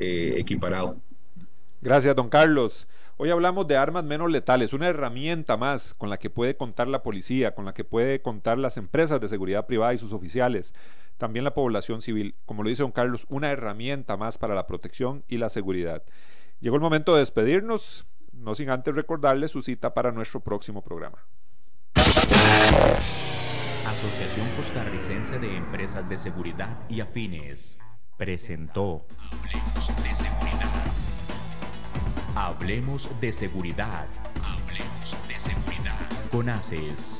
eh, 0.00 0.34
equiparado. 0.36 0.96
Gracias, 1.80 2.14
don 2.16 2.28
Carlos. 2.28 2.88
Hoy 3.16 3.30
hablamos 3.30 3.68
de 3.68 3.76
armas 3.76 4.02
menos 4.02 4.30
letales, 4.30 4.72
una 4.72 4.88
herramienta 4.88 5.56
más 5.56 5.94
con 5.94 6.10
la 6.10 6.18
que 6.18 6.28
puede 6.28 6.56
contar 6.56 6.88
la 6.88 7.02
policía, 7.02 7.54
con 7.54 7.64
la 7.64 7.72
que 7.72 7.84
puede 7.84 8.20
contar 8.20 8.58
las 8.58 8.78
empresas 8.78 9.20
de 9.20 9.28
seguridad 9.28 9.66
privada 9.66 9.94
y 9.94 9.98
sus 9.98 10.12
oficiales 10.12 10.74
también 11.20 11.44
la 11.44 11.54
población 11.54 12.00
civil, 12.02 12.34
como 12.46 12.64
lo 12.64 12.70
dice 12.70 12.82
don 12.82 12.92
Carlos, 12.92 13.26
una 13.28 13.52
herramienta 13.52 14.16
más 14.16 14.38
para 14.38 14.54
la 14.54 14.66
protección 14.66 15.22
y 15.28 15.36
la 15.36 15.50
seguridad. 15.50 16.02
Llegó 16.60 16.76
el 16.76 16.82
momento 16.82 17.14
de 17.14 17.20
despedirnos, 17.20 18.06
no 18.40 18.54
sin 18.54 18.70
antes 18.70 18.94
recordarle 18.94 19.48
su 19.48 19.62
cita 19.62 19.92
para 19.94 20.12
nuestro 20.12 20.40
próximo 20.40 20.82
programa. 20.82 21.18
Asociación 23.86 24.48
Costarricense 24.56 25.38
de 25.38 25.56
Empresas 25.56 26.08
de 26.08 26.16
Seguridad 26.16 26.78
y 26.88 27.00
Afines 27.00 27.78
presentó 28.16 29.06
Hablemos 29.18 29.88
de 30.02 30.14
Seguridad. 30.14 30.70
Hablemos 32.34 33.20
de 33.20 33.32
Seguridad. 33.32 34.06
Hablemos 34.44 35.28
de 35.28 35.34
Seguridad. 35.34 36.30
Con 36.30 36.48
ACES. 36.48 37.18